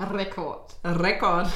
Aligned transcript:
Rekord. 0.00 0.74
Rekord. 0.82 1.46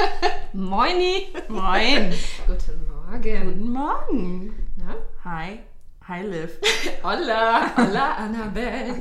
Moini. 0.54 1.28
Moin. 1.48 2.12
Guten 2.46 2.86
Morgen. 2.88 3.44
Guten 3.44 3.70
Morgen. 3.70 4.54
Na? 4.76 4.94
Hi. 5.24 5.60
Hi, 6.08 6.22
Liv. 6.22 6.58
Hola. 7.04 7.70
Hola, 7.76 8.14
Annabelle. 8.16 8.94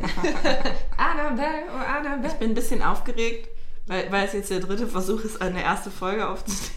Annabelle, 0.98 1.64
oh 1.74 1.78
Annabelle. 1.78 2.28
Ich 2.28 2.34
bin 2.40 2.52
ein 2.52 2.54
bisschen 2.54 2.84
aufgeregt, 2.84 3.48
weil, 3.88 4.12
weil 4.12 4.26
es 4.26 4.34
jetzt 4.34 4.52
der 4.52 4.60
dritte 4.60 4.88
Versuch 4.88 5.22
ist, 5.24 5.42
eine 5.42 5.64
erste 5.64 5.90
Folge 5.90 6.28
aufzunehmen. 6.28 6.70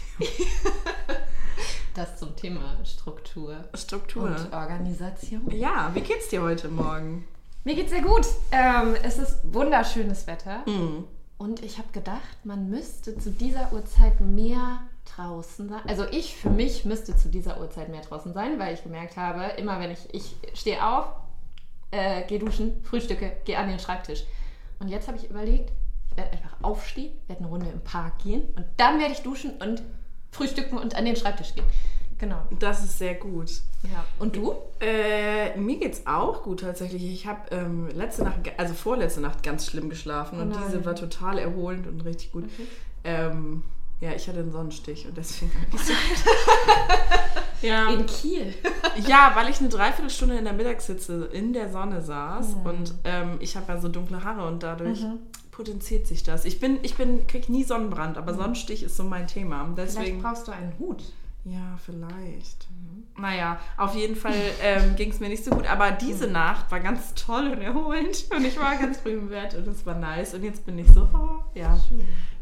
Das 1.93 2.17
zum 2.17 2.35
Thema 2.35 2.77
Struktur 2.85 3.57
Struktur. 3.73 4.23
und 4.23 4.53
Organisation. 4.53 5.49
Ja, 5.51 5.91
wie 5.93 6.01
geht's 6.01 6.29
dir 6.29 6.41
heute 6.41 6.69
Morgen? 6.69 7.27
Mir 7.65 7.75
geht's 7.75 7.91
sehr 7.91 8.01
gut. 8.01 8.25
Ähm, 8.51 8.95
es 9.03 9.17
ist 9.17 9.39
wunderschönes 9.43 10.27
Wetter. 10.27 10.63
Mhm. 10.65 11.05
Und 11.37 11.63
ich 11.63 11.77
habe 11.77 11.91
gedacht, 11.91 12.45
man 12.45 12.69
müsste 12.69 13.17
zu 13.17 13.29
dieser 13.29 13.73
Uhrzeit 13.73 14.21
mehr 14.21 14.79
draußen 15.15 15.67
sein. 15.67 15.81
Also 15.87 16.05
ich 16.05 16.35
für 16.35 16.49
mich 16.49 16.85
müsste 16.85 17.15
zu 17.15 17.29
dieser 17.29 17.59
Uhrzeit 17.59 17.89
mehr 17.89 18.01
draußen 18.01 18.33
sein, 18.33 18.57
weil 18.57 18.73
ich 18.73 18.83
gemerkt 18.83 19.17
habe, 19.17 19.43
immer 19.57 19.79
wenn 19.79 19.91
ich, 19.91 20.13
ich 20.13 20.35
stehe 20.53 20.85
auf, 20.85 21.07
äh, 21.91 22.23
gehe 22.23 22.39
duschen, 22.39 22.81
frühstücke, 22.83 23.33
gehe 23.43 23.57
an 23.57 23.67
den 23.67 23.79
Schreibtisch. 23.79 24.23
Und 24.79 24.87
jetzt 24.87 25.07
habe 25.07 25.17
ich 25.17 25.29
überlegt, 25.29 25.71
ich 26.09 26.17
werde 26.17 26.31
einfach 26.31 26.55
aufstehen, 26.61 27.13
werde 27.27 27.41
eine 27.41 27.49
Runde 27.49 27.69
im 27.69 27.81
Park 27.81 28.19
gehen 28.19 28.43
und 28.55 28.65
dann 28.77 28.99
werde 28.99 29.13
ich 29.13 29.21
duschen 29.21 29.51
und 29.61 29.83
frühstücken 30.31 30.77
und 30.77 30.95
an 30.95 31.05
den 31.05 31.15
Schreibtisch 31.15 31.53
gehen. 31.53 31.65
Genau. 32.17 32.37
Das 32.59 32.83
ist 32.83 32.97
sehr 32.97 33.15
gut. 33.15 33.49
Ja. 33.83 34.05
Und 34.19 34.35
du? 34.35 34.53
Äh, 34.79 35.57
mir 35.57 35.77
geht's 35.77 36.03
auch 36.07 36.43
gut 36.43 36.61
tatsächlich. 36.61 37.03
Ich 37.03 37.27
habe 37.27 37.41
ähm, 37.51 37.89
letzte 37.93 38.23
Nacht, 38.23 38.39
also 38.57 38.73
vorletzte 38.73 39.21
Nacht 39.21 39.43
ganz 39.43 39.65
schlimm 39.67 39.89
geschlafen 39.89 40.39
und 40.39 40.51
Oh 40.53 40.55
nein. 40.55 40.63
diese 40.67 40.85
war 40.85 40.95
total 40.95 41.37
erholend 41.39 41.87
und 41.87 42.01
richtig 42.05 42.31
gut. 42.31 42.45
Ähm, 43.03 43.63
ja, 44.01 44.11
ich 44.13 44.27
hatte 44.27 44.39
einen 44.39 44.51
Sonnenstich 44.51 45.05
und 45.07 45.17
deswegen 45.17 45.51
war 45.53 45.61
ich 45.73 45.81
so 45.81 45.93
ja. 47.67 47.89
In 47.89 48.05
Kiel. 48.05 48.53
ja, 49.07 49.31
weil 49.35 49.49
ich 49.49 49.59
eine 49.59 49.69
Dreiviertelstunde 49.69 50.37
in 50.37 50.43
der 50.45 50.53
Mittagssitze 50.53 51.29
in 51.31 51.53
der 51.53 51.69
Sonne 51.71 52.01
saß 52.01 52.55
und 52.63 52.93
ähm, 53.03 53.37
ich 53.39 53.55
habe 53.55 53.71
ja 53.73 53.79
so 53.79 53.87
dunkle 53.89 54.23
Haare 54.23 54.47
und 54.47 54.63
dadurch 54.63 55.05
potenziert 55.51 56.07
sich 56.07 56.23
das. 56.23 56.43
Ich 56.45 56.59
bin, 56.59 56.79
ich 56.81 56.95
bin, 56.95 57.27
krieg 57.27 57.47
nie 57.49 57.63
Sonnenbrand, 57.63 58.17
aber 58.17 58.33
Sonnenstich 58.33 58.83
ist 58.83 58.97
so 58.97 59.03
mein 59.03 59.27
Thema. 59.27 59.63
Und 59.63 59.75
Vielleicht 59.75 59.97
Deswegen. 59.97 60.21
brauchst 60.21 60.47
du 60.47 60.51
einen 60.51 60.77
Hut. 60.79 61.03
Ja, 61.45 61.77
vielleicht. 61.77 62.67
Naja, 63.17 63.59
auf 63.77 63.95
jeden 63.95 64.15
Fall 64.15 64.33
ähm, 64.61 64.95
ging 64.97 65.11
es 65.11 65.19
mir 65.19 65.29
nicht 65.29 65.45
so 65.45 65.51
gut. 65.51 65.67
Aber 65.67 65.91
diese 65.91 66.27
Nacht 66.27 66.71
war 66.71 66.79
ganz 66.79 67.13
toll 67.13 67.47
und 67.47 67.61
erholend. 67.61 68.25
Und 68.35 68.43
ich 68.43 68.59
war 68.59 68.75
ganz 68.75 68.97
früh 68.97 69.13
im 69.13 69.29
Bett 69.29 69.53
und 69.53 69.67
es 69.67 69.85
war 69.85 69.95
nice. 69.95 70.33
Und 70.33 70.43
jetzt 70.43 70.65
bin 70.65 70.79
ich 70.79 70.87
so, 70.87 71.07
oh, 71.13 71.43
ja, 71.53 71.79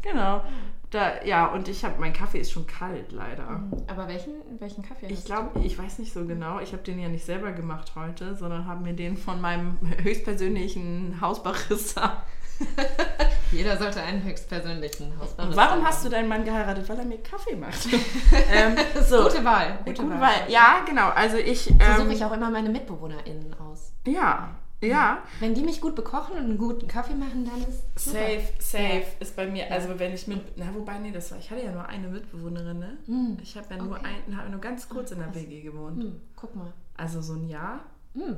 genau. 0.00 0.42
Da, 0.90 1.22
ja, 1.24 1.46
und 1.46 1.68
ich 1.68 1.84
habe, 1.84 2.00
mein 2.00 2.12
Kaffee 2.12 2.38
ist 2.38 2.52
schon 2.52 2.66
kalt, 2.66 3.12
leider. 3.12 3.62
Aber 3.88 4.08
welchen, 4.08 4.32
welchen 4.58 4.82
Kaffee 4.82 5.06
Ich 5.08 5.24
glaube, 5.24 5.60
ich 5.60 5.76
weiß 5.78 5.98
nicht 5.98 6.12
so 6.12 6.24
genau. 6.24 6.60
Ich 6.60 6.72
habe 6.72 6.82
den 6.82 6.98
ja 6.98 7.08
nicht 7.08 7.24
selber 7.24 7.52
gemacht 7.52 7.92
heute, 7.96 8.36
sondern 8.36 8.66
habe 8.66 8.82
mir 8.84 8.94
den 8.94 9.16
von 9.16 9.40
meinem 9.40 9.76
höchstpersönlichen 10.02 11.20
Hausbarista. 11.20 12.22
Jeder 13.54 13.76
sollte 13.78 14.02
einen 14.02 14.22
höchstpersönlichen 14.24 15.18
Hausbarista 15.18 15.56
Warum 15.56 15.84
hast 15.84 16.04
du 16.04 16.08
deinen 16.08 16.28
Mann 16.28 16.44
geheiratet? 16.44 16.88
Weil 16.88 16.98
er 16.98 17.04
mir 17.04 17.18
Kaffee 17.18 17.56
macht. 17.56 17.86
ähm, 18.52 18.76
so. 19.08 19.22
Gute 19.24 19.44
Wahl. 19.44 19.78
Gute 19.84 20.02
Gute, 20.02 20.20
Wahl. 20.20 20.48
Ja, 20.48 20.82
genau. 20.86 21.08
Also 21.10 21.36
ich. 21.36 21.60
So 21.64 21.70
Ähm, 21.72 21.96
suche 21.98 22.12
ich 22.14 22.24
auch 22.24 22.32
immer 22.32 22.50
meine 22.50 22.68
MitbewohnerInnen 22.68 23.54
aus. 23.54 23.92
Ja, 24.06 24.50
ja. 24.82 25.22
Wenn 25.40 25.54
die 25.54 25.62
mich 25.62 25.80
gut 25.80 25.94
bekochen 25.94 26.36
und 26.36 26.44
einen 26.44 26.58
guten 26.58 26.86
Kaffee 26.88 27.14
machen, 27.14 27.44
dann 27.44 27.58
ist 27.68 27.82
super. 27.98 28.18
Safe, 28.18 28.42
safe 28.58 29.04
ist 29.20 29.34
bei 29.36 29.46
mir, 29.46 29.70
also 29.72 29.98
wenn 29.98 30.12
ich 30.12 30.26
mit, 30.26 30.40
na 30.56 30.66
wobei, 30.74 30.98
nee, 30.98 31.10
das 31.10 31.30
war, 31.30 31.38
ich 31.38 31.50
hatte 31.50 31.62
ja 31.64 31.72
nur 31.72 31.86
eine 31.86 32.08
Mitbewohnerin, 32.08 32.78
ne? 32.78 32.98
Ich 33.42 33.56
habe 33.56 33.66
ja 33.70 33.82
nur, 33.82 33.96
Okay. 33.96 34.06
ein, 34.28 34.36
hab 34.36 34.50
nur 34.50 34.60
ganz 34.60 34.88
kurz 34.88 35.10
in 35.12 35.20
der 35.20 35.34
WG 35.34 35.62
gewohnt. 35.62 36.02
Hm, 36.02 36.20
guck 36.36 36.54
mal. 36.54 36.72
Also 36.96 37.22
so 37.22 37.34
ein 37.34 37.48
Jahr, 37.48 37.80
Hm. 38.14 38.36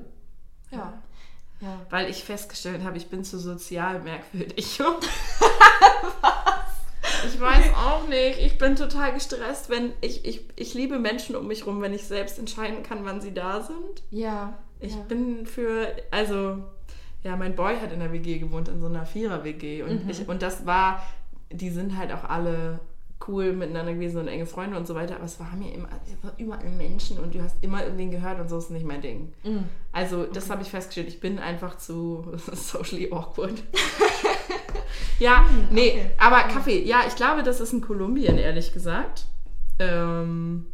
Ja. 0.70 0.78
ja. 0.78 0.92
Weil 1.90 2.10
ich 2.10 2.24
festgestellt 2.24 2.84
habe, 2.84 2.96
ich 2.96 3.08
bin 3.08 3.24
zu 3.24 3.38
sozial 3.38 4.00
merkwürdig. 4.00 4.78
Ich 7.26 7.40
weiß 7.40 7.74
auch 7.74 8.08
nicht. 8.08 8.38
Ich 8.40 8.58
bin 8.58 8.76
total 8.76 9.12
gestresst, 9.12 9.70
wenn 9.70 9.92
ich, 10.00 10.24
ich, 10.24 10.44
ich 10.56 10.74
liebe 10.74 10.98
Menschen 10.98 11.36
um 11.36 11.46
mich 11.46 11.66
rum, 11.66 11.80
wenn 11.80 11.94
ich 11.94 12.04
selbst 12.04 12.38
entscheiden 12.38 12.82
kann, 12.82 13.04
wann 13.04 13.20
sie 13.20 13.32
da 13.34 13.62
sind. 13.62 14.02
Ja. 14.10 14.58
Ich 14.80 14.94
ja. 14.94 15.00
bin 15.02 15.46
für, 15.46 15.88
also, 16.10 16.58
ja, 17.22 17.36
mein 17.36 17.54
Boy 17.56 17.76
hat 17.80 17.92
in 17.92 18.00
der 18.00 18.12
WG 18.12 18.38
gewohnt, 18.38 18.68
in 18.68 18.80
so 18.80 18.86
einer 18.86 19.06
Vierer-WG. 19.06 19.82
Und, 19.82 20.04
Mhm. 20.04 20.10
ich, 20.10 20.28
und 20.28 20.42
das 20.42 20.66
war, 20.66 21.02
die 21.50 21.70
sind 21.70 21.96
halt 21.96 22.12
auch 22.12 22.24
alle 22.24 22.80
cool 23.26 23.52
miteinander 23.52 23.94
gewesen 23.94 24.18
und 24.18 24.28
enge 24.28 24.46
Freunde 24.46 24.76
und 24.76 24.86
so 24.86 24.94
weiter. 24.94 25.16
Aber 25.16 25.24
es 25.24 25.40
war 25.40 25.54
mir 25.56 25.72
immer, 25.72 25.88
es 26.06 26.22
war 26.22 26.32
überall 26.38 26.68
Menschen 26.70 27.18
und 27.18 27.34
du 27.34 27.42
hast 27.42 27.56
immer 27.62 27.82
irgendwen 27.82 28.10
gehört 28.10 28.40
und 28.40 28.48
so 28.48 28.58
ist 28.58 28.70
nicht 28.70 28.84
mein 28.84 29.00
Ding. 29.00 29.32
Mhm. 29.42 29.64
Also, 29.92 30.24
das 30.24 30.50
habe 30.50 30.62
ich 30.62 30.70
festgestellt. 30.70 31.08
Ich 31.08 31.20
bin 31.20 31.38
einfach 31.38 31.78
zu 31.78 32.32
socially 32.52 33.10
awkward. 33.10 33.62
ja, 35.18 35.46
nee, 35.70 35.90
okay. 35.90 36.10
aber 36.18 36.42
Kaffee, 36.42 36.82
ja, 36.82 37.00
ich 37.06 37.16
glaube, 37.16 37.42
das 37.42 37.60
ist 37.60 37.72
in 37.72 37.80
Kolumbien, 37.80 38.38
ehrlich 38.38 38.72
gesagt. 38.72 39.26
Ähm, 39.78 40.66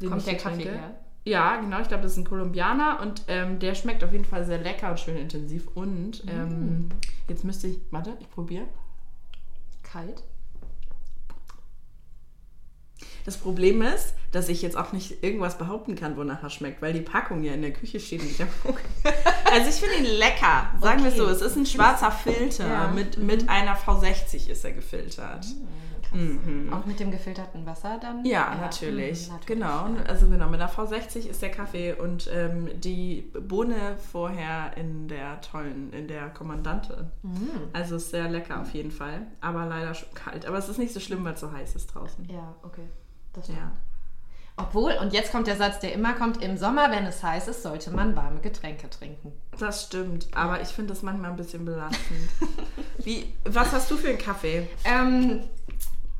den 0.00 0.10
Kommt 0.10 0.26
der 0.26 0.36
Kaffee 0.36 0.64
her? 0.64 0.94
Ja, 1.24 1.56
genau. 1.60 1.80
Ich 1.80 1.88
glaube, 1.88 2.02
das 2.02 2.12
ist 2.12 2.18
ein 2.18 2.24
Kolumbianer 2.24 2.98
und 3.02 3.22
ähm, 3.28 3.58
der 3.58 3.74
schmeckt 3.74 4.02
auf 4.02 4.12
jeden 4.12 4.24
Fall 4.24 4.44
sehr 4.44 4.58
lecker 4.58 4.90
und 4.90 5.00
schön 5.00 5.16
intensiv. 5.16 5.68
Und 5.74 6.24
ähm, 6.26 6.88
jetzt 7.28 7.44
müsste 7.44 7.66
ich, 7.66 7.78
warte, 7.90 8.14
ich 8.20 8.30
probiere. 8.30 8.64
Kalt? 9.82 10.22
Das 13.24 13.36
Problem 13.36 13.82
ist, 13.82 14.14
dass 14.32 14.48
ich 14.48 14.62
jetzt 14.62 14.76
auch 14.76 14.92
nicht 14.92 15.22
irgendwas 15.22 15.58
behaupten 15.58 15.94
kann, 15.94 16.16
wonach 16.16 16.42
er 16.42 16.50
schmeckt, 16.50 16.80
weil 16.82 16.92
die 16.92 17.00
Packung 17.00 17.42
ja 17.42 17.52
in 17.52 17.62
der 17.62 17.72
Küche 17.72 18.00
steht. 18.00 18.22
Und 18.22 18.30
ich 18.30 18.40
also 19.52 19.68
ich 19.68 19.76
finde 19.76 19.96
ihn 19.96 20.18
lecker, 20.18 20.70
sagen 20.80 21.02
wir 21.02 21.08
es 21.08 21.18
Okay. 21.20 21.24
so. 21.24 21.28
Es 21.28 21.42
ist 21.42 21.56
ein 21.56 21.66
schwarzer 21.66 22.10
Filter. 22.10 22.68
Ja. 22.68 22.88
Mit, 22.88 23.18
mit 23.18 23.48
einer 23.48 23.76
V60 23.76 24.48
ist 24.48 24.64
er 24.64 24.72
gefiltert. 24.72 25.46
Mhm. 25.46 25.68
Auch 26.72 26.86
mit 26.86 26.98
dem 27.00 27.10
gefilterten 27.10 27.64
Wasser 27.66 27.98
dann? 28.00 28.24
Ja, 28.24 28.54
natürlich. 28.54 29.28
mhm, 29.28 29.34
natürlich. 29.34 29.46
Genau. 29.46 29.86
Also 30.06 30.28
genau, 30.28 30.48
mit 30.48 30.60
einer 30.60 30.70
V60 30.70 31.28
ist 31.28 31.42
der 31.42 31.50
Kaffee 31.50 31.94
und 31.94 32.28
ähm, 32.32 32.68
die 32.80 33.30
Bohne 33.40 33.96
vorher 34.10 34.76
in 34.76 35.08
der 35.08 35.40
tollen, 35.40 35.92
in 35.92 36.08
der 36.08 36.30
Kommandante. 36.30 37.10
Mhm. 37.22 37.50
Also 37.72 37.96
ist 37.96 38.10
sehr 38.10 38.28
lecker 38.28 38.60
auf 38.60 38.72
jeden 38.74 38.90
Fall. 38.90 39.26
Aber 39.40 39.66
leider 39.66 39.94
schon 39.94 40.12
kalt. 40.14 40.46
Aber 40.46 40.58
es 40.58 40.68
ist 40.68 40.78
nicht 40.78 40.92
so 40.92 41.00
schlimm, 41.00 41.24
weil 41.24 41.34
es 41.34 41.40
so 41.40 41.52
heiß 41.52 41.76
ist 41.76 41.94
draußen. 41.94 42.28
Ja, 42.28 42.54
okay. 42.62 42.88
Das 43.32 43.48
Ja. 43.48 43.72
Obwohl, 44.60 44.92
und 45.00 45.12
jetzt 45.12 45.32
kommt 45.32 45.46
der 45.46 45.56
Satz, 45.56 45.80
der 45.80 45.94
immer 45.94 46.12
kommt, 46.12 46.42
im 46.42 46.58
Sommer, 46.58 46.90
wenn 46.90 47.06
es 47.06 47.22
heiß 47.22 47.48
ist, 47.48 47.62
sollte 47.62 47.90
man 47.90 48.14
warme 48.14 48.40
Getränke 48.40 48.90
trinken. 48.90 49.32
Das 49.58 49.84
stimmt, 49.84 50.28
aber 50.34 50.60
ich 50.60 50.68
finde 50.68 50.92
das 50.92 51.02
manchmal 51.02 51.30
ein 51.30 51.36
bisschen 51.36 51.64
belastend. 51.64 52.28
Wie, 52.98 53.32
was 53.44 53.72
hast 53.72 53.90
du 53.90 53.96
für 53.96 54.08
einen 54.08 54.18
Kaffee? 54.18 54.68
Ähm, 54.84 55.44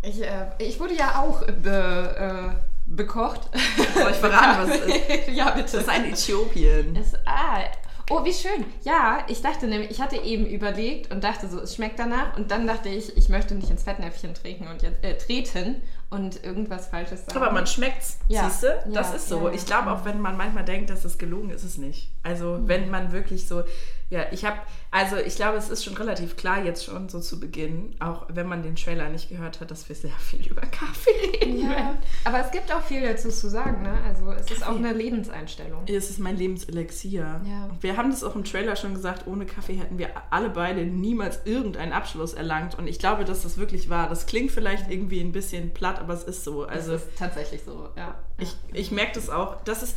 ich, 0.03 0.23
äh, 0.23 0.47
ich 0.59 0.81
wurde 0.81 0.95
ja 0.95 1.23
auch 1.23 1.45
be, 1.47 2.55
äh, 2.55 2.71
bekocht. 2.87 3.49
Soll 3.95 4.11
ich 4.11 4.17
verraten, 4.17 4.69
was 4.69 4.81
es 4.81 4.87
ist? 4.87 5.29
ja, 5.33 5.51
bitte. 5.51 5.73
Das 5.73 5.83
ist 5.83 5.89
ein 5.89 6.13
Äthiopien. 6.13 6.97
Es, 6.97 7.15
ah, 7.27 7.65
oh, 8.11 8.25
wie 8.25 8.33
schön. 8.33 8.65
Ja, 8.83 9.25
ich 9.29 9.43
dachte 9.43 9.67
nämlich, 9.67 9.91
ich 9.91 10.01
hatte 10.01 10.17
eben 10.17 10.47
überlegt 10.47 11.13
und 11.13 11.23
dachte 11.23 11.49
so, 11.49 11.61
es 11.61 11.75
schmeckt 11.75 11.99
danach. 11.99 12.37
Und 12.37 12.51
dann 12.51 12.67
dachte 12.67 12.89
ich, 12.89 13.17
ich 13.17 13.29
möchte 13.29 13.55
nicht 13.55 13.71
ins 13.71 13.83
Fettnäpfchen 13.83 14.35
treten 14.35 14.67
und 14.69 14.83
jetzt, 14.83 15.05
äh, 15.05 15.17
treten 15.17 15.83
und 16.11 16.45
irgendwas 16.45 16.89
Falsches 16.89 17.25
sagen. 17.27 17.37
Aber 17.39 17.53
man 17.53 17.67
schmeckt's, 17.67 18.19
Ja. 18.29 18.49
siehst 18.51 18.65
du? 18.65 18.67
Das 18.93 19.11
Ja, 19.11 19.15
ist 19.17 19.29
so. 19.29 19.49
ja. 19.49 19.55
Ich 19.55 19.65
glaube 19.67 19.91
auch, 19.93 20.05
wenn 20.05 20.21
man 20.21 20.37
manchmal 20.37 20.65
denkt, 20.65 20.91
dass 20.91 21.05
es 21.05 21.19
gelogen 21.19 21.51
ist, 21.51 21.63
ist 21.65 21.73
es 21.73 21.79
nicht. 21.79 22.11
Also 22.23 22.59
wenn 22.65 22.91
man 22.91 23.13
wirklich 23.13 23.47
so, 23.47 23.63
ja, 24.11 24.25
ich 24.33 24.45
habe, 24.45 24.57
also 24.91 25.17
ich 25.17 25.37
glaube, 25.37 25.57
es 25.57 25.69
ist 25.71 25.85
schon 25.85 25.97
relativ 25.97 26.37
klar 26.37 26.65
jetzt 26.65 26.85
schon 26.85 27.09
so 27.09 27.21
zu 27.21 27.39
Beginn, 27.39 27.95
auch 28.01 28.27
wenn 28.29 28.49
man 28.49 28.65
den 28.65 28.75
Trailer 28.75 29.09
nicht 29.09 29.29
gehört 29.29 29.61
hat, 29.61 29.71
dass 29.71 29.89
wir 29.89 29.95
sehr 29.95 30.11
viel 30.19 30.45
über 30.49 30.63
Kaffee 30.63 31.11
reden 31.45 31.61
Ja, 31.71 31.97
aber 32.25 32.41
es 32.45 32.51
gibt 32.51 32.75
auch 32.75 32.83
viel 32.83 33.03
dazu 33.03 33.29
zu 33.29 33.49
sagen, 33.49 33.83
ne? 33.83 33.97
Also 34.09 34.33
es 34.33 34.51
ist 34.51 34.67
auch 34.67 34.75
eine 34.75 34.93
Lebenseinstellung. 34.93 35.85
Es 35.87 36.11
ist 36.11 36.19
mein 36.19 36.37
Lebenselixier. 36.37 37.41
Ja. 37.45 37.69
Wir 37.81 37.97
haben 37.97 38.11
das 38.11 38.25
auch 38.25 38.35
im 38.35 38.43
Trailer 38.45 38.75
schon 38.75 38.95
gesagt, 38.95 39.27
ohne 39.29 39.47
Kaffee 39.47 39.75
hätten 39.75 39.97
wir 39.99 40.09
alle 40.31 40.51
beide 40.51 40.85
niemals 40.85 41.41
irgendeinen 41.45 41.93
Abschluss 41.93 42.35
erlangt. 42.35 42.77
Und 42.77 42.89
ich 42.89 42.99
glaube, 42.99 43.25
dass 43.25 43.43
das 43.43 43.59
wirklich 43.59 43.89
war. 43.91 44.09
Das 44.09 44.27
klingt 44.27 44.51
vielleicht 44.51 44.91
irgendwie 44.91 45.21
ein 45.21 45.31
bisschen 45.33 45.73
platt, 45.73 46.00
aber 46.01 46.15
es 46.15 46.25
ist 46.25 46.45
so. 46.45 46.65
Also 46.65 46.93
das 46.93 47.03
ist 47.03 47.19
tatsächlich 47.19 47.63
so, 47.65 47.89
ja. 47.97 48.15
ich, 48.39 48.57
ich 48.73 48.91
merke 48.91 49.13
das 49.15 49.31
auch. 49.31 49.63
Das 49.65 49.83
ist 49.83 49.97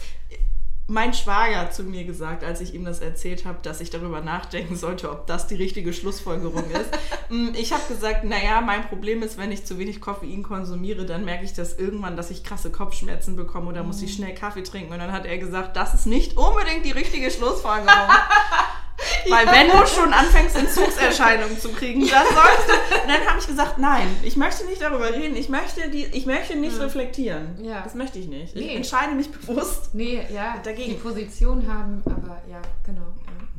mein 0.87 1.13
Schwager 1.13 1.59
hat 1.59 1.73
zu 1.73 1.83
mir 1.83 2.03
gesagt, 2.03 2.43
als 2.43 2.59
ich 2.59 2.73
ihm 2.73 2.83
das 2.83 2.99
erzählt 2.99 3.45
habe, 3.45 3.59
dass 3.61 3.79
ich 3.79 3.89
darüber 3.89 4.19
nachdenken 4.19 4.75
sollte, 4.75 5.09
ob 5.11 5.27
das 5.27 5.47
die 5.47 5.55
richtige 5.55 5.93
Schlussfolgerung 5.93 6.69
ist. 6.71 6.89
Mm, 7.29 7.55
ich 7.55 7.71
habe 7.71 7.81
gesagt, 7.87 8.25
naja, 8.25 8.59
mein 8.59 8.85
Problem 8.89 9.23
ist, 9.23 9.37
wenn 9.37 9.51
ich 9.51 9.63
zu 9.63 9.79
wenig 9.79 10.01
Koffein 10.01 10.43
konsumiere, 10.43 11.05
dann 11.05 11.23
merke 11.23 11.45
ich 11.45 11.53
das 11.53 11.73
irgendwann, 11.73 12.17
dass 12.17 12.31
ich 12.31 12.43
krasse 12.43 12.69
Kopfschmerzen 12.69 13.37
bekomme 13.37 13.69
oder 13.69 13.81
muss 13.81 14.01
ich 14.01 14.13
schnell 14.13 14.35
Kaffee 14.35 14.61
trinken. 14.61 14.91
Und 14.91 14.99
dann 14.99 15.13
hat 15.13 15.25
er 15.25 15.37
gesagt, 15.37 15.77
das 15.77 15.93
ist 15.93 16.05
nicht 16.05 16.35
unbedingt 16.35 16.83
die 16.83 16.91
richtige 16.91 17.31
Schlussfolgerung. 17.31 17.87
Weil 19.29 19.47
wenn 19.47 19.69
du 19.69 19.85
schon 19.87 20.13
anfängst, 20.13 20.55
Entzugserscheinungen 20.55 21.59
zu 21.59 21.69
kriegen, 21.69 22.07
dann 22.07 22.25
sollst 22.25 22.67
du. 22.67 23.01
Und 23.01 23.07
dann 23.09 23.25
habe 23.27 23.39
ich 23.39 23.47
gesagt, 23.47 23.77
nein, 23.77 24.07
ich 24.21 24.35
möchte 24.35 24.65
nicht 24.65 24.81
darüber 24.81 25.11
reden. 25.13 25.35
Ich 25.35 25.49
möchte, 25.49 25.89
die, 25.89 26.05
ich 26.05 26.25
möchte 26.25 26.55
nicht 26.55 26.79
reflektieren. 26.79 27.63
Ja. 27.63 27.81
Das 27.81 27.95
möchte 27.95 28.19
ich 28.19 28.27
nicht. 28.27 28.55
Ich 28.55 28.65
Nee. 28.65 28.75
entscheide 28.75 29.13
mich 29.15 29.31
bewusst. 29.31 29.89
Nee, 29.93 30.25
ja, 30.29 30.55
Dagegen. 30.63 30.91
die 30.91 30.97
Position 30.97 31.65
haben, 31.71 32.01
aber 32.05 32.41
ja, 32.49 32.61
genau. 32.85 33.01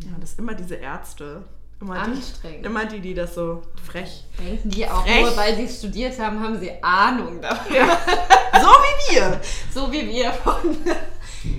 Ja. 0.03 0.11
Ja, 0.11 0.17
das 0.21 0.31
ist 0.31 0.39
immer 0.39 0.55
diese 0.55 0.75
Ärzte. 0.77 1.43
Immer 1.81 1.95
die, 1.95 2.01
Anstrengend. 2.13 2.67
immer 2.67 2.85
die, 2.87 3.01
die 3.01 3.15
das 3.15 3.35
so 3.35 3.63
frech. 3.85 4.25
Denken 4.39 4.71
die 4.71 4.87
auch 4.89 5.05
Frech. 5.05 5.23
nur, 5.23 5.37
weil 5.37 5.57
sie 5.57 5.65
es 5.65 5.79
studiert 5.79 6.19
haben, 6.19 6.41
haben 6.41 6.59
sie 6.59 6.71
Ahnung 6.83 7.41
davon. 7.43 7.75
So 7.75 8.69
wie 8.69 9.15
wir. 9.15 9.41
So 9.75 9.91
wie 9.93 10.07
wir 10.09 10.33
von. 10.33 10.77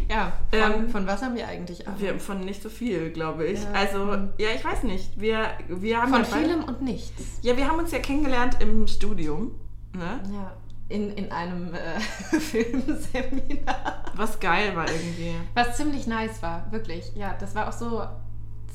Ja, 0.09 0.33
von, 0.51 0.59
Ähm, 0.83 0.89
von 0.89 1.07
was 1.07 1.21
haben 1.21 1.35
wir 1.35 1.47
eigentlich 1.47 1.87
Ahnung? 1.87 1.99
Wir 1.99 2.19
von 2.19 2.41
nicht 2.41 2.61
so 2.61 2.69
viel, 2.69 3.11
glaube 3.11 3.45
ich. 3.45 3.63
Ja. 3.63 3.71
Also, 3.71 4.13
ja, 4.37 4.49
ich 4.55 4.63
weiß 4.63 4.83
nicht. 4.83 5.19
Wir, 5.19 5.47
wir 5.67 6.01
haben 6.01 6.11
von 6.11 6.21
ja 6.21 6.25
vielem 6.25 6.63
und 6.63 6.81
nichts. 6.81 7.39
Ja, 7.41 7.57
wir 7.57 7.67
haben 7.67 7.79
uns 7.79 7.91
ja 7.91 7.99
kennengelernt 7.99 8.57
im 8.61 8.87
Studium. 8.87 9.51
Ne? 9.93 10.21
Ja, 10.33 10.53
in, 10.89 11.11
in 11.13 11.31
einem 11.31 11.73
äh, 11.73 11.99
Filmseminar. 12.39 14.03
Was 14.15 14.39
geil 14.39 14.75
war 14.75 14.89
irgendwie. 14.89 15.35
Was 15.53 15.77
ziemlich 15.77 16.07
nice 16.07 16.41
war, 16.41 16.71
wirklich. 16.71 17.11
Ja, 17.15 17.35
das 17.39 17.55
war 17.55 17.67
auch 17.67 17.73
so 17.73 18.03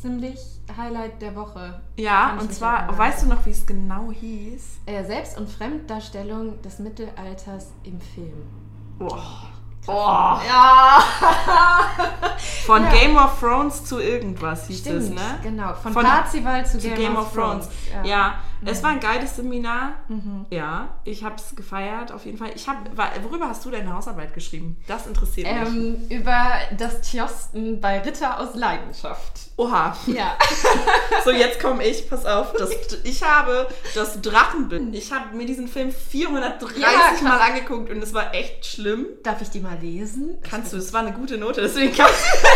ziemlich 0.01 0.39
Highlight 0.77 1.21
der 1.21 1.35
Woche. 1.37 1.81
Ja, 1.97 2.39
und 2.41 2.53
zwar, 2.53 2.81
erinnern. 2.81 2.99
weißt 2.99 3.23
du 3.23 3.27
noch, 3.29 3.45
wie 3.47 3.51
es 3.51 3.67
genau 3.67 4.11
hieß? 4.11 4.81
Äh, 4.87 5.05
Selbst- 5.05 5.39
und 5.39 5.49
Fremddarstellung 5.49 6.61
des 6.63 6.79
Mittelalters 6.79 7.73
im 7.85 8.01
Film. 8.01 8.43
Boah. 8.99 9.53
Ja! 10.47 11.01
Von 12.67 12.85
Ja. 12.85 12.91
Game 12.91 13.17
of 13.17 13.39
Thrones 13.41 13.85
zu 13.85 13.99
irgendwas 13.99 14.67
hieß 14.69 14.79
Stimmt, 14.81 15.03
es, 15.03 15.11
ne? 15.11 15.21
genau. 15.43 15.75
Von, 15.75 15.93
Von- 15.93 16.05
Parzival 16.05 16.65
zu, 16.65 16.79
Zu 16.79 16.91
Game, 16.91 17.17
of 17.17 17.33
Thrones. 17.33 17.69
Ja, 17.93 18.05
Ja. 18.09 18.35
Es 18.65 18.83
war 18.83 18.91
ein 18.91 19.01
geiles 19.01 19.37
Seminar. 19.37 19.93
Mhm. 20.09 20.47
Ja, 20.51 20.89
ich 21.05 21.25
habe 21.25 21.37
es 21.37 21.55
gefeiert, 21.57 22.13
auf 22.13 22.25
jeden 22.27 22.39
Fall. 22.39 22.51
Ich 22.55 22.69
hab, 22.69 22.77
worüber 23.23 23.49
hast 23.49 23.65
du 23.65 23.71
deine 23.71 23.93
Hausarbeit 23.95 24.35
geschrieben? 24.35 24.77
Das 24.87 25.07
interessiert 25.07 25.47
mich. 25.53 25.69
Ähm, 25.69 26.07
über 26.11 26.53
das 26.77 27.01
Tjosten 27.03 27.81
bei 27.81 28.01
Ritter 28.01 28.39
aus 28.41 28.55
Leidenschaft. 28.55 29.33
Oha. 29.57 29.97
Ja. 30.07 30.37
So, 31.25 31.31
jetzt 31.33 31.61
komme 31.61 31.85
ich, 31.85 32.09
pass 32.09 32.25
auf. 32.25 32.55
Das, 32.55 32.71
ich 33.05 33.23
habe 33.23 33.69
das 33.95 34.23
Drachenbild. 34.23 34.95
Ich 34.95 35.13
habe 35.13 35.37
mir 35.37 35.45
diesen 35.45 35.69
Film 35.69 35.93
430 35.93 36.79
Ja. 36.81 37.13
Mal 37.23 37.39
angeguckt 37.41 37.91
und 37.91 38.03
es 38.03 38.15
war 38.15 38.33
echt 38.35 38.65
schlimm. 38.65 39.07
Darf 39.23 39.43
ich 39.43 39.51
die 39.51 39.61
mal 39.61 39.77
lesen? 39.79 40.39
Kannst 40.49 40.73
du, 40.73 40.79
es 40.79 40.93
war 40.95 41.01
eine 41.01 41.13
gute 41.13 41.37
Note, 41.37 41.61
deswegen 41.61 41.95
kannst 41.95 42.15
du. 42.43 42.49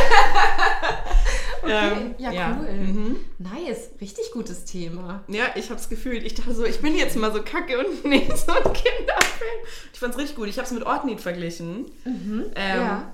Okay. 1.64 2.14
ja, 2.18 2.30
ja. 2.30 2.58
cool. 2.60 2.72
Mhm. 2.72 3.16
Nice. 3.38 3.90
Richtig 4.00 4.30
gutes 4.32 4.64
Thema. 4.64 5.24
Ja, 5.28 5.46
ich 5.54 5.70
habe 5.70 5.80
es 5.80 5.88
gefühlt. 5.88 6.24
Ich 6.24 6.34
dachte 6.34 6.54
so, 6.54 6.64
ich 6.64 6.80
bin 6.80 6.96
jetzt 6.96 7.16
mal 7.16 7.32
so 7.32 7.42
kacke 7.42 7.78
und 7.78 8.04
nehme 8.08 8.36
so 8.36 8.52
einen 8.52 8.72
Kinderfilm. 8.72 9.60
Ich 9.92 9.98
fand's 9.98 10.18
richtig 10.18 10.36
gut. 10.36 10.48
Ich 10.48 10.58
habe 10.58 10.66
es 10.66 10.72
mit 10.72 10.84
Ortnit 10.84 11.20
verglichen. 11.20 11.86
Ähm, 12.04 12.52
ja. 12.54 13.12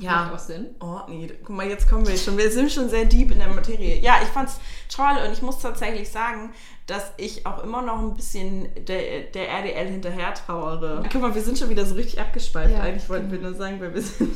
ja. 0.00 0.10
Macht 0.10 0.34
auch 0.34 0.38
Sinn. 0.38 0.66
Ortnit. 0.78 1.38
Guck 1.44 1.56
mal, 1.56 1.68
jetzt 1.68 1.88
kommen 1.88 2.06
wir 2.06 2.16
schon. 2.16 2.36
Wir 2.36 2.50
sind 2.50 2.70
schon 2.70 2.88
sehr 2.88 3.04
deep 3.04 3.32
in 3.32 3.38
der 3.38 3.48
Materie. 3.48 3.98
Ja, 4.00 4.16
ich 4.22 4.28
fand's 4.28 4.60
toll 4.94 5.16
und 5.26 5.32
ich 5.32 5.42
muss 5.42 5.58
tatsächlich 5.60 6.08
sagen, 6.10 6.52
dass 6.86 7.12
ich 7.18 7.46
auch 7.46 7.62
immer 7.62 7.82
noch 7.82 7.98
ein 7.98 8.14
bisschen 8.14 8.68
der, 8.86 9.24
der 9.34 9.48
RDL 9.48 9.88
hinterher 9.88 10.32
trauere. 10.32 11.04
Guck 11.12 11.20
mal, 11.20 11.34
wir 11.34 11.42
sind 11.42 11.58
schon 11.58 11.68
wieder 11.68 11.84
so 11.84 11.94
richtig 11.94 12.18
abgespeift. 12.18 12.72
Ja, 12.72 12.80
Eigentlich 12.80 13.08
wollten 13.10 13.30
wir 13.30 13.38
genau. 13.38 13.50
nur 13.50 13.58
sagen, 13.58 13.76
wer 13.78 13.94
wir 13.94 14.02
sind. 14.02 14.34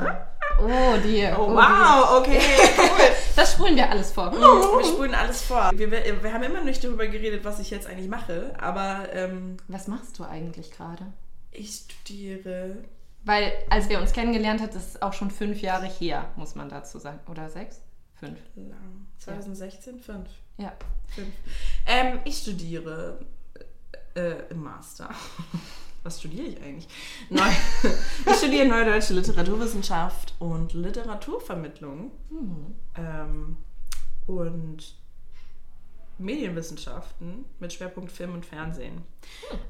Ja. 0.00 0.28
Oh, 0.60 0.96
die. 1.02 1.28
Oh, 1.36 1.50
die. 1.50 1.56
wow, 1.56 2.18
okay, 2.18 2.40
cool. 2.78 3.10
Das 3.36 3.52
spulen 3.52 3.76
wir 3.76 3.90
alles 3.90 4.12
vor. 4.12 4.32
Wir 4.32 4.84
spulen 4.84 5.14
alles 5.14 5.42
vor. 5.42 5.70
Wir, 5.74 5.90
wir, 5.90 6.32
haben 6.32 6.42
immer 6.42 6.58
noch 6.58 6.64
nicht 6.64 6.82
darüber 6.82 7.06
geredet, 7.06 7.44
was 7.44 7.60
ich 7.60 7.70
jetzt 7.70 7.86
eigentlich 7.86 8.08
mache, 8.08 8.54
aber 8.58 9.08
ähm, 9.12 9.56
Was 9.68 9.88
machst 9.88 10.18
du 10.18 10.24
eigentlich 10.24 10.70
gerade? 10.70 11.06
ich 11.54 11.74
studiere. 11.74 12.76
Weil, 13.24 13.52
als 13.70 13.88
wir 13.88 14.00
uns 14.00 14.12
kennengelernt 14.12 14.60
haben, 14.60 14.72
das 14.72 14.88
ist 14.88 15.02
auch 15.02 15.14
schon 15.14 15.30
fünf 15.30 15.62
Jahre 15.62 15.86
her, 15.86 16.30
muss 16.36 16.54
man 16.54 16.68
dazu 16.68 16.98
sagen. 16.98 17.20
Oder 17.30 17.48
sechs? 17.48 17.80
Fünf. 18.14 18.38
Lang. 18.54 19.06
2016? 19.18 19.98
Fünf. 20.00 20.28
Ja. 20.58 20.72
Fünf. 21.08 21.32
Ähm, 21.86 22.20
ich 22.24 22.38
studiere 22.38 23.20
äh, 24.14 24.50
im 24.50 24.62
Master. 24.62 25.08
Was 26.04 26.20
studiere 26.20 26.46
ich 26.46 26.62
eigentlich? 26.62 26.86
Neu 27.30 27.42
ich 28.26 28.36
studiere 28.36 28.66
Neue 28.66 28.84
Deutsche 28.84 29.14
Literaturwissenschaft 29.14 30.34
und 30.38 30.74
Literaturvermittlung 30.74 32.12
Hm. 32.28 32.74
ähm, 32.96 33.56
und 34.26 34.94
Medienwissenschaften 36.18 37.46
mit 37.58 37.72
Schwerpunkt 37.72 38.12
Film 38.12 38.34
und 38.34 38.46
Fernsehen. 38.46 39.02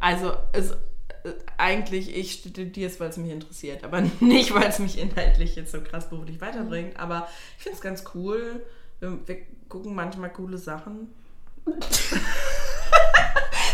Also 0.01 0.35
es, 0.53 0.77
eigentlich, 1.57 2.15
ich 2.15 2.33
studiere 2.33 2.91
es, 2.91 3.01
weil 3.01 3.11
es 3.11 3.17
mich 3.17 3.31
interessiert, 3.31 3.85
aber 3.85 4.01
nicht, 4.21 4.55
weil 4.55 4.69
es 4.69 4.79
mich 4.79 4.99
inhaltlich 4.99 5.57
jetzt 5.57 5.73
so 5.73 5.81
krass 5.81 6.11
beruflich 6.11 6.41
weiterbringt. 6.41 6.99
Aber 6.99 7.29
ich 7.57 7.63
finde 7.63 7.77
es 7.77 7.83
ganz 7.83 8.05
cool. 8.15 8.65
Wir, 9.01 9.19
wir 9.27 9.39
gucken 9.69 9.95
manchmal 9.95 10.33
coole 10.33 10.59
Sachen. 10.59 11.09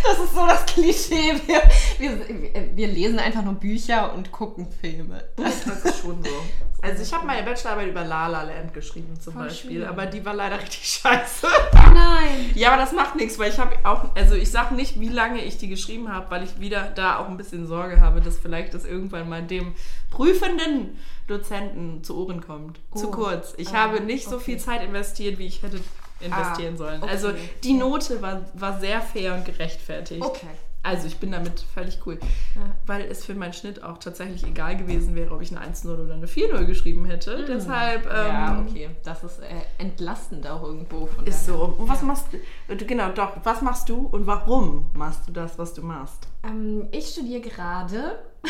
Das 0.02 0.18
ist 0.18 0.34
so 0.34 0.46
das 0.46 0.66
Klischee. 0.66 1.34
Wir, 1.46 1.62
wir, 1.98 2.76
wir 2.76 2.86
lesen 2.88 3.18
einfach 3.18 3.42
nur 3.42 3.54
Bücher 3.54 4.12
und 4.14 4.32
gucken 4.32 4.68
Filme. 4.80 5.22
Das 5.36 5.66
ist 5.66 6.00
schon 6.00 6.22
so. 6.22 6.30
Also 6.82 7.02
ich 7.02 7.12
habe 7.12 7.26
meine 7.26 7.42
Bachelorarbeit 7.42 7.88
über 7.88 8.04
La 8.06 8.26
La 8.26 8.42
Land 8.42 8.72
geschrieben 8.72 9.20
zum 9.20 9.34
Voll 9.34 9.48
Beispiel, 9.48 9.80
schön. 9.80 9.84
aber 9.86 10.06
die 10.06 10.24
war 10.24 10.32
leider 10.32 10.58
richtig 10.58 10.82
scheiße. 11.02 11.46
Nein. 11.92 12.52
Ja, 12.54 12.72
aber 12.72 12.80
das 12.80 12.92
macht 12.92 13.16
nichts, 13.16 13.38
weil 13.38 13.50
ich 13.50 13.58
habe 13.58 13.76
auch, 13.84 14.16
also 14.16 14.34
ich 14.34 14.50
sag 14.50 14.70
nicht, 14.72 14.98
wie 14.98 15.10
lange 15.10 15.44
ich 15.44 15.58
die 15.58 15.68
geschrieben 15.68 16.10
habe, 16.10 16.30
weil 16.30 16.42
ich 16.42 16.58
wieder 16.58 16.84
da 16.94 17.18
auch 17.18 17.28
ein 17.28 17.36
bisschen 17.36 17.66
Sorge 17.66 18.00
habe, 18.00 18.22
dass 18.22 18.38
vielleicht 18.38 18.72
das 18.72 18.86
irgendwann 18.86 19.28
mal 19.28 19.42
dem 19.42 19.74
prüfenden 20.10 20.96
Dozenten 21.26 22.02
zu 22.02 22.16
Ohren 22.16 22.40
kommt. 22.40 22.80
Zu 22.94 23.08
Oh. 23.08 23.10
kurz. 23.10 23.52
Ich 23.58 23.68
Ah, 23.68 23.82
habe 23.82 24.00
nicht 24.00 24.24
so 24.26 24.36
okay. 24.36 24.44
viel 24.46 24.58
Zeit 24.58 24.82
investiert, 24.82 25.38
wie 25.38 25.46
ich 25.46 25.62
hätte 25.62 25.80
investieren 26.20 26.74
Ah, 26.74 26.78
sollen. 26.78 27.02
okay. 27.02 27.10
Also 27.12 27.28
die 27.64 27.72
Note 27.74 28.20
war, 28.22 28.42
war 28.54 28.78
sehr 28.80 29.00
fair 29.00 29.34
und 29.34 29.44
gerechtfertigt. 29.44 30.22
Okay. 30.22 30.46
Also 30.82 31.06
ich 31.08 31.18
bin 31.18 31.30
damit 31.30 31.60
völlig 31.74 31.98
cool. 32.06 32.18
Ja. 32.56 32.62
Weil 32.86 33.02
es 33.02 33.26
für 33.26 33.34
meinen 33.34 33.52
Schnitt 33.52 33.84
auch 33.84 33.98
tatsächlich 33.98 34.46
egal 34.46 34.78
gewesen 34.78 35.14
wäre, 35.14 35.34
ob 35.34 35.42
ich 35.42 35.54
eine 35.54 35.60
1-0 35.70 35.86
oder 35.92 36.14
eine 36.14 36.26
4-0 36.26 36.64
geschrieben 36.64 37.04
hätte. 37.04 37.44
Deshalb 37.46 38.06
ähm, 38.06 38.10
ja, 38.26 38.64
okay. 38.66 38.88
Das 39.04 39.22
ist 39.22 39.40
äh, 39.40 39.44
entlastend 39.76 40.46
auch 40.48 40.62
irgendwo. 40.62 41.04
Von 41.04 41.26
ist 41.26 41.46
daher. 41.46 41.58
so. 41.58 41.74
Und 41.76 41.86
was 41.86 42.00
Ja. 42.00 42.06
machst 42.06 42.24
du? 42.32 42.74
du? 42.74 42.86
Genau, 42.86 43.10
doch. 43.10 43.32
Was 43.44 43.60
machst 43.60 43.90
du 43.90 44.06
und 44.06 44.26
warum 44.26 44.90
machst 44.94 45.28
du 45.28 45.32
das, 45.32 45.58
was 45.58 45.74
du 45.74 45.82
machst? 45.82 46.26
Ähm, 46.44 46.88
ich 46.92 47.08
studiere 47.08 47.42
gerade. 47.42 48.18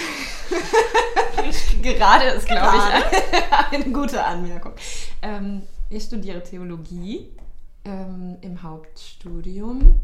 gerade 1.82 2.24
ist, 2.26 2.46
glaube 2.46 2.76
ich, 2.76 3.72
eine 3.74 3.92
gute 3.92 4.22
Anmerkung. 4.24 4.72
Ähm, 5.22 5.62
ich 5.88 6.04
studiere 6.04 6.42
Theologie 6.42 7.28
ähm, 7.84 8.36
im 8.42 8.62
Hauptstudium. 8.62 10.00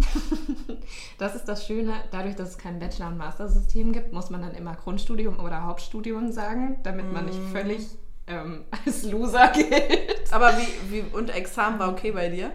das 1.19 1.35
ist 1.35 1.45
das 1.45 1.67
Schöne. 1.67 1.93
Dadurch, 2.11 2.35
dass 2.37 2.51
es 2.51 2.59
kein 2.59 2.79
Bachelor- 2.79 3.09
und 3.09 3.19
Master-System 3.19 3.93
gibt, 3.93 4.13
muss 4.13 4.31
man 4.31 4.43
dann 4.43 4.55
immer 4.55 4.75
Grundstudium 4.75 5.39
oder 5.41 5.65
Hauptstudium 5.65 6.33
sagen, 6.33 6.79
damit 6.83 7.13
man 7.13 7.27
nicht 7.27 7.39
völlig 7.53 7.87
ähm, 8.27 8.65
als 8.87 9.05
Loser 9.05 9.49
gilt. 9.49 10.33
Aber 10.33 10.53
wie, 10.57 10.93
wie 10.93 11.17
und 11.17 11.31
Examen 11.31 11.79
war 11.79 11.91
okay 11.91 12.13
bei 12.13 12.29
dir? 12.29 12.51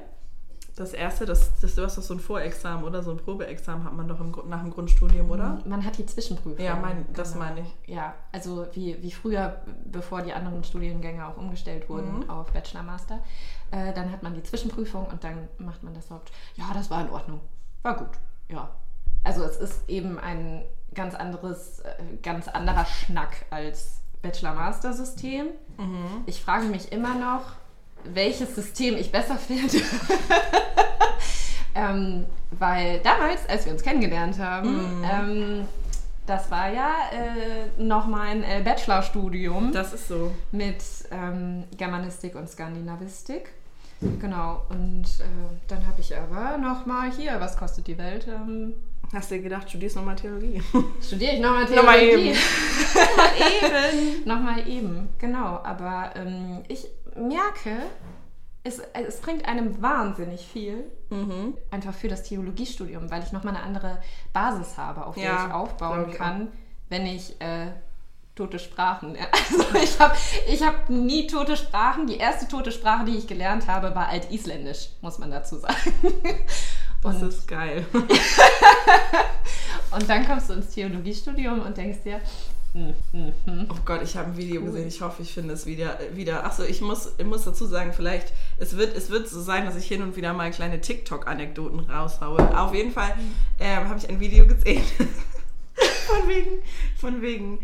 Das 0.78 0.94
erste, 0.94 1.26
das, 1.26 1.52
das, 1.60 1.76
du 1.76 1.84
hast 1.84 1.98
doch 1.98 2.02
so 2.02 2.14
ein 2.14 2.20
Vorexamen 2.22 2.86
oder 2.86 3.04
so 3.04 3.12
ein 3.12 3.18
Probeexamen 3.18 3.84
hat 3.84 3.94
man 3.94 4.08
doch 4.08 4.20
im, 4.22 4.34
nach 4.48 4.62
dem 4.62 4.72
Grundstudium, 4.72 5.30
oder? 5.30 5.60
Man 5.66 5.86
hat 5.86 5.98
die 5.98 6.06
Zwischenprüfung. 6.06 6.64
Ja, 6.64 6.76
mein, 6.76 7.06
das 7.14 7.36
meine 7.36 7.60
ich. 7.60 7.94
Ja, 7.94 8.16
also 8.32 8.66
wie, 8.72 8.98
wie 9.04 9.12
früher, 9.12 9.62
bevor 9.86 10.22
die 10.22 10.32
anderen 10.32 10.64
Studiengänge 10.64 11.28
auch 11.28 11.36
umgestellt 11.38 11.90
wurden 11.90 12.20
Mhm. 12.20 12.30
auf 12.30 12.54
Bachelor, 12.54 12.84
Master, 12.84 13.20
äh, 13.72 13.94
dann 13.94 14.12
hat 14.12 14.22
man 14.24 14.34
die 14.34 14.44
Zwischenprüfung 14.44 15.06
und 15.08 15.24
dann 15.24 15.48
macht 15.58 15.82
man 15.84 15.94
das 15.94 16.10
Haupt. 16.10 16.32
Ja, 16.56 16.66
das 16.74 16.90
war 16.90 17.02
in 17.02 17.10
Ordnung. 17.10 17.40
War 17.82 17.96
gut. 17.98 18.10
Ja. 18.50 18.70
Also 19.24 19.44
es 19.44 19.58
ist 19.58 19.88
eben 19.90 20.20
ein 20.20 20.64
ganz 20.94 21.16
anderes, 21.16 21.80
äh, 21.80 21.94
ganz 22.22 22.48
anderer 22.48 22.86
Schnack 22.86 23.46
als 23.50 24.02
Bachelor-Master-System. 24.22 25.48
Mhm. 25.78 26.24
Ich 26.26 26.42
frage 26.42 26.66
mich 26.66 26.92
immer 26.92 27.16
noch, 27.16 27.44
welches 28.04 28.56
System 28.56 28.96
ich 28.98 29.12
besser 29.12 29.36
finde. 29.38 29.78
ähm, 31.76 32.26
weil 32.52 33.00
damals, 33.00 33.48
als 33.48 33.66
wir 33.66 33.74
uns 33.74 33.84
kennengelernt 33.84 34.38
haben, 34.40 35.00
Mhm. 35.00 35.04
ähm, 35.04 35.68
das 36.26 36.52
war 36.52 36.72
ja 36.72 36.90
äh, 37.12 37.82
noch 37.82 38.06
mein 38.08 38.44
äh, 38.44 38.62
Bachelorstudium 38.64 39.72
Das 39.72 39.94
ist 39.94 40.08
so. 40.08 40.32
mit 40.52 40.84
ähm, 41.12 41.64
Germanistik 41.78 42.36
und 42.36 42.50
Skandinavistik. 42.50 43.50
Genau, 44.20 44.62
und 44.70 45.04
äh, 45.04 45.58
dann 45.68 45.86
habe 45.86 46.02
ich 46.02 46.16
aber 46.18 46.58
noch 46.58 46.86
mal 46.86 47.12
hier, 47.12 47.40
was 47.40 47.56
kostet 47.58 47.88
die 47.88 47.98
Welt? 47.98 48.28
Ähm, 48.28 48.74
Hast 49.14 49.30
du 49.30 49.36
dir 49.36 49.42
gedacht, 49.42 49.70
studierst 49.70 49.98
nochmal 49.98 50.16
Theologie? 50.16 50.62
studiere 51.02 51.34
ich 51.34 51.42
nochmal 51.42 51.66
Nochmal 51.66 52.00
Theologie. 52.00 52.30
eben. 52.30 52.38
Eben. 54.22 54.26
Nochmal 54.26 54.68
eben, 54.68 55.10
genau. 55.18 55.60
Aber 55.64 56.12
ähm, 56.16 56.64
ich 56.70 56.88
merke, 57.16 57.78
es, 58.64 58.80
es 58.94 59.20
bringt 59.20 59.46
einem 59.48 59.82
wahnsinnig 59.82 60.46
viel. 60.48 60.86
Mhm. 61.10 61.58
Einfach 61.72 61.94
für 61.94 62.08
das 62.08 62.24
Theologiestudium, 62.24 63.12
weil 63.12 63.22
ich 63.24 63.34
nochmal 63.34 63.56
eine 63.56 63.66
andere 63.66 63.98
Basis 64.32 64.78
habe, 64.78 65.06
auf 65.06 65.16
der 65.16 65.24
Ja, 65.26 65.48
ich 65.48 65.54
aufbauen 65.54 66.00
glaub 66.04 66.12
ich 66.12 66.18
kann, 66.18 66.48
wenn 66.90 67.06
ich 67.06 67.40
äh, 67.42 67.68
tote 68.42 68.60
Sprachen. 68.60 69.18
Also 69.32 69.64
ich 69.84 70.00
habe 70.00 70.16
ich 70.48 70.64
hab 70.64 70.90
nie 70.90 71.28
tote 71.28 71.58
Sprachen. 71.58 72.08
Die 72.08 72.18
erste 72.18 72.48
tote 72.48 72.72
Sprache, 72.72 73.06
die 73.06 73.18
ich 73.18 73.28
gelernt 73.28 73.68
habe, 73.68 73.94
war 73.96 74.08
Altisländisch, 74.08 74.90
muss 75.02 75.20
man 75.20 75.32
dazu 75.32 75.58
sagen. 75.58 75.76
Das 77.04 77.16
Und, 77.16 77.30
ist 77.30 77.48
geil. 77.48 77.84
und 79.92 80.08
dann 80.08 80.28
kommst 80.28 80.52
du 80.52 80.54
ins 80.54 80.70
Theologiestudium 80.70 81.62
und 81.62 81.76
denkst 81.76 82.04
dir, 82.04 82.22
hm, 82.74 82.94
hm, 83.12 83.34
hm. 83.44 83.68
Oh 83.72 83.78
Gott, 83.84 84.04
ich 84.04 84.16
habe 84.16 84.28
ein 84.28 84.38
Video 84.38 84.62
gesehen. 84.62 84.88
Ich 84.88 85.02
hoffe, 85.02 85.24
ich 85.24 85.34
finde 85.34 85.56
es 85.56 85.66
wieder. 85.66 85.98
wieder. 86.14 86.46
Achso, 86.46 86.64
ich 86.64 86.80
muss, 86.80 87.14
ich 87.18 87.26
muss 87.26 87.44
dazu 87.44 87.66
sagen, 87.66 87.92
vielleicht, 87.92 88.34
es 88.60 88.78
wird, 88.78 88.96
es 88.96 89.10
wird 89.10 89.28
so 89.28 89.42
sein, 89.42 89.66
dass 89.66 89.76
ich 89.76 89.88
hin 89.88 90.04
und 90.04 90.16
wieder 90.16 90.34
mal 90.34 90.52
kleine 90.52 90.80
TikTok-Anekdoten 90.80 91.80
raushaue. 91.80 92.56
Auf 92.56 92.76
jeden 92.76 92.92
Fall 92.92 93.16
ähm, 93.60 93.90
habe 93.90 93.98
ich 93.98 94.08
ein 94.08 94.20
Video 94.20 94.46
gesehen. 94.46 94.84
Von 96.20 96.30
wegen, 96.30 96.52
von 97.00 97.22
wegen 97.22 97.60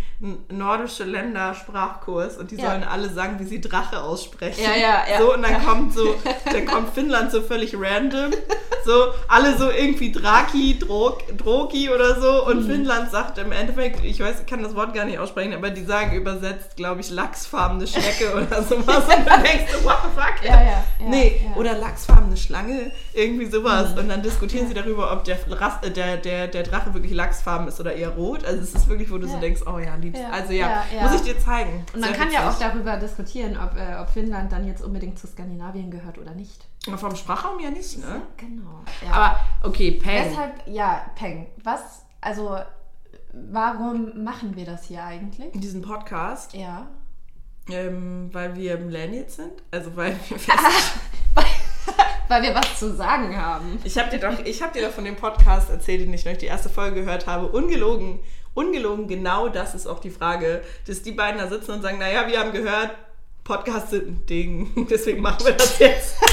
nordische 0.50 1.04
Länder 1.04 1.54
Sprachkurs 1.54 2.38
und 2.38 2.52
die 2.52 2.56
Ja. 2.56 2.72
sollen 2.72 2.84
alle 2.84 3.10
sagen, 3.10 3.38
wie 3.40 3.46
sie 3.46 3.62
Drache 3.62 4.02
aussprechen. 4.02 4.64
Ja, 4.64 4.76
ja, 4.76 5.04
ja. 5.12 5.20
So, 5.20 5.34
und 5.34 5.42
dann 5.44 5.64
kommt 5.66 5.94
so, 5.94 6.16
dann 6.46 6.66
kommt 6.66 6.94
Finnland 6.94 7.32
so 7.32 7.42
völlig 7.42 7.76
random. 7.80 8.32
So, 8.86 9.08
alle 9.28 9.58
so 9.58 9.70
irgendwie 9.70 10.12
Draki, 10.12 10.80
Drog, 10.80 11.20
Drogi 11.38 11.90
oder 11.90 12.20
so. 12.22 12.46
Und 12.46 12.64
Mhm. 12.66 12.72
Finnland 12.72 13.12
sagt 13.12 13.38
im 13.38 13.52
Endeffekt, 13.52 14.04
ich 14.04 14.20
weiß, 14.20 14.42
ich 14.42 14.46
kann 14.48 14.64
das 14.64 14.76
Wort 14.76 14.94
gar 14.94 15.04
nicht 15.06 15.20
aussprechen, 15.20 15.54
aber 15.54 15.70
die 15.70 15.84
sagen 15.84 16.16
übersetzt, 16.16 16.76
glaube 16.78 17.02
ich, 17.02 17.10
lachsfarbene 17.10 17.86
Schnecke 17.86 18.32
oder 18.36 18.64
sowas. 18.64 19.04
Und 19.06 19.26
du 19.26 19.44
denkst, 19.44 19.72
so, 19.74 19.84
what 19.84 19.98
the 20.04 20.20
fuck? 20.22 20.44
Ja, 20.44 20.56
ja, 20.62 20.62
ja, 20.70 20.84
nee, 21.02 21.42
ja. 21.44 21.50
Mhm. 21.50 21.58
oder 21.58 21.74
lachsfarbene 21.78 22.38
Schlange, 22.38 22.92
irgendwie 23.14 23.46
sowas. 23.46 23.92
Und 23.98 24.08
dann 24.10 24.22
diskutieren 24.24 24.68
sie 24.68 24.74
darüber, 24.74 25.12
ob 25.12 25.24
der, 25.26 25.36
äh, 25.38 25.92
der, 25.92 26.18
der, 26.18 26.48
der 26.48 26.64
Drache 26.64 26.94
wirklich 26.94 27.14
lachsfarben 27.14 27.68
ist 27.68 27.80
oder 27.80 27.94
eher 27.94 28.10
rot. 28.10 28.37
Also 28.46 28.62
es 28.62 28.74
ist 28.76 28.88
wirklich, 28.88 29.12
wo 29.12 29.18
du 29.18 29.28
so 29.28 29.34
Ja. 29.36 29.40
denkst, 29.40 29.62
oh 29.66 29.80
ja, 29.80 29.96
liebst. 29.96 30.22
Ja, 30.22 30.30
Also 30.30 30.54
ja, 30.54 30.84
ja, 30.96 31.02
muss 31.04 31.16
ich 31.16 31.22
dir 31.22 31.40
zeigen. 31.40 31.84
Und 31.94 32.02
man 32.02 32.10
Sehr 32.10 32.18
kann 32.20 32.32
ja 32.32 32.42
auch 32.48 32.54
witzig. 32.54 32.68
darüber 32.68 32.98
diskutieren, 32.98 33.58
ob, 33.58 33.76
äh, 33.78 33.96
ob 34.02 34.10
Finnland 34.10 34.52
dann 34.52 34.66
jetzt 34.68 34.84
unbedingt 34.84 35.18
zu 35.20 35.28
Skandinavien 35.28 35.90
gehört 35.92 36.18
oder 36.18 36.32
nicht. 36.34 36.66
Aber 36.88 36.98
Vom 36.98 37.16
Sprachraum 37.16 37.60
ja 37.60 37.70
nicht, 37.70 37.98
ne? 38.00 38.22
Genau. 38.38 38.82
Aber 39.12 39.38
okay, 39.64 39.92
Peng. 39.92 40.24
Deshalb, 40.30 40.54
ja, 40.68 41.06
Peng, 41.16 41.48
was, 41.64 42.06
also, 42.22 42.58
warum 43.34 44.24
machen 44.24 44.56
wir 44.56 44.66
das 44.66 44.86
hier 44.86 45.04
eigentlich? 45.04 45.54
in 45.54 45.62
diesem 45.62 45.82
Podcast, 45.82 46.54
Ja. 46.54 46.88
ähm, 47.70 48.30
weil 48.32 48.56
wir 48.56 48.78
Millennials 48.78 49.36
sind. 49.36 49.52
Also 49.72 49.96
weil 49.96 50.16
wir 50.30 50.38
weil, 50.48 50.58
weil 52.28 52.42
wir 52.44 52.54
was 52.56 52.78
zu 52.80 52.96
sagen 52.96 53.36
haben. 53.38 53.80
Ich 53.84 53.98
habe 53.98 54.10
dir, 54.10 54.20
doch- 54.20 54.44
ich 54.46 54.62
hab 54.62 54.74
dir 54.74 54.84
doch 54.86 54.92
von 54.94 55.06
dem 55.06 55.16
Podcast 55.16 55.70
erzählt, 55.70 56.02
den 56.02 56.14
ich 56.14 56.26
noch 56.26 56.38
die 56.38 56.46
erste 56.48 56.70
Folge 56.70 57.02
gehört 57.04 57.28
habe. 57.28 57.48
Ungelogen, 57.48 58.20
ungelogen, 58.54 59.08
genau 59.08 59.50
das 59.50 59.76
ist 59.76 59.88
auch 59.88 60.00
die 60.00 60.10
Frage, 60.10 60.62
dass 60.88 61.02
die 61.04 61.12
beiden 61.12 61.40
da 61.40 61.48
sitzen 61.48 61.72
und 61.72 61.82
sagen, 61.82 62.00
naja, 62.00 62.28
wir 62.28 62.40
haben 62.40 62.52
gehört, 62.52 62.92
Podcasts 63.44 63.92
sind 63.92 64.08
ein 64.08 64.26
Ding, 64.26 64.88
deswegen 64.90 65.22
machen 65.22 65.46
wir 65.46 65.54
das 65.54 65.80
jetzt. 65.80 66.16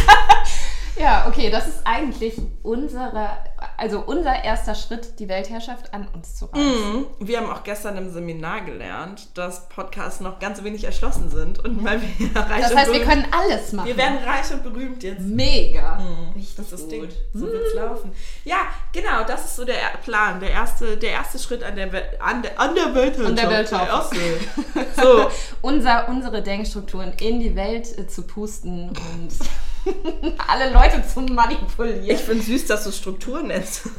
Ja, 0.96 1.26
okay, 1.28 1.50
das 1.50 1.66
ist 1.66 1.80
eigentlich 1.84 2.34
unsere, 2.62 3.28
also 3.76 4.00
unser 4.00 4.44
erster 4.44 4.74
Schritt, 4.76 5.18
die 5.18 5.28
Weltherrschaft 5.28 5.92
an 5.92 6.06
uns 6.14 6.36
zu 6.36 6.46
reißen. 6.46 6.92
Mhm. 7.00 7.06
Wir 7.18 7.38
haben 7.40 7.50
auch 7.50 7.64
gestern 7.64 7.96
im 7.96 8.12
Seminar 8.12 8.60
gelernt, 8.60 9.36
dass 9.36 9.68
Podcasts 9.68 10.20
noch 10.20 10.38
ganz 10.38 10.62
wenig 10.62 10.84
erschlossen 10.84 11.30
sind 11.30 11.64
und 11.64 11.82
weil 11.84 12.00
wir 12.00 12.36
reich 12.40 12.62
Das 12.62 12.70
und 12.72 12.78
heißt, 12.78 12.92
wir 12.92 13.00
berühmt, 13.00 13.08
können 13.10 13.26
alles 13.32 13.72
machen. 13.72 13.86
wir 13.88 13.96
werden 13.96 14.18
reich 14.24 14.52
und 14.52 14.62
berühmt 14.62 15.02
jetzt. 15.02 15.20
mega. 15.20 16.00
Das 16.56 16.64
ist 16.66 16.72
das 16.72 16.88
Ding. 16.88 17.08
So 17.32 17.46
wird's 17.46 17.74
laufen. 17.74 18.12
Ja, 18.44 18.58
genau, 18.92 19.24
das 19.26 19.46
ist 19.46 19.56
so 19.56 19.64
der 19.64 19.74
Plan. 20.04 20.38
Der 20.38 20.50
erste, 20.50 20.96
der 20.96 21.10
erste 21.10 21.38
Schritt 21.40 21.64
an 21.64 21.74
der, 21.74 21.92
Wel- 21.92 22.18
an 22.20 22.42
der, 22.42 22.60
an 22.60 22.74
der 22.74 22.94
Weltherrschaft. 22.94 23.28
An 23.30 23.36
der 23.36 23.50
Weltherrschaft. 23.50 24.14
So, 24.96 25.28
Unser, 25.60 26.08
unsere 26.08 26.40
Denkstrukturen 26.42 27.12
in 27.20 27.40
die 27.40 27.56
Welt 27.56 27.98
äh, 27.98 28.06
zu 28.06 28.22
pusten 28.22 28.90
und 28.90 29.28
alle 30.48 30.72
Leute 30.72 31.06
zu 31.06 31.20
manipulieren. 31.20 32.04
ich 32.04 32.20
finde 32.20 32.42
süß, 32.42 32.66
dass 32.66 32.84
du 32.84 32.92
Strukturen 32.92 33.48
nennst. 33.48 33.88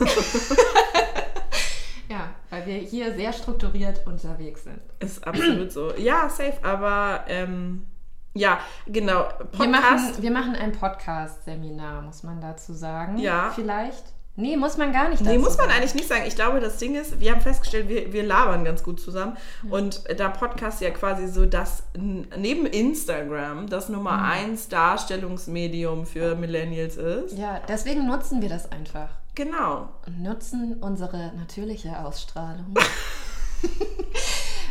Ja, 2.07 2.35
weil 2.51 2.65
wir 2.67 2.75
hier 2.75 3.15
sehr 3.15 3.33
strukturiert 3.33 4.05
unterwegs 4.05 4.63
sind. 4.63 4.79
ist 4.99 5.25
absolut 5.25 5.71
so. 5.71 5.93
Ja, 5.95 6.29
safe, 6.29 6.63
aber 6.63 7.25
ähm, 7.27 7.87
ja, 8.33 8.59
genau. 8.85 9.27
Wir 9.53 9.67
machen, 9.67 9.97
Podcast. 9.97 10.21
wir 10.21 10.31
machen 10.31 10.55
ein 10.55 10.71
Podcast-Seminar, 10.71 12.01
muss 12.03 12.23
man 12.23 12.41
dazu 12.41 12.73
sagen. 12.73 13.17
Ja. 13.17 13.51
Vielleicht? 13.55 14.03
Nee, 14.37 14.57
muss 14.57 14.75
man 14.75 14.91
gar 14.91 15.07
nicht 15.07 15.21
Nee, 15.21 15.37
muss 15.37 15.57
man 15.57 15.67
sagen. 15.67 15.71
eigentlich 15.71 15.95
nicht 15.95 16.09
sagen. 16.09 16.23
Ich 16.27 16.35
glaube, 16.35 16.59
das 16.59 16.77
Ding 16.77 16.95
ist, 16.95 17.21
wir 17.21 17.31
haben 17.31 17.41
festgestellt, 17.41 17.87
wir, 17.87 18.11
wir 18.11 18.23
labern 18.23 18.65
ganz 18.65 18.83
gut 18.83 18.99
zusammen. 18.99 19.37
Und 19.69 20.03
da 20.17 20.29
Podcast 20.29 20.81
ja 20.81 20.89
quasi 20.89 21.27
so 21.27 21.45
das, 21.45 21.83
neben 21.95 22.65
Instagram, 22.65 23.67
das 23.67 23.87
Nummer 23.87 24.23
eins 24.23 24.67
Darstellungsmedium 24.67 26.05
für 26.05 26.35
Millennials 26.35 26.97
ist. 26.97 27.37
Ja, 27.37 27.61
deswegen 27.67 28.07
nutzen 28.07 28.41
wir 28.41 28.49
das 28.49 28.71
einfach. 28.71 29.07
Genau. 29.35 29.89
Und 30.05 30.21
nutzen 30.21 30.77
unsere 30.81 31.31
natürliche 31.37 31.97
Ausstrahlung. 31.99 32.73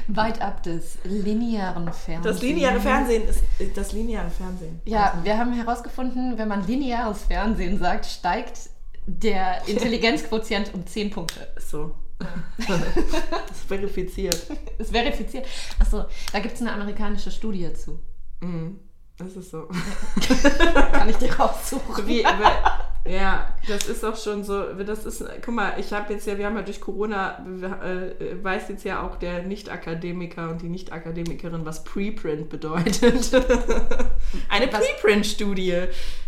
Weit 0.08 0.42
ab 0.42 0.62
des 0.62 0.98
linearen 1.04 1.90
Fernsehens. 1.90 2.36
Das 2.36 2.42
lineare 2.42 2.78
Fernsehen 2.78 3.26
ist 3.26 3.42
ist 3.58 3.76
das 3.76 3.92
lineare 3.92 4.28
Fernsehen. 4.28 4.82
Ja, 4.84 5.14
wir 5.22 5.38
haben 5.38 5.54
herausgefunden, 5.54 6.36
wenn 6.36 6.48
man 6.48 6.66
lineares 6.66 7.22
Fernsehen 7.22 7.78
sagt, 7.78 8.04
steigt 8.04 8.68
der 9.06 9.66
Intelligenzquotient 9.66 10.72
um 10.74 10.86
10 10.86 11.10
Punkte. 11.10 11.48
So. 11.58 11.94
das 12.58 13.50
ist 13.50 13.68
verifiziert. 13.68 14.46
Ist 14.78 14.92
verifiziert. 14.92 15.46
Achso, 15.78 16.04
da 16.32 16.38
gibt 16.38 16.54
es 16.54 16.60
eine 16.60 16.72
amerikanische 16.72 17.30
Studie 17.30 17.72
zu. 17.74 18.00
Mhm. 18.40 18.80
Das 19.18 19.36
ist 19.36 19.50
so. 19.50 19.68
Kann 20.92 21.08
ich 21.08 21.16
dir 21.16 21.32
raussuchen. 21.34 22.06
Wie, 22.06 22.24
ja, 23.06 23.54
das 23.68 23.86
ist 23.86 24.02
auch 24.02 24.16
schon 24.16 24.44
so, 24.44 24.72
das 24.72 25.04
ist, 25.04 25.22
guck 25.44 25.54
mal, 25.54 25.74
ich 25.78 25.92
habe 25.92 26.12
jetzt 26.14 26.26
ja, 26.26 26.38
wir 26.38 26.46
haben 26.46 26.56
ja 26.56 26.62
durch 26.62 26.80
Corona, 26.80 27.44
äh, 27.44 28.42
weiß 28.42 28.70
jetzt 28.70 28.84
ja 28.84 29.02
auch 29.02 29.16
der 29.16 29.42
Nicht-Akademiker 29.42 30.48
und 30.48 30.62
die 30.62 30.70
Nicht-Akademikerin, 30.70 31.66
was 31.66 31.84
Preprint 31.84 32.48
bedeutet. 32.48 33.30
Eine? 34.48 34.68
Preprint-Studie. 34.68 35.82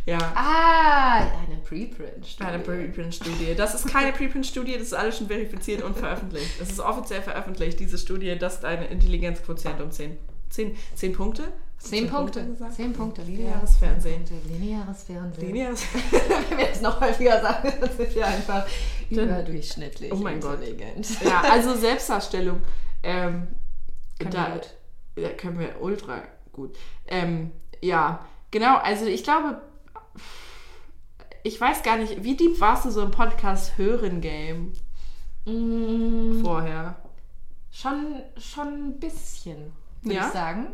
Ja. 0.05 0.19
Ah, 0.35 1.21
eine 1.21 1.57
Preprint. 1.65 2.37
Eine 2.41 2.59
Preprint-Studie. 2.59 3.55
Das 3.57 3.75
ist 3.75 3.89
keine 3.89 4.13
Preprint-Studie, 4.13 4.75
das 4.75 4.83
ist 4.83 4.95
alles 4.95 5.17
schon 5.17 5.29
verifiziert 5.29 5.83
und 5.83 5.97
veröffentlicht. 5.97 6.61
Das 6.61 6.71
ist 6.71 6.81
offiziell 6.81 7.23
veröffentlicht, 7.23 7.81
diese 7.81 7.97
Studie, 7.97 8.39
dass 8.39 8.61
deine 8.61 8.87
Intelligenzquotient 8.87 9.81
um 9.81 9.91
10, 9.91 10.19
10, 10.51 10.77
10 10.95 11.13
Punkte? 11.15 11.53
10 11.79 12.09
Punkte. 12.11 12.45
gesagt? 12.47 12.75
10 12.75 12.93
Punkte. 12.93 13.23
Lineares 13.23 13.77
Fernsehen. 13.77 14.25
Lineares 14.49 15.05
Fernsehen. 15.05 15.47
Lineares 15.47 15.85
Wenn 16.49 16.59
wir 16.59 16.71
es 16.71 16.81
noch 16.81 17.01
häufiger 17.01 17.41
sagen, 17.41 17.73
dann 17.81 17.97
sind 17.97 18.15
wir 18.15 18.27
einfach 18.27 18.67
überdurchschnittlich 19.11 20.13
Oh 20.13 20.17
mein 20.17 20.41
Gott. 20.41 20.59
Ja, 21.25 21.41
also 21.51 21.75
Selbstdarstellung. 21.77 22.61
Ähm, 23.03 23.49
Können 24.19 24.31
da, 24.33 24.59
wir. 25.15 25.23
Ja, 25.23 25.29
können 25.31 25.59
wir 25.59 25.81
ultra 25.81 26.23
gut. 26.53 26.77
Ähm, 27.07 27.53
ja, 27.81 28.27
genau. 28.51 28.77
Also 28.79 29.07
ich 29.07 29.23
glaube, 29.23 29.61
ich 31.43 31.61
weiß 31.61 31.83
gar 31.83 31.97
nicht, 31.99 32.25
wie 32.25 32.37
deep 32.37 32.61
warst 32.61 32.85
du 32.87 32.91
so 32.91 33.03
im 33.03 33.11
Podcast 33.11 33.79
hören 33.79 34.21
Game 34.21 34.73
Mm, 35.49 36.41
vorher? 36.43 36.97
Schon, 37.71 38.21
schon 38.37 38.67
ein 38.89 38.99
bisschen, 38.99 39.73
würde 40.03 40.17
Ja? 40.17 40.27
ich 40.27 40.33
sagen. 40.33 40.67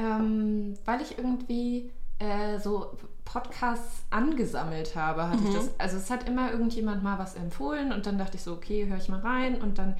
Ähm, 0.00 0.74
weil 0.84 1.00
ich 1.02 1.18
irgendwie 1.18 1.90
äh, 2.18 2.58
so 2.58 2.96
Podcasts 3.24 4.02
angesammelt 4.10 4.96
habe, 4.96 5.28
hatte 5.28 5.42
Mhm. 5.42 5.48
ich 5.48 5.54
das. 5.54 5.70
Also 5.78 5.96
es 5.98 6.10
hat 6.10 6.28
immer 6.28 6.50
irgendjemand 6.50 7.02
mal 7.02 7.18
was 7.18 7.34
empfohlen 7.34 7.92
und 7.92 8.06
dann 8.06 8.18
dachte 8.18 8.36
ich 8.36 8.42
so, 8.42 8.52
okay, 8.54 8.86
höre 8.88 8.96
ich 8.96 9.08
mal 9.08 9.20
rein 9.20 9.60
und 9.60 9.78
dann 9.78 9.96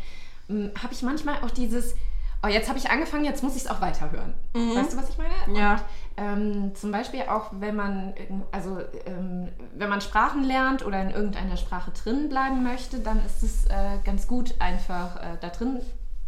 ähm, 0.49 0.71
habe 0.83 0.92
ich 0.92 1.02
manchmal 1.02 1.37
auch 1.45 1.50
dieses, 1.50 1.95
oh, 2.42 2.49
jetzt 2.49 2.69
habe 2.69 2.78
ich 2.78 2.90
angefangen, 2.90 3.25
jetzt 3.25 3.42
muss 3.42 3.54
ich 3.57 3.62
es 3.62 3.69
auch 3.69 3.80
weiterhören. 3.80 4.35
Mhm. 4.54 4.75
Weißt 4.75 4.92
du, 4.95 4.97
was 4.97 5.11
ich 5.11 5.19
meine? 5.19 5.59
Ja. 5.59 5.75
Und, 5.75 5.80
ähm, 6.16 6.75
zum 6.75 6.90
Beispiel 6.92 7.23
auch, 7.28 7.50
wenn 7.61 7.76
man, 7.76 8.14
also, 8.52 8.78
ähm, 9.07 9.49
wenn 9.76 9.88
man 9.88 10.00
Sprachen 10.00 10.42
lernt 10.42 10.85
oder 10.85 11.00
in 11.02 11.11
irgendeiner 11.11 11.57
Sprache 11.57 11.90
drin 11.92 12.28
bleiben 12.28 12.62
möchte, 12.62 12.99
dann 13.00 13.25
ist 13.25 13.42
es 13.42 13.66
äh, 13.66 13.99
ganz 14.04 14.26
gut, 14.26 14.54
einfach 14.59 15.16
äh, 15.16 15.37
da 15.40 15.49
drin 15.50 15.80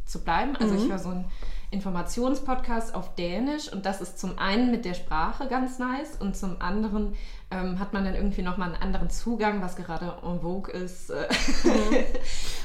zu 0.05 0.23
bleiben. 0.23 0.57
Also 0.57 0.75
ich 0.75 0.88
höre 0.88 0.99
so 0.99 1.09
einen 1.11 1.25
Informationspodcast 1.73 2.95
auf 2.95 3.14
Dänisch 3.14 3.73
und 3.73 3.87
das 3.87 4.00
ist 4.00 4.19
zum 4.19 4.38
einen 4.38 4.71
mit 4.71 4.85
der 4.85 4.95
Sprache 4.95 5.49
ganz 5.49 5.79
nice 5.79 6.17
und 6.21 6.37
zum 6.37 6.61
anderen 6.61 7.14
ähm, 7.50 7.79
hat 7.79 7.93
man 7.93 8.05
dann 8.05 8.14
irgendwie 8.14 8.43
nochmal 8.43 8.73
einen 8.73 8.83
anderen 8.83 9.11
Zugang, 9.11 9.62
was 9.62 9.75
gerade 9.75 10.14
en 10.23 10.41
vogue 10.41 10.73
ist. 10.73 11.11
äh, 11.11 11.26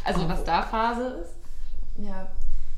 also 0.04 0.28
was 0.28 0.44
da 0.44 0.62
Phase 0.62 1.22
ist. 1.22 1.36
Ja. 2.06 2.28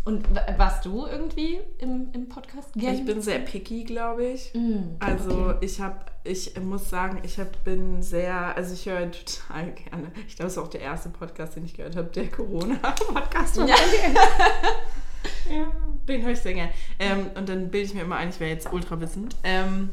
Und 0.05 0.27
warst 0.57 0.86
du 0.86 1.05
irgendwie 1.05 1.59
im, 1.77 2.09
im 2.13 2.29
Podcast? 2.29 2.74
Game? 2.74 2.93
Ich 2.93 3.05
bin 3.05 3.21
sehr 3.21 3.39
picky, 3.39 3.83
glaube 3.83 4.25
ich. 4.25 4.51
Mm, 4.55 4.95
also 5.00 5.50
okay. 5.50 5.57
ich 5.62 5.81
habe, 5.81 5.98
ich 6.24 6.59
muss 6.59 6.89
sagen, 6.89 7.19
ich 7.24 7.39
hab, 7.39 7.63
bin 7.63 8.01
sehr, 8.01 8.55
also 8.55 8.74
ich 8.74 8.86
höre 8.88 9.12
total 9.12 9.71
gerne. 9.74 10.12
Ich 10.27 10.36
glaube, 10.36 10.48
es 10.48 10.53
ist 10.53 10.57
auch 10.57 10.69
der 10.69 10.81
erste 10.81 11.09
Podcast, 11.09 11.55
den 11.55 11.65
ich 11.65 11.74
gehört 11.74 11.95
habe, 11.95 12.07
der 12.07 12.29
Corona-Podcast. 12.29 13.57
Ja. 13.57 13.65
ja, 15.50 15.72
den 16.08 16.24
höre 16.24 16.31
ich 16.31 16.39
sehr 16.39 16.53
gerne. 16.53 16.72
Ähm, 17.00 17.31
und 17.36 17.48
dann 17.50 17.69
bilde 17.69 17.88
ich 17.88 17.93
mir 17.93 18.01
immer 18.01 18.17
ein, 18.17 18.29
ich 18.29 18.39
wäre 18.39 18.51
jetzt 18.51 18.72
ultra 18.72 19.00
wissend. 19.00 19.36
Ähm, 19.43 19.89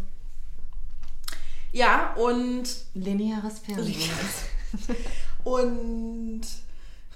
ja, 1.73 2.15
und. 2.15 2.65
Lineares 2.95 3.59
Fernsehen. 3.59 4.11
und 5.45 6.47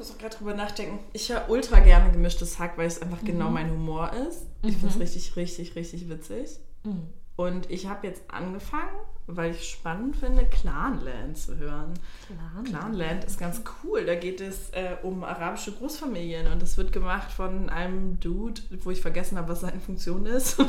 muss 0.00 0.10
auch 0.10 0.18
gerade 0.18 0.36
drüber 0.36 0.54
nachdenken. 0.54 0.98
Ich 1.12 1.30
höre 1.30 1.48
ultra 1.48 1.78
gerne 1.80 2.10
gemischtes 2.10 2.58
Hack, 2.58 2.76
weil 2.76 2.86
es 2.86 3.00
einfach 3.00 3.20
genau 3.20 3.30
mhm. 3.32 3.38
genau 3.38 3.50
mein 3.50 3.70
Humor 3.70 4.12
ist. 4.12 4.46
Ich 4.62 4.74
mhm. 4.74 4.80
finde 4.80 4.94
es 4.94 5.00
richtig, 5.00 5.36
richtig, 5.36 5.76
richtig 5.76 6.08
witzig. 6.08 6.58
Mhm. 6.82 7.08
Und 7.36 7.70
ich 7.70 7.86
habe 7.86 8.06
jetzt 8.06 8.22
angefangen, 8.28 8.96
weil 9.36 9.52
ich 9.52 9.70
spannend 9.70 10.16
finde, 10.16 10.44
Clanland 10.44 11.36
zu 11.36 11.56
hören. 11.56 11.94
Clanland, 12.26 12.68
Clanland 12.68 13.24
ist 13.24 13.38
ganz 13.38 13.62
cool. 13.82 14.04
Da 14.04 14.14
geht 14.14 14.40
es 14.40 14.70
äh, 14.70 14.96
um 15.02 15.24
arabische 15.24 15.72
Großfamilien 15.72 16.46
und 16.48 16.60
das 16.62 16.76
wird 16.76 16.92
gemacht 16.92 17.30
von 17.30 17.68
einem 17.70 18.18
Dude, 18.20 18.60
wo 18.82 18.90
ich 18.90 19.00
vergessen 19.00 19.38
habe, 19.38 19.48
was 19.48 19.60
seine 19.60 19.80
Funktion 19.80 20.26
ist. 20.26 20.58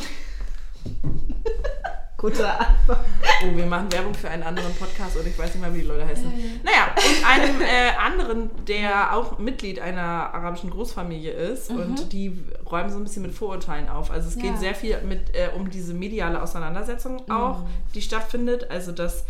Guter 2.21 2.59
Anfang. 2.59 3.03
Oh, 3.43 3.57
wir 3.57 3.65
machen 3.65 3.91
Werbung 3.91 4.13
für 4.13 4.29
einen 4.29 4.43
anderen 4.43 4.71
Podcast 4.75 5.17
und 5.17 5.25
ich 5.25 5.39
weiß 5.39 5.55
nicht 5.55 5.61
mal, 5.61 5.73
wie 5.73 5.79
die 5.79 5.87
Leute 5.87 6.05
heißen. 6.05 6.23
Ja. 6.23 6.47
Naja, 6.63 6.95
und 6.95 7.25
einem 7.25 7.61
äh, 7.61 7.97
anderen, 7.99 8.51
der 8.67 9.15
auch 9.15 9.39
Mitglied 9.39 9.79
einer 9.79 10.31
arabischen 10.31 10.69
Großfamilie 10.69 11.31
ist 11.31 11.71
mhm. 11.71 11.79
und 11.79 12.13
die 12.13 12.39
räumen 12.69 12.91
so 12.91 12.97
ein 12.97 13.03
bisschen 13.03 13.23
mit 13.23 13.33
Vorurteilen 13.33 13.89
auf. 13.89 14.11
Also 14.11 14.27
es 14.27 14.35
ja. 14.35 14.43
geht 14.43 14.59
sehr 14.59 14.75
viel 14.75 15.01
mit, 15.01 15.33
äh, 15.33 15.49
um 15.55 15.71
diese 15.71 15.95
mediale 15.95 16.39
Auseinandersetzung 16.39 17.27
auch, 17.27 17.61
mhm. 17.61 17.67
die 17.95 18.03
stattfindet. 18.03 18.69
Also 18.69 18.91
dass 18.91 19.25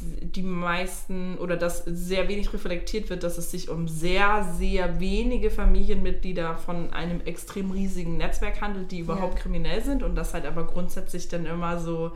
die 0.00 0.42
meisten 0.42 1.36
oder 1.38 1.56
dass 1.56 1.84
sehr 1.84 2.28
wenig 2.28 2.52
reflektiert 2.52 3.10
wird, 3.10 3.22
dass 3.22 3.38
es 3.38 3.50
sich 3.50 3.68
um 3.68 3.88
sehr, 3.88 4.54
sehr 4.56 5.00
wenige 5.00 5.50
Familienmitglieder 5.50 6.56
von 6.56 6.92
einem 6.92 7.20
extrem 7.22 7.70
riesigen 7.70 8.16
Netzwerk 8.16 8.60
handelt, 8.60 8.92
die 8.92 9.00
überhaupt 9.00 9.34
ja. 9.34 9.40
kriminell 9.40 9.82
sind 9.82 10.02
und 10.02 10.14
das 10.14 10.34
halt 10.34 10.46
aber 10.46 10.66
grundsätzlich 10.66 11.28
dann 11.28 11.46
immer 11.46 11.78
so 11.78 12.12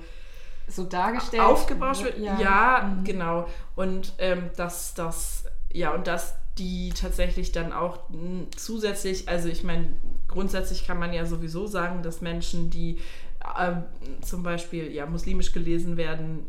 so 0.69 0.85
dargestellt 0.85 1.43
aufgebauscht 1.43 2.05
wird. 2.05 2.19
Ja, 2.19 2.41
ja 2.41 2.95
mhm. 2.97 3.05
genau. 3.05 3.47
Und 3.75 4.15
ähm, 4.19 4.51
dass 4.57 4.95
das 4.95 5.45
ja 5.73 5.93
und 5.93 6.07
dass 6.07 6.35
die 6.59 6.91
tatsächlich 6.91 7.53
dann 7.53 7.73
auch 7.73 7.99
zusätzlich, 8.57 9.29
also 9.29 9.49
ich 9.49 9.65
meine, 9.65 9.89
grundsätzlich 10.29 10.87
kann 10.87 10.99
man 10.99 11.13
ja 11.13 11.25
sowieso 11.25 11.67
sagen, 11.67 12.03
dass 12.03 12.21
Menschen, 12.21 12.71
die 12.71 12.99
äh, 13.59 13.73
zum 14.21 14.43
Beispiel 14.43 14.93
ja 14.93 15.07
muslimisch 15.07 15.53
gelesen 15.53 15.97
werden, 15.97 16.47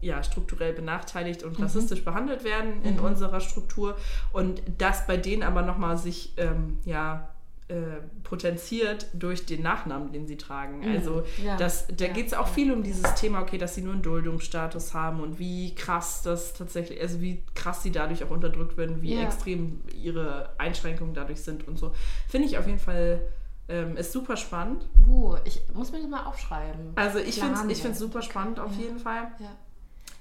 ja, 0.00 0.22
strukturell 0.22 0.72
benachteiligt 0.72 1.42
und 1.42 1.58
mhm. 1.58 1.64
rassistisch 1.64 2.04
behandelt 2.04 2.44
werden 2.44 2.82
in 2.82 2.96
mhm. 2.96 3.04
unserer 3.04 3.40
Struktur 3.40 3.96
und 4.32 4.62
das 4.78 5.06
bei 5.06 5.16
denen 5.16 5.42
aber 5.42 5.62
nochmal 5.62 5.96
sich 5.96 6.34
ähm, 6.36 6.78
ja, 6.84 7.28
äh, 7.68 8.00
potenziert 8.22 9.08
durch 9.12 9.44
den 9.44 9.62
Nachnamen, 9.62 10.10
den 10.10 10.26
sie 10.26 10.38
tragen. 10.38 10.80
Mhm. 10.80 10.96
Also 10.96 11.22
ja. 11.44 11.56
das, 11.58 11.86
da 11.88 12.06
ja. 12.06 12.12
geht 12.12 12.28
es 12.28 12.34
auch 12.34 12.48
viel 12.48 12.72
um 12.72 12.82
dieses 12.82 13.14
Thema, 13.14 13.42
okay, 13.42 13.58
dass 13.58 13.74
sie 13.74 13.82
nur 13.82 13.92
einen 13.92 14.00
Duldungsstatus 14.00 14.94
haben 14.94 15.20
und 15.20 15.38
wie 15.38 15.74
krass 15.74 16.22
das 16.22 16.54
tatsächlich, 16.54 16.98
also 17.00 17.20
wie 17.20 17.42
krass 17.54 17.82
sie 17.82 17.92
dadurch 17.92 18.24
auch 18.24 18.30
unterdrückt 18.30 18.78
werden, 18.78 19.02
wie 19.02 19.16
ja. 19.16 19.22
extrem 19.22 19.80
ihre 19.94 20.48
Einschränkungen 20.56 21.12
dadurch 21.12 21.42
sind 21.42 21.68
und 21.68 21.78
so. 21.78 21.92
Finde 22.26 22.48
ich 22.48 22.56
auf 22.56 22.66
jeden 22.66 22.78
Fall 22.78 23.20
ähm, 23.68 23.98
ist 23.98 24.12
super 24.12 24.38
spannend. 24.38 24.88
Uh, 25.06 25.36
ich 25.44 25.60
muss 25.74 25.92
mir 25.92 25.98
das 26.00 26.08
mal 26.08 26.24
aufschreiben. 26.24 26.92
Also 26.94 27.18
ich 27.18 27.38
finde 27.38 27.70
es 27.70 27.98
super 27.98 28.22
spannend 28.22 28.60
auf 28.60 28.74
jeden 28.76 28.98
Fall. 28.98 29.32
Ja. 29.38 29.50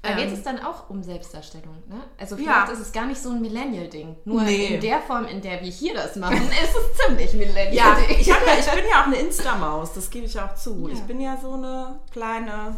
Da 0.01 0.13
geht 0.13 0.27
ähm, 0.27 0.33
es 0.33 0.43
dann 0.43 0.59
auch 0.59 0.89
um 0.89 1.03
Selbstdarstellung. 1.03 1.75
Ne? 1.89 1.99
Also 2.17 2.37
vielleicht 2.37 2.67
ja. 2.67 2.73
ist 2.73 2.79
es 2.79 2.91
gar 2.91 3.05
nicht 3.07 3.21
so 3.21 3.31
ein 3.31 3.41
Millennial-Ding. 3.41 4.15
Nur 4.25 4.43
nee. 4.43 4.75
in 4.75 4.81
der 4.81 5.01
Form, 5.01 5.25
in 5.25 5.41
der 5.41 5.61
wir 5.61 5.69
hier 5.69 5.95
das 5.95 6.15
machen, 6.15 6.37
ist 6.63 6.75
es 6.75 7.05
ziemlich 7.05 7.33
Millennial. 7.33 7.73
Ja, 7.73 7.97
ich, 8.07 8.27
ja, 8.27 8.35
ich 8.57 8.65
bin 8.65 8.85
ja 8.89 9.01
auch 9.01 9.07
eine 9.07 9.17
Insta-Maus, 9.17 9.93
das 9.93 10.09
gebe 10.09 10.27
ich 10.27 10.39
auch 10.39 10.55
zu. 10.55 10.87
Ja. 10.87 10.93
Ich 10.93 11.01
bin 11.01 11.19
ja 11.19 11.37
so 11.41 11.53
eine 11.53 11.99
kleine. 12.11 12.75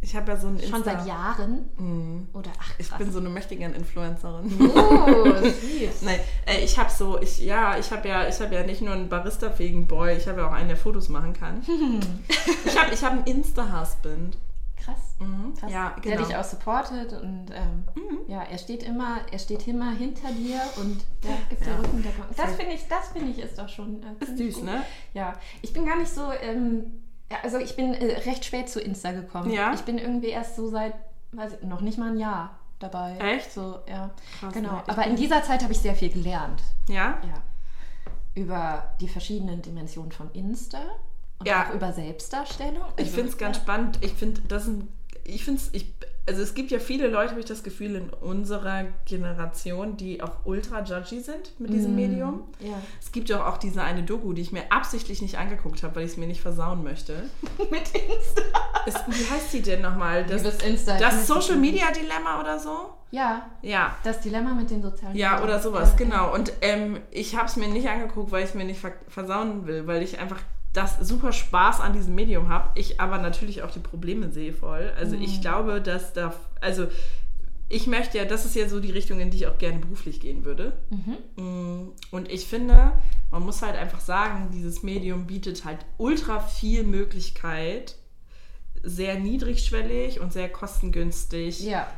Ich 0.00 0.14
habe 0.16 0.32
ja 0.32 0.38
so 0.38 0.48
ein 0.48 0.58
Insta. 0.58 0.76
Schon 0.76 0.84
seit 0.84 1.06
Jahren? 1.06 1.70
Mhm. 1.78 2.28
Oder 2.32 2.50
ach, 2.58 2.76
krass. 2.76 2.76
Ich 2.78 2.90
bin 2.92 3.12
so 3.12 3.18
eine 3.20 3.28
mächtige 3.28 3.64
Influencerin. 3.64 4.70
Oh, 4.74 5.24
süß. 5.24 6.02
Nein, 6.02 6.20
äh, 6.46 6.62
ich 6.62 6.78
habe 6.78 6.90
so, 6.90 7.20
ich, 7.20 7.38
ja, 7.38 7.78
ich 7.78 7.90
habe 7.90 8.08
ja, 8.08 8.26
ich 8.28 8.38
habe 8.40 8.54
ja 8.54 8.64
nicht 8.64 8.82
nur 8.82 8.92
einen 8.92 9.08
barista-fähigen 9.08 9.86
Boy, 9.86 10.16
ich 10.16 10.26
habe 10.26 10.40
ja 10.40 10.48
auch 10.48 10.52
einen, 10.52 10.68
der 10.68 10.76
Fotos 10.76 11.08
machen 11.08 11.32
kann. 11.32 11.62
ich 12.64 12.78
habe 12.78 12.92
ich 12.92 13.04
hab 13.04 13.12
einen 13.12 13.24
Insta-Husband. 13.24 14.36
Krass. 14.84 15.16
Mhm. 15.18 15.54
Krass. 15.54 15.72
Ja, 15.72 15.96
genau. 16.00 16.16
Der 16.16 16.26
dich 16.26 16.36
auch 16.36 16.44
supportet 16.44 17.12
und 17.12 17.46
ähm, 17.52 17.84
mhm. 17.94 18.18
ja, 18.28 18.42
er 18.42 18.58
steht 18.58 18.82
immer, 18.82 19.20
er 19.30 19.38
steht 19.38 19.66
immer 19.66 19.92
hinter 19.92 20.30
dir 20.32 20.60
und 20.76 21.04
ja, 21.22 21.36
gibt 21.48 21.64
ja. 21.66 21.72
dir 21.72 21.78
Rückendeckung. 21.78 22.24
Das 22.36 22.54
finde 22.54 22.72
ich, 22.74 22.86
das 22.88 23.08
finde 23.08 23.30
ich 23.30 23.38
ist 23.38 23.58
doch 23.58 23.68
schon 23.68 24.02
äh, 24.02 24.24
ist 24.24 24.36
süß, 24.36 24.56
gut. 24.56 24.64
ne? 24.64 24.82
Ja, 25.14 25.34
ich 25.62 25.72
bin 25.72 25.86
gar 25.86 25.96
nicht 25.96 26.12
so, 26.12 26.32
ähm, 26.32 27.02
also 27.42 27.58
ich 27.58 27.76
bin 27.76 27.94
äh, 27.94 28.18
recht 28.20 28.44
spät 28.44 28.68
zu 28.68 28.80
Insta 28.80 29.12
gekommen. 29.12 29.50
Ja. 29.50 29.72
Ich 29.72 29.82
bin 29.82 29.98
irgendwie 29.98 30.28
erst 30.28 30.56
so 30.56 30.68
seit, 30.68 30.94
weiß 31.32 31.54
ich, 31.60 31.66
noch 31.66 31.80
nicht 31.80 31.98
mal 31.98 32.10
ein 32.10 32.18
Jahr 32.18 32.58
dabei. 32.78 33.16
Echt? 33.18 33.52
So, 33.52 33.78
ja. 33.88 34.10
Krass, 34.40 34.52
genau. 34.52 34.72
Ne? 34.72 34.82
Aber 34.88 35.06
in 35.06 35.16
dieser 35.16 35.42
Zeit 35.42 35.62
habe 35.62 35.72
ich 35.72 35.78
sehr 35.78 35.94
viel 35.94 36.10
gelernt. 36.10 36.62
Ja? 36.88 37.18
Ja. 37.22 37.42
Über 38.34 38.94
die 39.00 39.08
verschiedenen 39.08 39.62
Dimensionen 39.62 40.12
von 40.12 40.30
Insta 40.32 40.80
und 41.44 41.50
ja. 41.50 41.68
auch 41.68 41.74
über 41.74 41.92
Selbstdarstellung. 41.92 42.82
Also, 42.82 42.94
ich 42.98 43.10
finde 43.10 43.30
es 43.30 43.38
ganz 43.38 43.58
ja. 43.58 43.62
spannend. 43.62 43.98
Ich 44.00 44.14
finde, 44.14 44.40
das 44.48 44.66
ein, 44.66 44.88
ich 45.24 45.44
finde 45.44 45.60
es, 45.60 45.70
ich, 45.72 45.94
also 46.26 46.40
es 46.40 46.54
gibt 46.54 46.70
ja 46.70 46.78
viele 46.78 47.08
Leute, 47.08 47.30
habe 47.30 47.40
ich 47.40 47.46
das 47.46 47.62
Gefühl, 47.62 47.96
in 47.96 48.08
unserer 48.08 48.84
Generation, 49.04 49.96
die 49.96 50.22
auch 50.22 50.44
ultra 50.44 50.82
judgy 50.82 51.20
sind 51.20 51.58
mit 51.58 51.72
diesem 51.72 51.92
mm, 51.92 51.96
Medium. 51.96 52.42
Ja. 52.60 52.80
Es 53.00 53.12
gibt 53.12 53.28
ja 53.28 53.46
auch 53.46 53.58
diese 53.58 53.82
eine 53.82 54.04
Doku, 54.04 54.32
die 54.32 54.40
ich 54.40 54.50
mir 54.50 54.72
absichtlich 54.72 55.20
nicht 55.20 55.36
angeguckt 55.36 55.82
habe, 55.82 55.96
weil 55.96 56.04
ich 56.04 56.12
es 56.12 56.16
mir 56.16 56.26
nicht 56.26 56.40
versauen 56.40 56.82
möchte. 56.82 57.28
mit 57.70 57.82
Insta. 57.92 58.42
Es, 58.86 58.94
wie 59.06 59.30
heißt 59.30 59.52
die 59.52 59.60
denn 59.60 59.82
nochmal? 59.82 60.24
Das, 60.24 60.42
Insta. 60.62 60.98
das 60.98 61.26
Social 61.26 61.56
Media 61.56 61.90
Dilemma 61.90 62.40
oder 62.40 62.58
so? 62.58 62.94
Ja. 63.10 63.50
Ja. 63.60 63.94
Das 64.02 64.20
Dilemma 64.20 64.54
mit 64.54 64.70
den 64.70 64.82
sozialen 64.82 65.14
Ja, 65.14 65.42
oder 65.42 65.60
sowas, 65.60 65.90
ja. 65.90 65.96
genau. 65.96 66.34
Und 66.34 66.52
ähm, 66.62 67.00
ich 67.10 67.36
habe 67.36 67.46
es 67.46 67.56
mir 67.56 67.68
nicht 67.68 67.88
angeguckt, 67.88 68.32
weil 68.32 68.42
ich 68.42 68.50
es 68.50 68.54
mir 68.54 68.64
nicht 68.64 68.80
versauen 69.08 69.66
will, 69.66 69.86
weil 69.86 70.02
ich 70.02 70.18
einfach 70.18 70.40
das 70.74 70.98
super 70.98 71.32
Spaß 71.32 71.80
an 71.80 71.94
diesem 71.94 72.14
Medium 72.14 72.48
habe, 72.48 72.70
ich 72.74 73.00
aber 73.00 73.18
natürlich 73.18 73.62
auch 73.62 73.70
die 73.70 73.78
Probleme 73.78 74.30
sehe 74.30 74.52
voll. 74.52 74.92
Also 74.98 75.16
mhm. 75.16 75.22
ich 75.22 75.40
glaube, 75.40 75.80
dass 75.80 76.12
da, 76.12 76.34
also 76.60 76.88
ich 77.68 77.86
möchte 77.86 78.18
ja, 78.18 78.24
das 78.24 78.44
ist 78.44 78.56
ja 78.56 78.68
so 78.68 78.80
die 78.80 78.90
Richtung, 78.90 79.20
in 79.20 79.30
die 79.30 79.38
ich 79.38 79.46
auch 79.46 79.56
gerne 79.56 79.78
beruflich 79.78 80.20
gehen 80.20 80.44
würde. 80.44 80.76
Mhm. 80.90 81.42
Mm, 81.42 81.92
und 82.10 82.30
ich 82.30 82.46
finde, 82.46 82.92
man 83.30 83.42
muss 83.42 83.62
halt 83.62 83.76
einfach 83.76 84.00
sagen, 84.00 84.50
dieses 84.52 84.82
Medium 84.82 85.26
bietet 85.26 85.64
halt 85.64 85.78
ultra 85.96 86.40
viel 86.40 86.82
Möglichkeit, 86.82 87.96
sehr 88.82 89.18
niedrigschwellig 89.18 90.20
und 90.20 90.32
sehr 90.32 90.48
kostengünstig. 90.48 91.60
Ja 91.60 91.88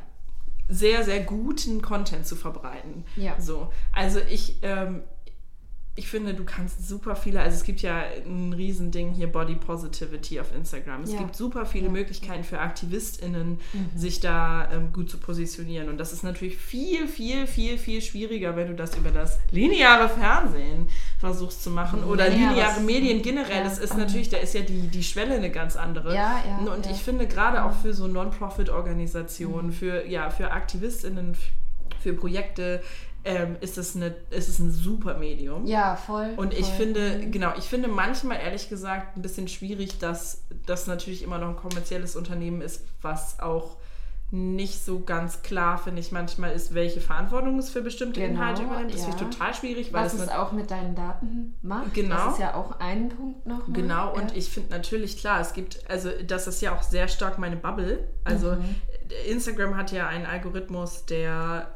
sehr, 0.68 1.04
sehr 1.04 1.20
guten 1.20 1.80
Content 1.80 2.26
zu 2.26 2.36
verbreiten. 2.36 3.04
Ja. 3.16 3.40
So. 3.40 3.70
Also 3.92 4.18
ich, 4.28 4.58
ähm, 4.62 5.02
ich 5.98 6.08
finde, 6.08 6.34
du 6.34 6.44
kannst 6.44 6.86
super 6.86 7.16
viele, 7.16 7.40
also 7.40 7.56
es 7.56 7.64
gibt 7.64 7.80
ja 7.80 8.02
ein 8.26 8.52
Riesending 8.52 9.12
hier 9.12 9.32
Body 9.32 9.54
Positivity 9.54 10.38
auf 10.38 10.54
Instagram. 10.54 11.02
Es 11.02 11.12
ja. 11.12 11.18
gibt 11.20 11.34
super 11.34 11.64
viele 11.64 11.86
ja. 11.86 11.90
Möglichkeiten 11.90 12.44
für 12.44 12.60
AktivistInnen, 12.60 13.58
mhm. 13.72 13.98
sich 13.98 14.20
da 14.20 14.70
ähm, 14.70 14.92
gut 14.92 15.08
zu 15.10 15.16
positionieren. 15.16 15.88
Und 15.88 15.96
das 15.96 16.12
ist 16.12 16.22
natürlich 16.22 16.58
viel, 16.58 17.08
viel, 17.08 17.46
viel, 17.46 17.78
viel 17.78 18.02
schwieriger, 18.02 18.56
wenn 18.56 18.68
du 18.68 18.74
das 18.74 18.94
über 18.94 19.10
das 19.10 19.38
lineare 19.50 20.10
Fernsehen 20.10 20.86
versuchst 21.18 21.62
zu 21.62 21.70
machen. 21.70 22.04
Oder 22.04 22.30
ja, 22.30 22.50
lineare 22.50 22.80
Medien 22.80 23.22
generell. 23.22 23.64
Das 23.64 23.78
ist 23.78 23.96
natürlich, 23.96 24.28
da 24.28 24.36
ist 24.36 24.52
ja 24.52 24.60
die, 24.60 24.88
die 24.88 25.02
Schwelle 25.02 25.36
eine 25.36 25.50
ganz 25.50 25.76
andere. 25.76 26.14
Und 26.74 26.84
ich 26.90 26.98
finde 26.98 27.26
gerade 27.26 27.64
auch 27.64 27.72
für 27.72 27.94
so 27.94 28.06
Non-Profit-Organisationen, 28.06 29.68
mhm. 29.68 29.72
für, 29.72 30.06
ja, 30.06 30.28
für 30.28 30.50
AktivistInnen, 30.52 31.34
für 32.02 32.12
Projekte, 32.12 32.82
ähm, 33.26 33.56
ist, 33.60 33.76
es 33.76 33.96
eine, 33.96 34.14
ist 34.30 34.48
es 34.48 34.60
ein 34.60 34.70
super 34.70 35.18
Medium. 35.18 35.66
Ja, 35.66 35.96
voll. 35.96 36.34
Und 36.36 36.54
ich 36.54 36.66
voll. 36.66 36.76
finde, 36.76 37.18
mhm. 37.18 37.32
genau, 37.32 37.52
ich 37.58 37.64
finde 37.64 37.88
manchmal 37.88 38.38
ehrlich 38.38 38.68
gesagt 38.68 39.16
ein 39.16 39.22
bisschen 39.22 39.48
schwierig, 39.48 39.98
dass 39.98 40.42
das 40.64 40.86
natürlich 40.86 41.22
immer 41.22 41.38
noch 41.38 41.48
ein 41.48 41.56
kommerzielles 41.56 42.14
Unternehmen 42.14 42.60
ist, 42.60 42.84
was 43.02 43.40
auch 43.40 43.76
nicht 44.30 44.84
so 44.84 45.00
ganz 45.00 45.42
klar, 45.42 45.78
finde 45.78 46.00
ich, 46.00 46.10
manchmal 46.10 46.52
ist, 46.52 46.74
welche 46.74 47.00
Verantwortung 47.00 47.58
es 47.58 47.70
für 47.70 47.80
bestimmte 47.80 48.20
genau, 48.20 48.34
Inhalte 48.34 48.62
übernimmt. 48.62 48.92
Das 48.92 49.02
ja. 49.02 49.08
finde 49.08 49.24
ich 49.24 49.36
total 49.36 49.54
schwierig. 49.54 49.92
Weil 49.92 50.04
Was 50.04 50.14
es 50.14 50.28
auch 50.28 50.52
mit 50.52 50.70
deinen 50.70 50.94
Daten 50.94 51.54
macht. 51.62 51.94
Genau. 51.94 52.14
Das 52.16 52.32
ist 52.34 52.40
ja 52.40 52.54
auch 52.54 52.78
ein 52.80 53.08
Punkt 53.08 53.46
noch. 53.46 53.72
Genau, 53.72 54.12
und 54.14 54.32
ja. 54.32 54.36
ich 54.36 54.48
finde 54.48 54.70
natürlich, 54.70 55.18
klar, 55.18 55.40
es 55.40 55.52
gibt, 55.52 55.88
also 55.88 56.10
das 56.26 56.46
ist 56.46 56.60
ja 56.60 56.76
auch 56.76 56.82
sehr 56.82 57.06
stark 57.06 57.38
meine 57.38 57.56
Bubble. 57.56 58.08
Also 58.24 58.52
mhm. 58.52 58.74
Instagram 59.28 59.76
hat 59.76 59.92
ja 59.92 60.08
einen 60.08 60.26
Algorithmus, 60.26 61.06
der 61.06 61.75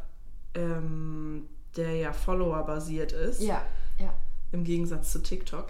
ähm, 0.55 1.47
der 1.77 1.95
ja 1.97 2.13
Follower-basiert 2.13 3.13
ist. 3.13 3.43
Ja, 3.43 3.63
ja. 3.99 4.13
Im 4.53 4.65
Gegensatz 4.65 5.13
zu 5.13 5.23
TikTok. 5.23 5.69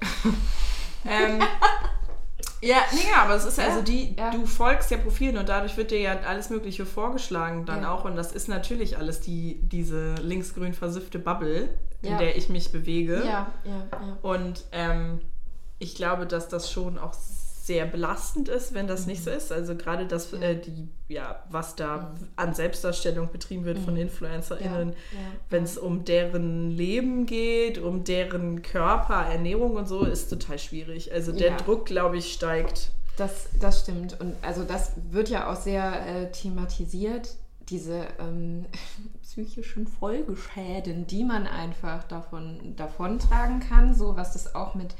ähm, 1.05 1.43
ja, 2.63 2.79
nee, 2.93 3.11
aber 3.17 3.35
es 3.35 3.45
ist 3.45 3.59
ja, 3.59 3.65
also 3.65 3.83
die, 3.83 4.15
ja. 4.17 4.31
du 4.31 4.47
folgst 4.47 4.91
ja 4.91 4.99
Profilen 4.99 5.39
und 5.39 5.49
dadurch 5.49 5.77
wird 5.77 5.91
dir 5.91 6.01
ja 6.01 6.21
alles 6.21 6.51
Mögliche 6.51 6.85
vorgeschlagen 6.85 7.65
dann 7.65 7.83
ja. 7.83 7.93
auch. 7.93 8.05
Und 8.05 8.17
das 8.17 8.33
ist 8.33 8.49
natürlich 8.49 8.99
alles 8.99 9.21
die, 9.21 9.61
diese 9.63 10.15
linksgrün 10.17 10.75
versiffte 10.75 11.19
Bubble, 11.19 11.69
in 12.03 12.19
der 12.19 12.37
ich 12.37 12.49
mich 12.49 12.73
bewege. 12.73 13.23
Ja, 13.25 13.53
ja, 13.65 13.87
ja. 13.93 14.19
Und 14.23 14.65
ähm, 14.73 15.21
ich 15.79 15.95
glaube, 15.95 16.27
dass 16.27 16.49
das 16.49 16.71
schon 16.71 16.99
auch 16.99 17.15
sehr 17.71 17.87
belastend 17.87 18.49
ist, 18.49 18.75
wenn 18.75 18.89
das 18.89 19.03
mhm. 19.03 19.13
nicht 19.13 19.23
so 19.23 19.31
ist. 19.31 19.53
Also 19.53 19.77
gerade 19.77 20.05
das, 20.05 20.33
äh, 20.33 20.57
die, 20.57 20.89
ja, 21.07 21.45
was 21.51 21.77
da 21.77 21.99
mhm. 21.99 22.27
an 22.35 22.53
Selbstdarstellung 22.53 23.31
betrieben 23.31 23.65
wird 23.65 23.79
mhm. 23.79 23.85
von 23.85 23.97
InfluencerInnen, 23.97 24.89
ja, 24.89 24.95
ja, 24.95 25.27
wenn 25.51 25.63
es 25.63 25.79
um 25.79 26.05
deren 26.05 26.73
Leben 26.73 27.27
geht, 27.27 27.79
um 27.79 28.03
deren 28.03 28.63
Körper, 28.63 29.25
Ernährung 29.25 29.77
und 29.77 29.87
so, 29.87 30.03
ist 30.03 30.31
total 30.31 30.59
schwierig. 30.59 31.13
Also 31.13 31.31
der 31.31 31.59
Druck, 31.59 31.87
glaube 31.87 32.19
ich, 32.19 32.33
steigt. 32.33 32.91
Das, 33.17 33.47
das 33.61 33.83
stimmt. 33.83 34.21
Und 34.21 34.35
also 34.43 34.65
das 34.65 34.95
wird 35.13 35.29
ja 35.29 35.49
auch 35.49 35.57
sehr 35.57 36.05
äh, 36.07 36.33
thematisiert, 36.33 37.37
diese 37.69 38.09
ähm, 38.19 38.67
psychischen 39.23 39.87
Folgeschäden, 39.87 41.07
die 41.07 41.23
man 41.23 41.47
einfach 41.47 42.03
davon 42.03 42.75
davontragen 42.75 43.61
kann, 43.61 43.95
so 43.95 44.17
was 44.17 44.33
das 44.33 44.57
auch 44.57 44.75
mit 44.75 44.97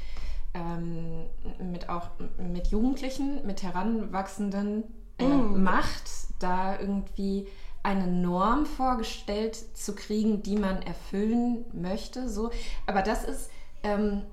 ähm, 0.53 1.25
mit 1.71 1.89
auch 1.89 2.09
mit 2.37 2.67
Jugendlichen, 2.67 3.45
mit 3.45 3.63
Heranwachsenden 3.63 4.83
äh, 5.17 5.25
mm. 5.25 5.63
macht, 5.63 6.09
da 6.39 6.79
irgendwie 6.79 7.47
eine 7.83 8.07
Norm 8.07 8.65
vorgestellt 8.65 9.55
zu 9.75 9.95
kriegen, 9.95 10.43
die 10.43 10.57
man 10.57 10.81
erfüllen 10.81 11.65
möchte. 11.73 12.29
So. 12.29 12.51
Aber 12.85 13.01
das 13.01 13.23
ist, 13.23 13.49
ähm, 13.83 14.23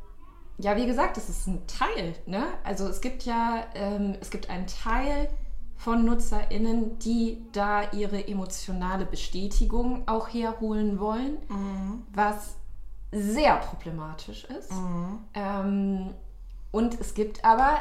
ja, 0.58 0.76
wie 0.76 0.86
gesagt, 0.86 1.16
das 1.16 1.28
ist 1.28 1.46
ein 1.46 1.66
Teil. 1.66 2.14
Ne? 2.26 2.44
Also 2.64 2.86
es 2.88 3.00
gibt 3.00 3.24
ja, 3.24 3.64
ähm, 3.74 4.16
es 4.20 4.30
gibt 4.30 4.50
einen 4.50 4.66
Teil 4.66 5.28
von 5.76 6.04
NutzerInnen, 6.04 6.98
die 6.98 7.46
da 7.52 7.90
ihre 7.92 8.26
emotionale 8.26 9.06
Bestätigung 9.06 10.06
auch 10.08 10.28
herholen 10.28 10.98
wollen, 10.98 11.38
mhm. 11.48 12.02
was 12.12 12.56
sehr 13.12 13.56
problematisch 13.56 14.44
ist. 14.44 14.72
Mhm. 14.72 15.18
Ähm, 15.34 16.14
und 16.70 17.00
es 17.00 17.14
gibt 17.14 17.44
aber 17.44 17.78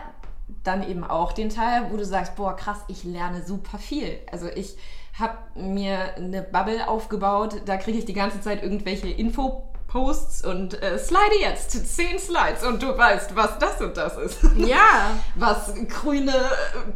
dann 0.64 0.88
eben 0.88 1.04
auch 1.04 1.34
den 1.34 1.50
Teil, 1.50 1.92
wo 1.92 1.98
du 1.98 2.06
sagst, 2.06 2.36
boah, 2.36 2.56
krass, 2.56 2.80
ich 2.88 3.04
lerne 3.04 3.44
super 3.44 3.78
viel. 3.78 4.20
Also 4.32 4.48
ich 4.48 4.78
habe 5.14 5.38
mir 5.56 6.16
eine 6.16 6.42
Bubble 6.42 6.88
aufgebaut, 6.88 7.62
da 7.66 7.78
kriege 7.78 7.98
ich 7.98 8.06
die 8.06 8.14
ganze 8.14 8.40
Zeit 8.40 8.64
irgendwelche 8.64 9.10
Info 9.10 9.68
Posts 9.88 10.44
und 10.44 10.82
äh, 10.84 11.00
slide 11.00 11.40
jetzt 11.40 11.72
zehn 11.96 12.20
Slides 12.20 12.64
und 12.64 12.84
du 12.84 12.98
weißt, 12.98 13.36
was 13.36 13.58
das 13.58 13.80
und 13.82 13.96
das 13.96 14.18
ist. 14.18 14.40
Ja. 14.58 15.18
was 15.36 15.74
grüne 15.88 16.34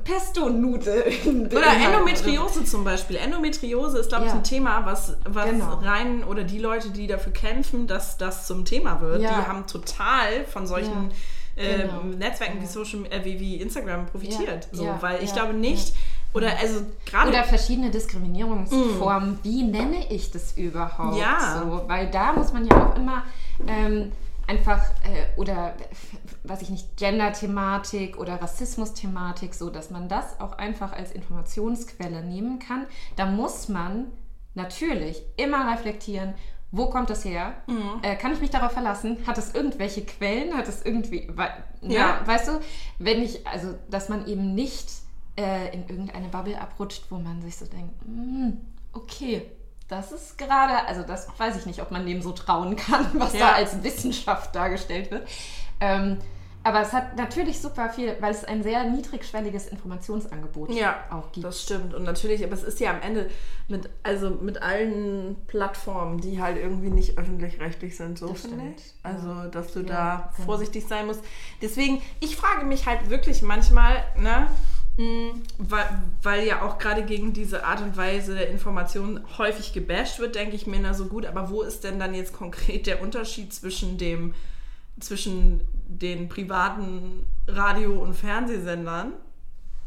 Pesto-Nudeln. 0.03 1.47
Oder 1.47 1.73
Endometriose 1.73 2.65
zum 2.65 2.83
Beispiel. 2.83 3.15
Endometriose 3.15 3.99
ist, 3.99 4.09
glaube 4.09 4.25
ich, 4.25 4.31
ja. 4.31 4.37
ein 4.37 4.43
Thema, 4.43 4.85
was, 4.85 5.15
was 5.23 5.49
genau. 5.49 5.75
rein, 5.75 6.23
oder 6.25 6.43
die 6.43 6.59
Leute, 6.59 6.89
die 6.89 7.07
dafür 7.07 7.31
kämpfen, 7.31 7.87
dass 7.87 8.17
das 8.17 8.45
zum 8.45 8.65
Thema 8.65 8.99
wird, 8.99 9.21
ja. 9.21 9.29
die 9.29 9.47
haben 9.47 9.67
total 9.67 10.45
von 10.45 10.67
solchen 10.67 11.11
ja. 11.55 11.63
äh, 11.63 11.77
genau. 11.83 12.01
Netzwerken 12.17 12.61
wie, 12.61 12.65
Social, 12.65 13.05
äh, 13.09 13.23
wie, 13.23 13.39
wie 13.39 13.61
Instagram 13.61 14.07
profitiert. 14.07 14.67
So, 14.73 14.89
weil 14.99 15.23
ich 15.23 15.31
glaube 15.31 15.53
nicht, 15.53 15.95
oder 16.33 16.57
also 16.57 16.81
gerade. 17.05 17.29
Oder 17.29 17.43
verschiedene 17.43 17.91
Diskriminierungsformen. 17.91 19.33
Mm. 19.33 19.39
Wie 19.43 19.63
nenne 19.63 20.11
ich 20.11 20.31
das 20.31 20.57
überhaupt? 20.57 21.17
Ja. 21.17 21.61
So, 21.61 21.83
weil 21.87 22.09
da 22.09 22.33
muss 22.33 22.53
man 22.53 22.65
ja 22.65 22.89
auch 22.89 22.95
immer 22.95 23.23
ähm, 23.67 24.11
einfach, 24.47 24.81
äh, 25.03 25.39
oder 25.39 25.75
was 26.43 26.61
ich 26.61 26.69
nicht, 26.69 26.97
Gender-Thematik 26.97 28.17
oder 28.17 28.41
Rassismus-Thematik, 28.41 29.53
so 29.53 29.69
dass 29.69 29.89
man 29.89 30.07
das 30.07 30.39
auch 30.39 30.53
einfach 30.53 30.93
als 30.93 31.11
Informationsquelle 31.11 32.23
nehmen 32.23 32.59
kann. 32.59 32.85
Da 33.15 33.25
muss 33.25 33.69
man 33.69 34.07
natürlich 34.53 35.23
immer 35.37 35.71
reflektieren, 35.71 36.33
wo 36.71 36.89
kommt 36.89 37.09
das 37.09 37.25
her? 37.25 37.53
Mhm. 37.67 37.99
Äh, 38.01 38.15
kann 38.15 38.31
ich 38.31 38.39
mich 38.39 38.49
darauf 38.49 38.71
verlassen? 38.71 39.17
Hat 39.27 39.37
es 39.37 39.53
irgendwelche 39.53 40.05
Quellen? 40.05 40.55
Hat 40.55 40.69
es 40.69 40.85
irgendwie, 40.85 41.29
we 41.33 41.47
ne? 41.81 41.93
ja. 41.93 42.21
weißt 42.25 42.47
du, 42.47 42.61
wenn 42.97 43.21
ich, 43.21 43.45
also, 43.45 43.75
dass 43.89 44.07
man 44.07 44.25
eben 44.25 44.55
nicht 44.55 44.89
äh, 45.41 45.73
in 45.73 45.87
irgendeine 45.87 46.27
Bubble 46.29 46.59
abrutscht, 46.59 47.05
wo 47.09 47.17
man 47.17 47.41
sich 47.41 47.57
so 47.57 47.65
denkt, 47.65 47.93
mm, 48.05 48.51
okay, 48.93 49.43
das 49.87 50.11
ist 50.11 50.37
gerade, 50.37 50.87
also 50.87 51.03
das 51.03 51.27
weiß 51.37 51.57
ich 51.57 51.65
nicht, 51.65 51.81
ob 51.81 51.91
man 51.91 52.05
dem 52.05 52.21
so 52.21 52.31
trauen 52.31 52.75
kann, 52.75 53.07
was 53.13 53.33
ja. 53.33 53.39
da 53.39 53.51
als 53.53 53.83
Wissenschaft 53.83 54.55
dargestellt 54.55 55.11
wird. 55.11 55.27
Ähm, 55.79 56.17
aber 56.63 56.81
es 56.81 56.93
hat 56.93 57.17
natürlich 57.17 57.59
super 57.59 57.89
viel, 57.89 58.15
weil 58.19 58.31
es 58.31 58.45
ein 58.45 58.61
sehr 58.61 58.83
niedrigschwelliges 58.83 59.67
Informationsangebot 59.67 60.69
ja, 60.71 61.03
auch 61.09 61.31
gibt. 61.31 61.43
Das 61.43 61.63
stimmt. 61.63 61.95
Und 61.95 62.03
natürlich, 62.03 62.43
aber 62.43 62.53
es 62.53 62.63
ist 62.63 62.79
ja 62.79 62.91
am 62.91 63.01
Ende 63.01 63.31
mit, 63.67 63.89
also 64.03 64.29
mit 64.29 64.61
allen 64.61 65.37
Plattformen, 65.47 66.19
die 66.19 66.39
halt 66.39 66.57
irgendwie 66.57 66.91
nicht 66.91 67.17
öffentlich-rechtlich 67.17 67.97
sind, 67.97 68.19
so 68.19 68.35
finde 68.35 68.75
ich. 68.77 68.93
Also, 69.01 69.49
dass 69.49 69.73
du 69.73 69.79
ja, 69.79 69.85
da 69.87 70.31
genau. 70.35 70.45
vorsichtig 70.45 70.85
sein 70.87 71.07
musst. 71.07 71.21
Deswegen, 71.63 71.99
ich 72.19 72.35
frage 72.35 72.65
mich 72.65 72.85
halt 72.85 73.09
wirklich 73.09 73.41
manchmal, 73.41 74.03
ne, 74.15 74.47
weil, 75.57 75.85
weil, 76.23 76.47
ja 76.47 76.61
auch 76.61 76.77
gerade 76.77 77.03
gegen 77.03 77.33
diese 77.33 77.65
Art 77.65 77.81
und 77.81 77.97
Weise 77.97 78.35
der 78.35 78.49
Information 78.49 79.21
häufig 79.37 79.73
gebasht 79.73 80.19
wird, 80.19 80.35
denke 80.35 80.55
ich 80.55 80.67
mir, 80.67 80.79
na 80.81 80.93
so 80.93 81.05
gut, 81.05 81.25
aber 81.25 81.49
wo 81.49 81.61
ist 81.61 81.83
denn 81.83 81.99
dann 81.99 82.13
jetzt 82.13 82.33
konkret 82.33 82.87
der 82.87 83.01
Unterschied 83.01 83.53
zwischen 83.53 83.97
dem, 83.97 84.33
zwischen 84.99 85.61
den 85.87 86.29
privaten 86.29 87.25
Radio- 87.47 88.01
und 88.01 88.13
Fernsehsendern? 88.13 89.13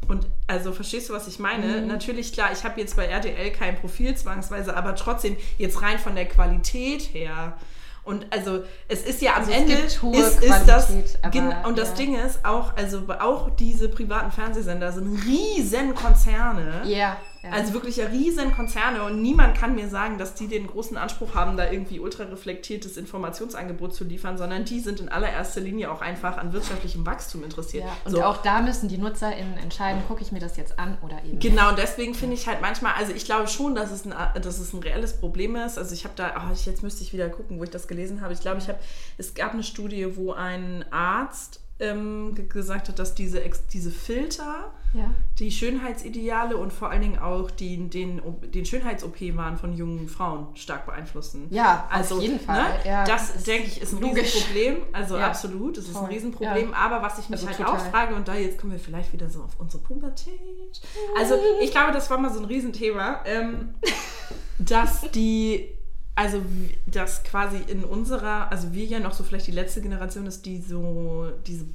Und 0.09 0.27
also 0.47 0.73
verstehst 0.73 1.09
du, 1.09 1.15
was 1.15 1.29
ich 1.29 1.39
meine? 1.39 1.81
Mhm. 1.81 1.89
Natürlich, 1.89 2.33
klar, 2.33 2.51
ich 2.53 2.65
habe 2.65 2.81
jetzt 2.81 2.97
bei 2.97 3.07
RTL 3.07 3.51
kein 3.53 3.77
Profil 3.77 4.15
zwangsweise, 4.15 4.77
aber 4.77 4.95
trotzdem 4.95 5.37
jetzt 5.59 5.81
rein 5.83 5.99
von 5.99 6.15
der 6.15 6.27
Qualität 6.27 7.15
her 7.15 7.57
und 8.05 8.27
also 8.31 8.65
es 8.89 9.03
ist 9.03 9.23
ja 9.23 9.33
am 9.35 9.41
also 9.41 9.53
Ende 9.53 9.75
ist, 9.75 10.03
ist 10.03 10.69
das 10.69 10.93
aber, 11.23 11.69
und 11.69 11.79
das 11.79 11.91
ja. 11.91 11.95
Ding 11.95 12.15
ist 12.19 12.45
auch 12.45 12.77
also 12.77 13.03
auch 13.19 13.51
diese 13.57 13.89
privaten 13.89 14.31
Fernsehsender 14.31 14.93
sind 14.93 15.25
riesen 15.25 15.95
Konzerne. 15.95 16.83
Ja. 16.85 17.17
Ja. 17.45 17.51
Also 17.51 17.75
wirklich 17.75 18.01
riesen 18.01 18.55
Konzerne 18.55 19.03
und 19.03 19.21
niemand 19.21 19.55
kann 19.55 19.75
mir 19.75 19.89
sagen, 19.89 20.17
dass 20.17 20.35
die 20.35 20.49
den 20.49 20.67
großen 20.67 20.97
Anspruch 20.97 21.35
haben, 21.35 21.59
da 21.59 21.71
irgendwie 21.71 22.01
ultra 22.01 22.25
reflektiertes 22.25 22.97
Informationsangebot 22.97 23.95
zu 23.95 24.05
liefern, 24.05 24.39
sondern 24.39 24.65
die 24.65 24.81
sind 24.81 25.01
in 25.01 25.11
allererster 25.11 25.61
Linie 25.61 25.93
auch 25.93 26.01
einfach 26.01 26.39
an 26.39 26.55
wirtschaftlichem 26.55 27.05
Wachstum 27.05 27.45
interessiert. 27.45 27.85
Ja, 27.85 27.97
und 28.07 28.13
so. 28.13 28.23
auch 28.23 28.39
da 28.39 28.63
müssen 28.63 28.89
die 28.89 28.97
NutzerInnen 28.97 29.59
entscheiden, 29.59 30.03
gucke 30.09 30.23
ich 30.23 30.33
mir 30.33 30.39
das 30.39 30.57
jetzt 30.57 30.79
an 30.79 30.97
oder 31.03 31.23
eben. 31.23 31.39
Genau, 31.39 31.69
und 31.69 31.79
deswegen 31.79 32.15
finde 32.15 32.35
ich 32.35 32.47
halt 32.47 32.63
manchmal, 32.63 32.95
also 32.95 33.13
ich 33.13 33.27
glaube 33.27 33.47
schon, 33.47 33.75
dass 33.75 33.91
es 33.91 34.07
ein, 34.07 34.15
dass 34.41 34.59
es 34.59 34.73
ein 34.73 34.83
reelles 34.83 35.13
Problem 35.13 35.57
ist. 35.57 35.77
Also 35.77 35.93
ich 35.93 36.05
habe 36.05 36.15
da, 36.17 36.49
oh, 36.49 36.55
jetzt 36.55 36.83
müsste 36.83 37.03
ich 37.03 37.13
wieder 37.13 37.29
gucken, 37.29 37.59
wo 37.59 37.65
ich 37.65 37.71
das 37.71 37.89
gelesen 37.89 38.23
habe. 38.23 38.33
Ich 38.33 38.41
glaube, 38.41 38.59
ich 38.59 38.69
habe, 38.69 38.79
es 39.19 39.35
gab 39.35 39.53
eine 39.53 39.63
Studie, 39.63 40.17
wo 40.17 40.33
ein 40.33 40.85
Arzt 40.91 41.61
ähm, 41.81 42.49
gesagt 42.49 42.89
hat, 42.89 42.99
dass 42.99 43.15
diese, 43.15 43.43
diese 43.73 43.91
Filter 43.91 44.73
ja. 44.95 45.11
die 45.39 45.51
Schönheitsideale 45.51 46.57
und 46.57 46.73
vor 46.73 46.91
allen 46.91 47.03
Dingen 47.03 47.19
auch 47.19 47.51
die, 47.51 47.89
den, 47.89 48.23
den 48.55 48.65
Schönheits-OP-Wahn 48.65 49.59
von 49.59 49.75
jungen 49.75 50.09
Frauen 50.09 50.55
stark 50.55 50.87
beeinflussen. 50.87 51.49
Ja, 51.51 51.89
also, 51.91 52.17
auf 52.17 52.23
jeden 52.23 52.39
Fall. 52.39 52.63
Ne, 52.63 52.89
ja, 52.89 53.05
das, 53.05 53.43
denke 53.43 53.67
ich, 53.67 53.81
ist 53.81 53.93
ein 53.93 54.01
logisch. 54.01 54.35
Riesenproblem. 54.35 54.77
Also 54.93 55.17
ja. 55.17 55.27
absolut, 55.27 55.77
es 55.79 55.89
ist 55.89 55.97
ein 55.97 56.07
Riesenproblem. 56.07 56.73
Aber 56.75 57.03
was 57.03 57.19
ich 57.19 57.29
mich 57.29 57.41
also 57.41 57.49
halt 57.49 57.59
total. 57.59 57.75
auch 57.75 57.91
frage, 57.91 58.15
und 58.15 58.29
da 58.29 58.35
jetzt 58.35 58.59
kommen 58.59 58.73
wir 58.73 58.79
vielleicht 58.79 59.13
wieder 59.13 59.29
so 59.29 59.43
auf 59.43 59.59
unsere 59.59 59.83
Pubertät. 59.83 60.81
Also 61.19 61.35
ich 61.61 61.73
glaube, 61.73 61.93
das 61.93 62.09
war 62.09 62.19
mal 62.19 62.33
so 62.33 62.39
ein 62.39 62.47
Riesenthema, 62.47 63.21
ähm, 63.27 63.75
dass 64.61 65.11
die 65.11 65.75
also 66.15 66.43
dass 66.87 67.25
quasi 67.25 67.59
in 67.67 67.85
unserer, 67.85 68.51
also 68.51 68.73
wir 68.73 68.85
ja 68.85 69.01
noch 69.01 69.15
so 69.15 69.25
vielleicht 69.25 69.47
die 69.47 69.53
letzte 69.53 69.83
Generation 69.83 70.27
ist, 70.27 70.47
die 70.47 70.61
so 70.61 71.33
diese 71.47 71.67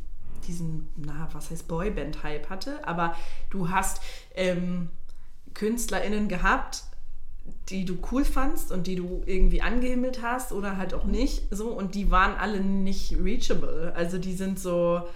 diesen, 0.47 0.89
na, 0.95 1.29
was 1.31 1.51
heißt 1.51 1.67
Boyband-Hype 1.67 2.49
hatte, 2.49 2.85
aber 2.87 3.15
du 3.49 3.69
hast 3.69 4.01
ähm, 4.35 4.89
KünstlerInnen 5.53 6.27
gehabt, 6.27 6.83
die 7.69 7.85
du 7.85 7.97
cool 8.11 8.25
fandst 8.25 8.71
und 8.71 8.87
die 8.87 8.95
du 8.95 9.21
irgendwie 9.25 9.61
angehimmelt 9.61 10.21
hast 10.21 10.51
oder 10.51 10.77
halt 10.77 10.93
auch 10.93 11.05
nicht, 11.05 11.43
so, 11.51 11.69
und 11.69 11.95
die 11.95 12.11
waren 12.11 12.35
alle 12.35 12.61
nicht 12.61 13.15
reachable. 13.23 13.93
Also 13.95 14.17
die 14.17 14.33
sind 14.33 14.59
so, 14.59 15.07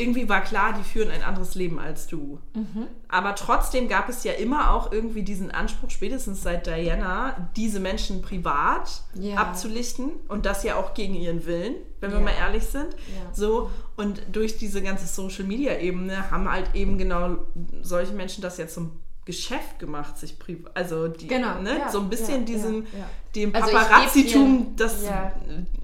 irgendwie 0.00 0.28
war 0.28 0.40
klar, 0.40 0.72
die 0.72 0.82
führen 0.82 1.10
ein 1.10 1.22
anderes 1.22 1.54
Leben 1.54 1.78
als 1.78 2.06
du. 2.06 2.40
Mhm. 2.54 2.86
Aber 3.08 3.34
trotzdem 3.34 3.88
gab 3.88 4.08
es 4.08 4.24
ja 4.24 4.32
immer 4.32 4.72
auch 4.72 4.90
irgendwie 4.92 5.22
diesen 5.22 5.50
Anspruch, 5.50 5.90
spätestens 5.90 6.42
seit 6.42 6.66
Diana, 6.66 7.50
diese 7.56 7.80
Menschen 7.80 8.22
privat 8.22 9.02
ja. 9.14 9.36
abzulichten 9.36 10.12
und 10.28 10.46
das 10.46 10.64
ja 10.64 10.76
auch 10.76 10.94
gegen 10.94 11.14
ihren 11.14 11.44
Willen, 11.46 11.74
wenn 12.00 12.10
ja. 12.10 12.18
wir 12.18 12.24
mal 12.24 12.34
ehrlich 12.38 12.64
sind. 12.64 12.88
Ja. 12.92 13.34
So 13.34 13.70
und 13.96 14.22
durch 14.32 14.56
diese 14.56 14.82
ganze 14.82 15.06
Social 15.06 15.44
Media 15.44 15.76
Ebene 15.78 16.30
haben 16.30 16.50
halt 16.50 16.74
eben 16.74 16.98
genau 16.98 17.38
solche 17.82 18.14
Menschen 18.14 18.42
das 18.42 18.56
ja 18.56 18.66
zum 18.66 18.92
Geschäft 19.30 19.78
gemacht, 19.78 20.18
sich 20.18 20.38
privat, 20.38 20.76
also 20.76 21.06
die, 21.08 21.28
Genau, 21.28 21.60
ne, 21.60 21.78
ja, 21.78 21.88
so 21.88 22.00
ein 22.00 22.08
bisschen 22.08 22.40
ja, 22.40 22.44
diesen, 22.46 22.74
ja, 22.86 23.08
dem 23.36 23.54
Also 23.54 23.70
Paparazzitum, 23.70 24.74
das, 24.76 25.04
ja. 25.04 25.32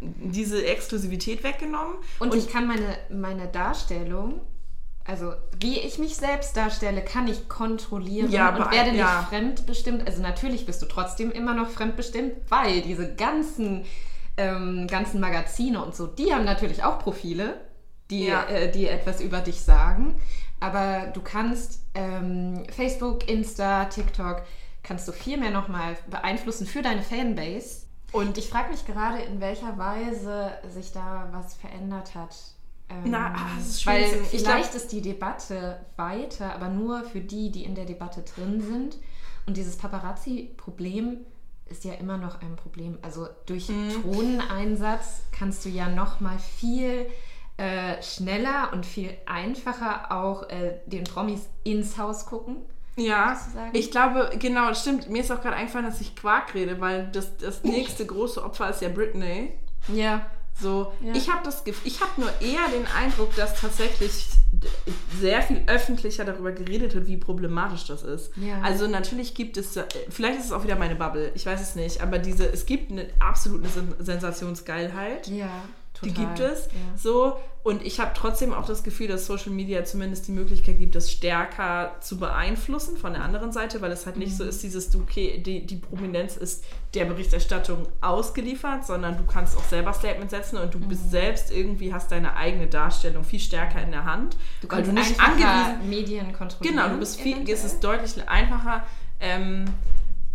diese 0.01 0.67
Exklusivität 0.67 1.45
weggenommen. 1.45 1.97
Und, 2.19 2.35
ich 2.35 2.49
kann 2.49 2.67
meine, 2.67 2.97
meine 3.09 3.47
Darstellung, 3.47 4.41
also 5.05 5.33
wie 5.61 5.79
ich 5.79 5.99
mich 5.99 6.17
selbst 6.17 6.57
darstelle, 6.57 7.03
kann 7.03 7.29
ich 7.29 7.49
kontrollieren 7.49 8.31
Ja, 8.31 8.49
und 8.57 8.73
werde 8.73 8.91
nicht 8.91 8.99
ja. 8.99 9.27
fremdbestimmt. 9.29 10.05
Also 10.07 10.21
natürlich 10.21 10.67
bist 10.67 10.83
du 10.83 10.87
trotzdem 10.87 11.31
immer 11.31 11.55
noch 11.55 11.71
fremdbestimmt, 11.71 12.33
weil 12.49 12.81
diese 12.83 13.15
ganzen, 13.15 13.85
ähm, 14.37 14.89
ganzen 14.89 15.21
Magazine 15.21 15.85
und 15.85 15.95
so, 15.95 16.09
die 16.09 16.35
haben 16.35 16.45
natürlich 16.45 16.83
auch 16.83 16.99
Profile, 16.99 17.61
die, 18.11 18.27
Ja. 18.27 18.45
äh, 18.49 18.71
die 18.73 18.89
etwas 18.89 19.21
über 19.21 19.41
dich 19.41 19.61
sagen. 19.61 20.21
Aber 20.61 21.09
du 21.13 21.21
kannst 21.21 21.83
ähm, 21.95 22.65
Facebook, 22.71 23.29
Insta, 23.29 23.87
TikTok, 23.87 24.43
kannst 24.83 25.07
du 25.07 25.13
viel 25.13 25.37
mehr 25.39 25.51
nochmal 25.51 25.97
beeinflussen 26.11 26.67
für 26.67 26.83
deine 26.83 27.03
Fanbase. 27.03 27.87
Und 28.13 28.39
ich 28.39 28.49
frage 28.49 28.71
mich 28.71 28.87
gerade, 28.87 29.19
in 29.23 29.41
welcher 29.41 29.77
Weise 29.77 30.53
sich 30.73 30.93
da 30.93 31.29
was 31.33 31.55
verändert 31.55 32.15
hat. 32.15 32.35
Ähm, 32.89 33.03
Na, 33.11 33.35
ah, 33.35 33.51
das 33.59 33.67
ist 33.67 33.87
weil 33.87 34.05
schwierig. 34.05 34.33
Ich 34.33 34.41
vielleicht 34.43 34.75
ist 34.75 34.93
die 34.93 35.03
Debatte 35.03 35.81
weiter, 35.97 36.55
aber 36.55 36.69
nur 36.69 37.03
für 37.03 37.21
die, 37.21 37.51
die 37.51 37.65
in 37.65 37.75
der 37.75 37.85
Debatte 37.85 38.23
drin 38.23 38.61
sind. 38.63 38.97
Und 39.47 39.57
dieses 39.57 39.77
Paparazzi-Problem 39.77 41.19
ist 41.67 41.85
ja 41.85 41.95
immer 41.95 42.17
noch 42.17 42.41
ein 42.43 42.57
Problem. 42.57 42.99
Also 43.03 43.27
durch 43.47 43.69
Mhm. 43.69 44.03
Drohneneinsatz 44.03 45.23
kannst 45.37 45.65
du 45.65 45.69
ja 45.69 45.89
noch 45.89 46.21
mal 46.21 46.39
viel 46.39 47.07
äh, 47.59 48.03
schneller 48.03 48.71
und 48.73 48.85
viel 48.87 49.11
einfacher 49.27 50.13
auch 50.13 50.49
äh, 50.51 50.79
den 50.87 51.05
Promis 51.05 51.49
ins 51.65 51.97
Haus 51.99 52.27
gucken. 52.27 52.57
Ja, 52.99 53.39
ich 53.75 53.91
glaube, 53.91 54.31
genau, 54.39 54.69
das 54.69 54.81
stimmt. 54.81 55.11
Mir 55.11 55.21
ist 55.23 55.31
auch 55.31 55.43
gerade 55.43 55.57
eingefallen, 55.57 55.85
dass 55.87 56.01
ich 56.01 56.17
Quark 56.17 56.55
rede, 56.55 56.81
weil 56.81 57.09
das, 57.13 57.37
das 57.37 57.63
nächste 57.63 58.07
große 58.07 58.43
Opfer 58.43 58.71
ist 58.71 58.81
ja 58.81 58.89
Britney. 58.89 59.53
Ja. 59.89 60.25
So, 60.59 60.91
Ja. 61.03 61.13
ich 61.13 61.31
habe 61.31 61.43
das, 61.45 61.63
ich 61.85 62.01
habe 62.01 62.13
nur 62.19 62.31
eher 62.41 62.67
den 62.75 62.87
Eindruck, 62.99 63.37
dass 63.37 63.61
tatsächlich 63.61 64.27
sehr 65.21 65.43
viel 65.43 65.63
öffentlicher 65.67 66.25
darüber 66.25 66.53
geredet 66.53 66.95
wird, 66.95 67.07
wie 67.07 67.19
problematisch 67.19 67.85
das 67.85 68.03
ist. 68.03 68.33
Ja. 68.39 68.63
Also 68.63 68.87
natürlich 68.87 69.35
gibt 69.35 69.59
es, 69.59 69.79
vielleicht 70.09 70.39
ist 70.39 70.47
es 70.47 70.53
auch 70.53 70.65
wieder 70.65 70.77
meine 70.77 70.95
Bubble, 70.97 71.31
ich 71.35 71.45
weiß 71.45 71.61
es 71.61 71.75
nicht, 71.75 72.01
aber 72.01 72.19
diese, 72.19 72.47
es 72.51 72.65
gibt 72.65 72.91
eine 72.91 73.07
absolute 73.21 73.69
Sen 73.69 73.95
Sensationsgeilheit. 73.99 75.29
Ja, 75.29 75.51
Die 76.05 76.13
total. 76.13 76.27
gibt 76.27 76.41
es 76.41 76.67
Ja. 76.67 76.71
so 76.97 77.37
und 77.63 77.85
ich 77.85 77.99
habe 77.99 78.13
trotzdem 78.15 78.55
auch 78.55 78.65
das 78.67 78.85
Gefühl, 78.85 79.09
dass 79.09 79.27
Social 79.27 79.51
Media 79.51 79.85
zumindest 79.85 80.29
die 80.29 80.33
Möglichkeit 80.33 80.79
gibt, 80.79 80.95
das 80.95 81.11
stärker 81.11 81.97
zu 82.01 82.17
beeinflussen 82.19 82.97
von 82.97 83.13
der 83.15 83.25
anderen 83.25 83.51
Seite, 83.51 83.81
weil 83.81 83.91
es 83.91 84.07
halt 84.07 84.17
nicht 84.19 84.37
so 84.37 84.45
Mhm. 84.45 84.51
ist, 84.51 84.63
dieses, 84.63 84.89
du, 84.91 85.01
okay, 85.01 85.39
die, 85.45 85.67
die 85.67 85.77
Prominenz 85.77 86.37
ist 86.37 86.65
der 86.95 87.07
Berichterstattung 87.07 87.89
ausgeliefert, 88.01 88.87
sondern 88.87 89.17
du 89.17 89.25
kannst 89.25 89.57
auch 89.57 89.65
selber 89.65 89.93
Statement 89.93 90.31
setzen 90.31 90.59
und 90.59 90.75
du 90.75 90.79
Mhm. 90.79 90.89
bist 90.89 91.11
selbst 91.11 91.51
irgendwie, 91.51 91.93
hast 91.93 92.13
deine 92.13 92.37
eigene 92.37 92.69
Darstellung 92.69 93.25
viel 93.25 93.41
stärker 93.41 93.83
in 93.83 93.91
der 93.91 94.05
Hand, 94.05 94.37
Du 94.61 94.69
weil 94.69 94.85
kannst 94.85 94.91
du 94.91 94.95
nicht 94.95 95.21
angewiesen 95.21 95.91
Medien 95.91 96.33
kontrollieren. 96.33 96.77
Genau, 96.77 96.89
du 96.91 96.99
bist 96.99 97.21
viel, 97.21 97.33
eventuell. 97.35 97.57
es 97.59 97.65
ist 97.65 97.81
deutlich 97.83 98.29
einfacher. 98.29 98.85
Ähm, 99.19 99.65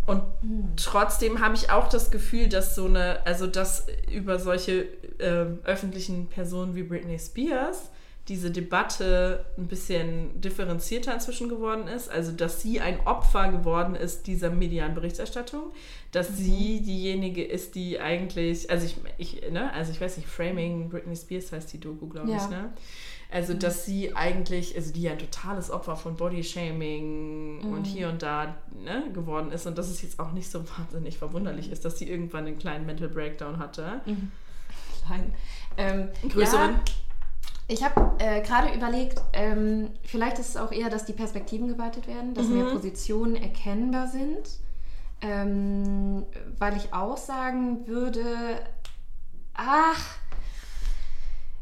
und 0.04 0.20
Hm. 0.40 0.72
trotzdem 0.76 1.40
habe 1.40 1.54
ich 1.54 1.70
auch 1.70 1.88
das 1.88 2.10
Gefühl, 2.10 2.48
dass 2.48 2.74
so 2.74 2.86
eine, 2.86 3.24
also 3.24 3.46
dass 3.46 3.86
über 4.10 4.38
solche 4.40 4.86
ähm, 5.22 5.58
öffentlichen 5.64 6.26
Personen 6.28 6.74
wie 6.74 6.82
Britney 6.82 7.18
Spears 7.18 7.90
diese 8.28 8.52
Debatte 8.52 9.44
ein 9.58 9.66
bisschen 9.66 10.40
differenzierter 10.40 11.12
inzwischen 11.12 11.48
geworden 11.48 11.88
ist. 11.88 12.08
Also 12.08 12.30
dass 12.30 12.62
sie 12.62 12.80
ein 12.80 13.00
Opfer 13.04 13.50
geworden 13.50 13.96
ist 13.96 14.28
dieser 14.28 14.48
medialen 14.50 14.94
Berichterstattung, 14.94 15.72
dass 16.12 16.30
Mhm. 16.30 16.34
sie 16.36 16.80
diejenige 16.82 17.42
ist, 17.44 17.74
die 17.74 17.98
eigentlich, 17.98 18.70
also 18.70 18.86
ich, 18.86 18.96
ich, 19.18 19.50
ne, 19.50 19.72
also 19.72 19.90
ich 19.90 20.00
weiß 20.00 20.18
nicht, 20.18 20.28
Framing 20.28 20.88
Britney 20.88 21.16
Spears 21.16 21.50
heißt 21.50 21.72
die 21.72 21.80
Doku, 21.80 22.06
glaube 22.06 22.30
Ja. 22.30 22.36
ich, 22.36 22.48
ne? 22.48 22.72
Also, 23.34 23.54
dass 23.54 23.86
sie 23.86 24.14
eigentlich, 24.14 24.76
also 24.76 24.92
die 24.92 25.02
ja 25.02 25.12
ein 25.12 25.18
totales 25.18 25.70
Opfer 25.70 25.96
von 25.96 26.16
Bodyshaming 26.16 27.58
Mhm. 27.66 27.72
und 27.72 27.86
hier 27.86 28.08
und 28.08 28.22
da 28.22 28.54
ne, 28.84 29.04
geworden 29.12 29.50
ist 29.52 29.66
und 29.66 29.78
dass 29.78 29.88
es 29.88 30.02
jetzt 30.02 30.18
auch 30.20 30.32
nicht 30.32 30.50
so 30.50 30.60
wahnsinnig 30.78 31.18
verwunderlich 31.18 31.70
ist, 31.72 31.84
dass 31.84 31.98
sie 31.98 32.08
irgendwann 32.08 32.46
einen 32.46 32.58
kleinen 32.58 32.86
Mental 32.86 33.08
Breakdown 33.08 33.58
hatte. 33.58 34.00
Klein. 35.06 35.34
Ähm, 35.76 36.08
Größeren? 36.28 36.70
Ja, 36.72 36.80
ich 37.68 37.82
habe 37.82 38.12
äh, 38.18 38.42
gerade 38.42 38.74
überlegt, 38.74 39.20
ähm, 39.32 39.90
vielleicht 40.04 40.38
ist 40.38 40.50
es 40.50 40.56
auch 40.56 40.72
eher, 40.72 40.90
dass 40.90 41.04
die 41.06 41.12
Perspektiven 41.14 41.68
geweitet 41.68 42.06
werden, 42.06 42.34
dass 42.34 42.46
Mhm. 42.48 42.56
mehr 42.56 42.64
Positionen 42.72 43.36
erkennbar 43.36 44.08
sind. 44.08 44.48
Ähm, 45.20 46.26
weil 46.58 46.76
ich 46.76 46.92
auch 46.92 47.16
sagen 47.16 47.86
würde, 47.86 48.24
ach, 49.54 50.16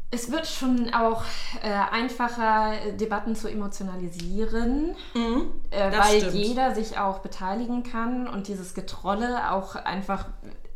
es 0.09 0.31
wird 0.31 0.47
schon 0.47 0.93
auch 0.93 1.23
äh, 1.61 1.69
einfacher, 1.71 2.73
Debatten 2.99 3.35
zu 3.35 3.47
emotionalisieren. 3.47 4.95
Mhm. 5.13 5.51
Äh, 5.69 5.91
weil 5.91 6.19
stimmt. 6.21 6.33
jeder 6.33 6.75
sich 6.75 6.97
auch 6.97 7.19
beteiligen 7.19 7.83
kann 7.83 8.27
und 8.27 8.47
dieses 8.47 8.73
Getrolle 8.73 9.51
auch 9.51 9.75
einfach 9.75 10.25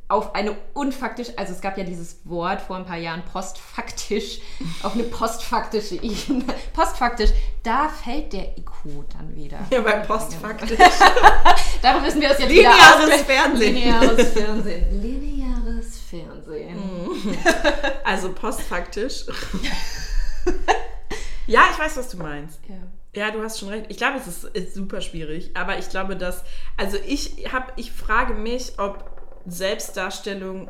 auf 0.07 0.35
eine 0.35 0.55
unfaktisch, 0.73 1.29
also 1.35 1.53
es 1.53 1.61
gab 1.61 1.77
ja 1.77 1.83
dieses 1.83 2.17
Wort 2.25 2.61
vor 2.61 2.75
ein 2.75 2.85
paar 2.85 2.97
Jahren 2.97 3.23
postfaktisch, 3.23 4.39
auf 4.83 4.93
eine 4.93 5.03
postfaktische 5.03 5.95
Ebene. 5.95 6.43
Postfaktisch, 6.73 7.31
da 7.63 7.89
fällt 7.89 8.33
der 8.33 8.55
IQ 8.57 9.05
dann 9.17 9.35
wieder. 9.35 9.59
Ja, 9.71 9.81
bei 9.81 9.99
Postfaktisch. 9.99 10.77
Da 11.81 11.99
müssen 11.99 12.19
wir 12.19 12.31
es 12.31 12.39
jetzt 12.39 12.49
wieder 12.49 12.71
Lineares. 12.71 13.21
Fernsehen. 13.27 13.75
Lineares 13.75 14.29
Fernsehen. 14.31 15.01
Lineares 15.01 15.99
Fernsehen. 16.09 16.79
Also 18.03 18.33
postfaktisch. 18.33 19.25
ja, 21.45 21.61
ich 21.71 21.79
weiß, 21.79 21.97
was 21.97 22.09
du 22.09 22.17
meinst. 22.17 22.59
Ja. 22.67 22.75
Ja, 23.15 23.31
du 23.31 23.41
hast 23.41 23.59
schon 23.59 23.69
recht. 23.69 23.85
Ich 23.89 23.97
glaube, 23.97 24.17
es 24.17 24.27
ist, 24.27 24.43
ist 24.43 24.73
super 24.73 24.99
schwierig. 24.99 25.51
Aber 25.53 25.77
ich 25.77 25.89
glaube, 25.89 26.17
dass. 26.17 26.43
Also 26.75 26.97
ich 27.05 27.51
habe, 27.53 27.71
ich 27.75 27.91
frage 27.91 28.33
mich, 28.33 28.73
ob 28.77 29.14
Selbstdarstellung 29.47 30.69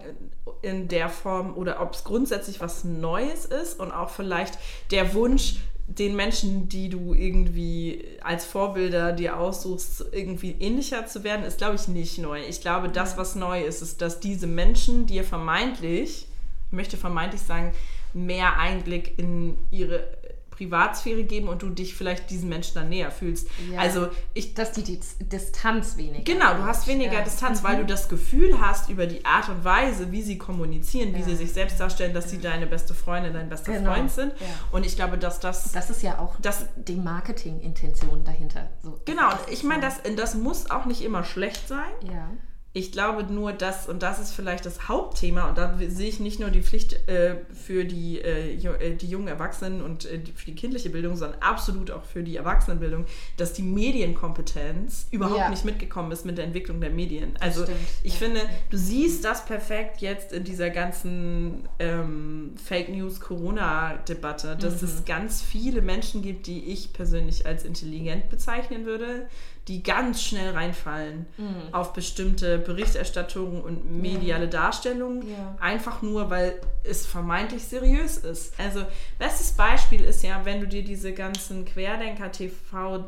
in 0.62 0.88
der 0.88 1.10
Form 1.10 1.56
oder 1.56 1.82
ob 1.82 1.94
es 1.94 2.04
grundsätzlich 2.04 2.60
was 2.60 2.84
Neues 2.84 3.46
ist 3.46 3.80
und 3.80 3.92
auch 3.92 4.10
vielleicht 4.10 4.58
der 4.92 5.14
Wunsch, 5.14 5.58
den 5.88 6.16
Menschen, 6.16 6.68
die 6.68 6.90
du 6.90 7.14
irgendwie 7.14 8.18
als 8.24 8.46
Vorbilder 8.46 9.14
dir 9.14 9.38
aussuchst, 9.38 10.06
irgendwie 10.12 10.56
ähnlicher 10.60 11.06
zu 11.06 11.24
werden, 11.24 11.46
ist, 11.46 11.60
glaube 11.60 11.76
ich, 11.76 11.88
nicht 11.88 12.18
neu. 12.18 12.42
Ich 12.42 12.62
glaube, 12.62 12.90
das, 12.90 13.18
was 13.18 13.36
neu 13.36 13.64
ist, 13.64 13.82
ist, 13.82 14.02
dass 14.02 14.20
diese 14.20 14.48
Menschen 14.48 15.06
dir 15.06 15.24
vermeintlich, 15.24 16.28
ich 16.68 16.72
möchte 16.72 16.98
vermeintlich 16.98 17.42
sagen, 17.42 17.74
mehr 18.14 18.58
Einblick 18.58 19.20
in 19.20 19.58
ihre 19.70 20.08
Privatsphäre 20.56 21.24
geben 21.24 21.48
und 21.50 21.62
du 21.62 21.70
dich 21.70 21.96
vielleicht 21.96 22.30
diesen 22.30 22.50
Menschen 22.50 22.76
dann 22.76 22.90
näher 22.90 23.12
fühlst. 23.12 23.48
Ja. 23.72 23.80
Also 23.80 24.08
ich 24.34 24.54
Dass 24.54 24.72
die, 24.72 24.84
die 24.84 25.00
Distanz 25.20 25.98
weniger 25.98 26.24
Genau, 26.24 26.54
du 26.56 26.64
hast 26.64 26.88
weniger 26.88 27.14
Ja. 27.14 27.20
Mhm. 27.22 27.26
Distanz, 27.26 27.64
weil 27.64 27.78
du 27.78 27.86
das 27.86 28.08
Gefühl 28.10 28.60
hast 28.62 28.90
über 28.90 29.06
die 29.06 29.26
Art 29.26 29.50
und 29.50 29.64
Weise, 29.64 30.12
wie 30.12 30.22
sie 30.22 30.38
kommunizieren, 30.38 31.14
wie 31.14 31.20
Ja. 31.20 31.26
sie 31.26 31.36
sich 31.36 31.52
selbst 31.54 31.80
darstellen, 31.80 32.14
dass 32.14 32.30
sie 32.30 32.40
deine 32.40 32.68
beste 32.68 32.94
Freundin, 32.94 33.34
dein 33.34 33.50
bester 33.50 33.74
Genau, 33.74 33.94
Freund 33.94 34.12
sind. 34.12 34.34
Und 34.72 34.86
ich 34.86 34.96
glaube, 34.96 35.18
dass 35.18 35.40
das, 35.40 35.72
Das 35.74 35.90
ist 35.90 36.02
ja 36.02 36.20
auch 36.20 36.36
Das- 36.42 36.68
die 36.76 36.96
Marketingintention 36.96 38.24
dahinter. 38.24 38.70
So. 38.82 39.00
genau, 39.06 39.30
und 39.32 39.40
ich 39.52 39.64
meine, 39.64 39.82
das, 39.82 40.02
das 40.16 40.36
muss 40.36 40.70
auch 40.72 40.86
nicht 40.86 41.02
immer 41.02 41.24
schlecht 41.24 41.68
sein. 41.68 41.92
Ja. 42.04 42.30
Ich 42.78 42.92
glaube 42.92 43.24
nur, 43.24 43.54
dass, 43.54 43.88
und 43.88 44.04
das 44.04 44.20
ist 44.20 44.32
vielleicht 44.34 44.66
das 44.66 44.90
Hauptthema, 44.90 45.48
und 45.48 45.58
da 45.58 45.78
sehe 45.88 46.10
ich 46.10 46.20
nicht 46.20 46.42
nur 46.42 46.50
die 46.50 46.62
Pflicht 46.62 47.08
äh, 47.08 47.38
für 47.54 47.86
die, 47.86 48.20
äh, 48.20 48.54
äh, 48.56 48.96
die 48.98 49.08
jungen 49.08 49.30
Erwachsenen 49.30 49.82
und 49.82 50.04
äh, 50.04 50.20
für 50.36 50.46
die 50.48 50.56
kindliche 50.56 50.90
Bildung, 50.90 51.16
sondern 51.16 51.40
absolut 51.42 51.90
auch 51.90 52.04
für 52.04 52.22
die 52.22 52.36
Erwachsenenbildung, 52.36 53.06
dass 53.38 53.54
die 53.54 53.62
Medienkompetenz 53.64 55.08
überhaupt 55.12 55.40
Ja. 55.40 55.50
nicht 55.50 55.64
mitgekommen 55.64 56.12
ist 56.12 56.26
mit 56.26 56.38
der 56.38 56.44
Entwicklung 56.46 56.82
der 56.82 56.90
Medien. 56.90 57.34
Also 57.40 57.66
ich 58.04 58.18
finde, 58.18 58.42
du 58.70 58.78
siehst 58.78 59.24
das 59.24 59.46
perfekt 59.46 60.02
jetzt 60.02 60.34
in 60.34 60.44
dieser 60.44 60.70
ganzen 60.70 61.70
ähm, 61.80 62.56
Fake 62.62 62.90
News 62.90 63.20
Corona-Debatte, 63.22 64.56
dass 64.58 64.82
Mhm. 64.82 64.88
es 64.88 65.06
ganz 65.06 65.42
viele 65.42 65.82
Menschen 65.82 66.22
gibt, 66.22 66.48
die 66.48 66.66
ich 66.66 66.94
persönlich 66.94 67.46
als 67.46 67.64
intelligent 67.64 68.30
bezeichnen 68.30 68.86
würde, 68.86 69.28
die 69.68 69.82
ganz 69.82 70.22
schnell 70.22 70.52
reinfallen 70.54 71.26
Mhm. 71.38 71.74
auf 71.74 71.94
bestimmte 71.94 72.60
Berichterstattungen 72.60 73.62
und 73.64 73.90
mediale 74.00 74.48
Darstellungen, 74.48 75.28
Ja. 75.28 75.56
einfach 75.60 76.02
nur, 76.04 76.30
weil 76.30 76.62
es 76.84 77.06
vermeintlich 77.08 77.64
seriös 77.64 78.18
ist. 78.18 78.60
Also, 78.60 78.84
bestes 79.18 79.54
Beispiel 79.54 80.02
ist 80.04 80.24
ja, 80.24 80.42
wenn 80.46 80.60
du 80.62 80.68
dir 80.68 80.84
diese 80.84 81.14
ganzen 81.14 81.66
Querdenker-TV, 81.66 83.06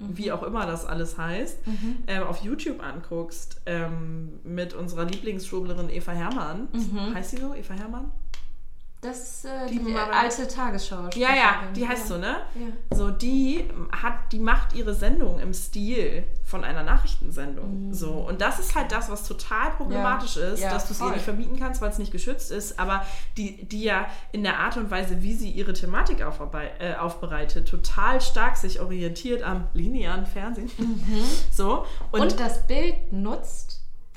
wie 0.00 0.30
auch 0.30 0.42
immer 0.44 0.64
das 0.66 0.84
alles 0.84 1.18
heißt, 1.18 1.58
ähm, 2.06 2.22
auf 2.22 2.42
YouTube 2.44 2.80
anguckst, 2.82 3.60
ähm, 3.66 4.38
mit 4.44 4.74
unserer 4.74 5.04
Lieblingsschwurblerin 5.04 5.90
Eva 5.90 6.12
Hermann. 6.12 6.68
Mhm. 6.72 7.14
Heißt 7.14 7.30
sie 7.30 7.38
so, 7.38 7.54
Eva 7.54 7.74
Hermann? 7.74 8.10
Das 9.00 9.44
äh, 9.44 9.68
Die 9.68 9.78
die, 9.78 9.94
alte 9.94 10.48
Tagesschau. 10.48 11.08
Ja, 11.14 11.28
ja, 11.34 11.62
die 11.74 11.86
heißt 11.86 12.08
so, 12.08 12.18
ne? 12.18 12.38
Ja. 12.56 12.96
So, 12.96 13.10
die 13.10 13.70
hat, 13.92 14.32
die 14.32 14.40
macht 14.40 14.74
ihre 14.74 14.92
Sendung 14.92 15.38
im 15.38 15.54
Stil 15.54 16.24
von 16.44 16.64
einer 16.64 16.82
Nachrichtensendung. 16.82 17.94
So, 17.94 18.10
und 18.14 18.40
das 18.40 18.58
ist 18.58 18.74
halt 18.74 18.90
das, 18.90 19.08
was 19.08 19.22
total 19.26 19.70
problematisch 19.70 20.36
Mhm. 20.36 20.42
Ja. 20.42 20.48
ist, 20.48 20.60
Ja, 20.62 20.70
dass 20.70 20.86
du 20.88 20.94
es 20.94 21.00
ihr 21.00 21.10
nicht 21.10 21.22
verbieten 21.22 21.56
kannst, 21.60 21.80
weil 21.80 21.90
es 21.90 21.98
nicht 21.98 22.10
geschützt 22.10 22.50
ist, 22.50 22.80
aber 22.80 23.04
die, 23.36 23.64
die 23.68 23.84
ja 23.84 24.06
in 24.32 24.42
der 24.42 24.58
Art 24.58 24.76
und 24.76 24.90
Weise, 24.90 25.22
wie 25.22 25.34
sie 25.34 25.50
ihre 25.50 25.74
Thematik 25.74 26.20
äh, 26.20 26.94
aufbereitet, 26.96 27.68
total 27.68 28.20
stark 28.20 28.56
sich 28.56 28.80
orientiert 28.80 29.42
am 29.44 29.68
linearen 29.74 30.26
Fernsehen. 30.26 30.70
So, 31.52 31.84
Mhm. 32.12 32.20
Und, 32.22 32.40
das 32.40 32.66
Bild 32.66 33.12
nutzt, 33.12 33.67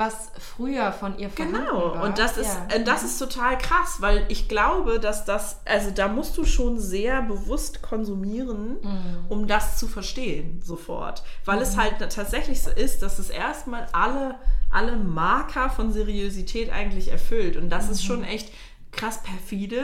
was 0.01 0.31
früher 0.39 0.91
von 0.91 1.17
ihr 1.19 1.29
vorhanden 1.29 1.59
Genau, 1.65 1.93
war. 1.95 2.03
und 2.03 2.17
das 2.17 2.37
ist, 2.37 2.47
Ja. 2.69 2.75
äh, 2.75 2.83
das 2.83 3.03
ist 3.03 3.19
total 3.19 3.57
krass, 3.57 3.97
weil 3.99 4.25
ich 4.29 4.47
glaube, 4.49 4.99
dass 4.99 5.25
das, 5.25 5.57
also 5.65 5.91
da 5.91 6.07
musst 6.07 6.37
du 6.37 6.45
schon 6.45 6.79
sehr 6.79 7.21
bewusst 7.21 7.81
konsumieren, 7.83 8.77
Mhm. 8.81 9.25
um 9.29 9.47
das 9.47 9.77
zu 9.77 9.87
verstehen 9.87 10.61
sofort. 10.63 11.23
Weil 11.45 11.61
es 11.61 11.77
halt 11.77 11.99
tatsächlich 11.99 12.61
so 12.63 12.71
ist, 12.71 13.01
dass 13.03 13.19
es 13.19 13.29
erstmal 13.29 13.85
alle, 13.93 14.35
alle 14.71 14.95
Marker 14.95 15.69
von 15.69 15.91
Seriosität 15.93 16.71
eigentlich 16.71 17.11
erfüllt. 17.11 17.55
Und 17.57 17.69
das 17.69 17.85
Mhm. 17.85 17.91
ist 17.91 18.03
schon 18.03 18.23
echt 18.23 18.51
krass 18.91 19.23
perfide, 19.23 19.83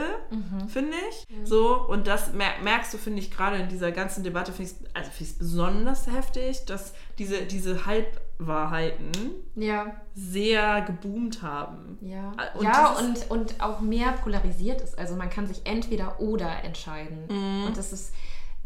finde 0.68 0.96
ich. 1.10 1.26
So, 1.44 1.80
und 1.88 2.06
das 2.06 2.32
mer 2.32 2.50
merkst 2.62 2.92
du, 2.92 2.98
finde 2.98 3.20
ich, 3.20 3.30
gerade 3.30 3.56
in 3.56 3.68
dieser 3.68 3.90
ganzen 3.90 4.22
Debatte, 4.22 4.52
finde 4.52 4.70
ich 4.70 4.96
also 4.96 5.10
ich's 5.18 5.32
besonders 5.38 6.06
heftig, 6.06 6.64
dass 6.66 6.92
diese, 7.18 7.42
diese 7.46 7.86
Halbwahrheiten 7.86 9.32
ja. 9.54 9.96
sehr 10.14 10.82
geboomt 10.82 11.42
haben. 11.42 11.98
Ja, 12.00 12.32
Und 12.54 12.64
ja 12.64 12.98
und, 12.98 13.30
und 13.30 13.60
auch 13.60 13.80
mehr 13.80 14.12
polarisiert 14.12 14.80
ist. 14.82 14.98
Also 14.98 15.16
man 15.16 15.30
kann 15.30 15.46
sich 15.46 15.62
entweder 15.64 16.20
oder 16.20 16.62
entscheiden. 16.64 17.24
Mhm. 17.28 17.64
Und 17.66 17.76
das 17.76 17.92
ist 17.92 18.12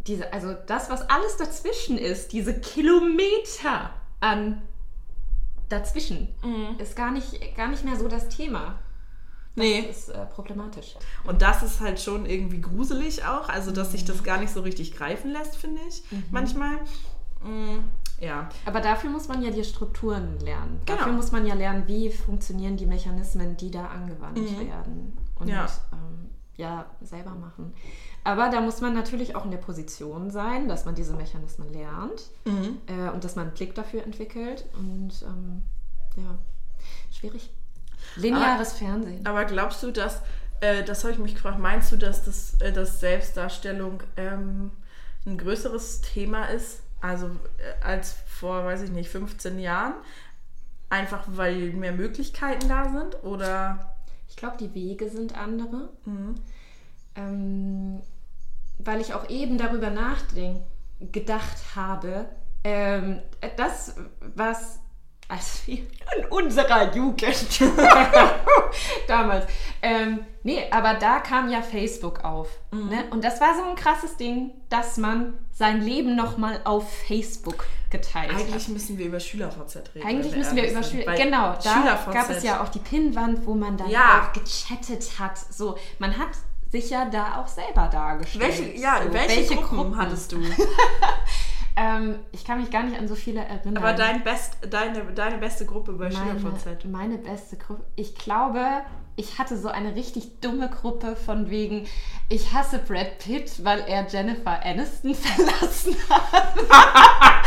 diese, 0.06 0.32
also 0.32 0.54
das, 0.66 0.90
was 0.90 1.08
alles 1.08 1.36
dazwischen 1.36 1.96
ist, 1.98 2.32
diese 2.32 2.58
Kilometer 2.60 3.90
an 4.20 4.62
dazwischen, 5.68 6.28
Mhm. 6.42 6.76
ist 6.78 6.96
gar 6.96 7.10
nicht, 7.12 7.56
gar 7.56 7.68
nicht 7.68 7.84
mehr 7.84 7.96
so 7.96 8.08
das 8.08 8.28
Thema. 8.28 8.78
Das 9.54 9.64
Nee, 9.64 9.80
ist 9.80 10.08
äh, 10.08 10.24
problematisch. 10.26 10.96
und 11.24 11.42
das 11.42 11.62
ist 11.62 11.80
halt 11.80 12.00
schon 12.00 12.24
irgendwie 12.24 12.60
gruselig 12.60 13.24
auch, 13.24 13.48
also 13.50 13.70
dass 13.70 13.92
sich 13.92 14.04
das 14.04 14.22
gar 14.24 14.38
nicht 14.38 14.50
so 14.52 14.60
richtig 14.62 14.94
greifen 14.96 15.30
lässt, 15.30 15.56
finde 15.56 15.80
ich, 15.88 16.02
manchmal. 16.30 16.76
Mm, 17.44 17.80
ja, 18.20 18.48
Aber 18.64 18.80
dafür 18.80 19.10
muss 19.10 19.28
man 19.28 19.42
ja 19.42 19.50
die 19.50 19.64
Strukturen 19.64 20.38
lernen. 20.40 20.80
Genau. 20.86 20.98
Dafür 20.98 21.12
muss 21.12 21.32
man 21.32 21.44
ja 21.46 21.54
lernen, 21.54 21.84
wie 21.86 22.10
funktionieren 22.10 22.76
die 22.78 22.86
Mechanismen, 22.86 23.56
die 23.58 23.70
da 23.70 23.86
angewandt 23.88 24.38
werden. 24.38 25.18
Und 25.38 25.48
Ja. 25.48 25.66
ähm, 25.92 26.30
ja, 26.56 26.86
selber 27.02 27.34
machen. 27.34 27.74
Aber 28.24 28.48
da 28.48 28.60
muss 28.60 28.80
man 28.80 28.94
natürlich 28.94 29.34
auch 29.34 29.44
in 29.44 29.50
der 29.50 29.58
Position 29.58 30.30
sein, 30.30 30.68
dass 30.68 30.84
man 30.84 30.94
diese 30.94 31.14
Mechanismen 31.14 31.70
lernt 31.72 32.30
äh, 32.86 33.10
und 33.10 33.24
dass 33.24 33.34
man 33.36 33.46
einen 33.48 33.54
Blick 33.54 33.74
dafür 33.74 34.04
entwickelt. 34.04 34.64
Und 34.78 35.10
ähm, 35.26 35.62
ja, 36.16 36.38
schwierig. 37.10 37.50
Lineares 38.16 38.74
Fernsehen. 38.74 39.26
aber 39.26 39.44
glaubst 39.44 39.82
du, 39.82 39.90
dass, 39.90 40.20
äh, 40.60 40.82
das 40.84 41.04
habe 41.04 41.12
ich 41.12 41.18
mich 41.18 41.34
gefragt, 41.34 41.58
meinst 41.58 41.92
du, 41.92 41.96
dass, 41.96 42.24
das, 42.24 42.60
äh, 42.60 42.72
dass 42.72 43.00
Selbstdarstellung 43.00 44.02
ähm, 44.16 44.72
ein 45.26 45.38
größeres 45.38 46.00
Thema 46.00 46.46
ist, 46.46 46.82
also 47.00 47.26
äh, 47.26 47.84
als 47.84 48.16
vor, 48.26 48.64
weiß 48.64 48.82
ich 48.82 48.90
nicht, 48.90 49.10
15 49.10 49.58
Jahren? 49.58 49.94
Einfach 50.90 51.24
weil 51.26 51.72
mehr 51.72 51.92
Möglichkeiten 51.92 52.68
da 52.68 52.90
sind? 52.90 53.22
Oder? 53.24 53.94
Ich 54.28 54.36
glaube, 54.36 54.56
die 54.58 54.74
Wege 54.74 55.08
sind 55.08 55.38
andere. 55.38 55.90
Mhm. 56.04 56.34
Ähm, 57.14 58.02
weil 58.78 59.00
ich 59.00 59.14
auch 59.14 59.28
eben 59.28 59.58
darüber 59.58 59.90
nachdenken, 59.90 60.64
gedacht 61.12 61.74
habe, 61.74 62.26
ähm, 62.64 63.20
das, 63.56 63.96
was 64.34 64.78
als 65.32 65.66
wir 65.66 65.78
in 65.78 66.26
unserer 66.28 66.94
Jugend 66.94 67.60
damals, 69.08 69.46
ähm, 69.80 70.20
nee, 70.42 70.62
aber 70.70 70.94
da 70.94 71.20
kam 71.20 71.48
ja 71.50 71.62
Facebook 71.62 72.22
auf. 72.22 72.48
Ne? 72.70 73.04
Und 73.10 73.24
das 73.24 73.40
war 73.40 73.54
so 73.56 73.64
ein 73.64 73.74
krasses 73.74 74.16
Ding, 74.18 74.50
dass 74.68 74.98
man 74.98 75.32
sein 75.50 75.80
Leben 75.80 76.14
nochmal 76.16 76.60
auf 76.64 76.92
Facebook 77.06 77.64
geteilt 77.88 78.30
hat. 78.30 78.40
Eigentlich 78.40 78.68
müssen 78.68 78.98
wir 78.98 79.06
über 79.06 79.20
SchülerVZ 79.20 79.76
reden. 79.94 80.06
Eigentlich 80.06 80.36
müssen 80.36 80.56
wir 80.56 80.70
über 80.70 80.82
Schüler. 80.82 81.14
Genau, 81.14 81.54
da 81.54 81.60
SchülerVZ 81.60 82.12
gab 82.12 82.30
es 82.30 82.42
ja 82.42 82.62
auch 82.62 82.68
die 82.68 82.78
Pinnwand, 82.78 83.46
wo 83.46 83.54
man 83.54 83.78
dann 83.78 83.88
Ja. 83.88 84.28
auch 84.28 84.32
gechattet 84.32 85.18
hat. 85.18 85.38
So, 85.38 85.78
man 85.98 86.18
hat 86.18 86.28
sich 86.70 86.90
ja 86.90 87.06
da 87.06 87.40
auch 87.40 87.48
selber 87.48 87.88
dargestellt. 87.88 88.58
Welche, 88.58 88.80
ja, 88.80 89.02
so, 89.02 89.12
welche, 89.12 89.56
Gruppen, 89.56 89.96
hattest 89.96 90.32
du? 90.32 90.40
Ähm, 91.76 92.18
ich 92.32 92.44
kann 92.44 92.60
mich 92.60 92.70
gar 92.70 92.82
nicht 92.82 92.98
an 92.98 93.08
so 93.08 93.14
viele 93.14 93.40
erinnern. 93.40 93.78
Aber 93.78 93.94
dein 93.94 94.22
Best, 94.22 94.58
deine, 94.68 95.04
deine 95.14 95.38
beste 95.38 95.64
Gruppe 95.64 95.92
bei 95.92 96.10
meine, 96.10 96.38
SchülerVZ. 96.38 96.84
meine 96.84 97.18
beste 97.18 97.56
Gruppe. 97.56 97.84
Ich 97.96 98.14
glaube, 98.14 98.82
ich 99.16 99.38
hatte 99.38 99.56
so 99.56 99.68
eine 99.68 99.94
richtig 99.94 100.40
dumme 100.40 100.68
Gruppe 100.68 101.16
von 101.16 101.50
wegen, 101.50 101.86
ich 102.28 102.52
hasse 102.52 102.78
Brad 102.78 103.18
Pitt, 103.18 103.64
weil 103.64 103.80
er 103.86 104.06
Jennifer 104.06 104.64
Aniston 104.64 105.14
verlassen 105.14 105.96
hat. 106.08 106.54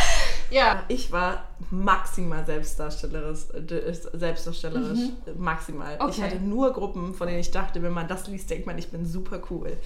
ja. 0.49 0.84
Ich 0.88 1.12
war 1.12 1.43
maximal 1.71 2.45
selbstdarstellerisch, 2.45 3.45
äh, 3.53 3.93
selbstdarstellerisch 4.13 4.99
maximal. 5.38 5.93
Ich 5.95 5.99
Mhm. 5.99 6.05
Okay. 6.10 6.21
hatte 6.23 6.36
nur 6.38 6.73
Gruppen, 6.73 7.13
von 7.13 7.27
denen 7.27 7.39
ich 7.39 7.51
dachte, 7.51 7.81
wenn 7.81 7.93
man 7.93 8.08
das 8.08 8.27
liest, 8.27 8.49
denkt 8.49 8.65
man, 8.67 8.77
ich 8.77 8.89
bin 8.91 9.05
super 9.05 9.41
cool. 9.49 9.77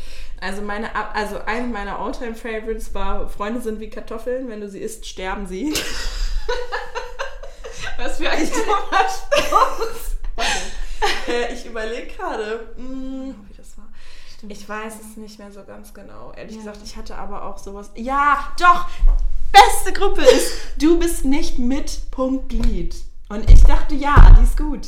Also 0.41 0.61
meine, 0.61 0.93
also 1.15 1.39
eine 1.45 1.67
meiner 1.67 1.99
Alltime 1.99 2.35
Favorites 2.35 2.93
war 2.93 3.27
Freunde 3.29 3.61
sind 3.61 3.79
wie 3.79 3.89
Kartoffeln, 3.89 4.49
wenn 4.49 4.61
du 4.61 4.69
sie 4.69 4.79
isst, 4.79 5.05
sterben 5.05 5.47
sie. 5.47 5.73
Was 7.97 8.17
für 8.17 8.29
ein 8.29 8.49
dummer 8.49 8.87
äh, 11.27 11.53
ich 11.53 11.65
überlege 11.65 12.07
gerade, 12.07 12.67
mm, 12.77 13.31
wie 13.47 13.53
das 13.57 13.77
war. 13.77 13.87
Ich 14.47 14.67
weiß 14.69 14.93
es 15.01 15.17
nicht 15.17 15.37
mehr 15.37 15.51
so 15.51 15.63
ganz 15.65 15.93
genau. 15.93 16.31
Ehrlich 16.35 16.53
Ja. 16.55 16.59
gesagt, 16.59 16.79
ich 16.83 16.95
hatte 16.95 17.17
aber 17.17 17.43
auch 17.43 17.57
sowas. 17.57 17.91
Ja, 17.95 18.53
doch! 18.57 18.87
Beste 19.51 19.93
Gruppe 19.93 20.21
ist, 20.21 20.51
du 20.77 20.99
bist 20.99 21.25
nicht 21.25 21.59
mit 21.59 22.11
Punkt 22.11 22.49
Glied. 22.49 22.95
Und 23.29 23.49
ich 23.49 23.63
dachte, 23.63 23.95
ja, 23.95 24.35
die 24.39 24.43
ist 24.43 24.57
gut. 24.57 24.87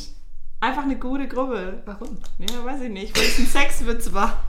Einfach 0.60 0.84
eine 0.84 0.96
gute 0.96 1.26
Gruppe. 1.26 1.82
Warum? 1.84 2.18
Ja, 2.38 2.64
weiß 2.64 2.82
ich 2.82 2.90
nicht, 2.90 3.16
weil 3.16 3.24
es 3.24 3.38
ein 3.38 3.46
Sexwitz 3.46 4.12
war. 4.12 4.44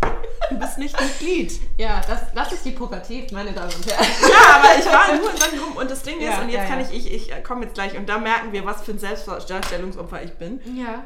Du 0.49 0.59
bist 0.59 0.77
nicht 0.77 0.99
mit 0.99 1.19
Glied. 1.19 1.59
Ja, 1.77 2.01
das, 2.07 2.31
das 2.35 2.51
ist 2.53 2.65
die 2.65 2.71
Pubertät, 2.71 3.31
meine 3.31 3.51
Damen 3.51 3.71
und 3.73 3.85
Herren. 3.87 4.05
Ja, 4.21 4.55
aber 4.57 4.79
ich 4.79 4.85
war 4.85 5.15
nur 5.15 5.31
in 5.31 5.37
solchen 5.37 5.57
Gruppen. 5.57 5.77
Und 5.77 5.89
das 5.89 6.03
Ding 6.03 6.17
ist, 6.19 6.25
Ja, 6.25 6.41
und 6.41 6.49
jetzt 6.49 6.57
ja, 6.61 6.65
kann 6.67 6.79
ja. 6.81 6.87
ich, 6.91 7.13
ich, 7.13 7.31
ich 7.31 7.43
komme 7.43 7.63
jetzt 7.63 7.73
gleich, 7.73 7.97
und 7.97 8.07
da 8.07 8.19
merken 8.19 8.51
wir, 8.51 8.63
was 8.65 8.83
für 8.83 8.91
ein 8.91 8.99
Selbstdarstellungsopfer 8.99 10.23
ich 10.23 10.33
bin. 10.33 10.59
Ja. 10.75 11.03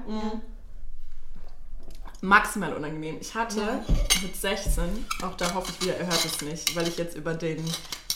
Maximal 2.22 2.74
unangenehm. 2.74 3.18
Ich 3.22 3.34
hatte 3.36 3.60
Ja. 3.60 3.80
mit 4.22 4.36
16, 4.36 4.84
auch 5.24 5.36
da 5.36 5.54
hoffe 5.54 5.72
ich 5.72 5.86
wieder, 5.86 5.98
ihr 6.00 6.06
hört 6.08 6.26
es 6.26 6.42
nicht, 6.42 6.76
weil 6.76 6.88
ich 6.88 6.98
jetzt 6.98 7.16
über 7.16 7.34
den, 7.34 7.64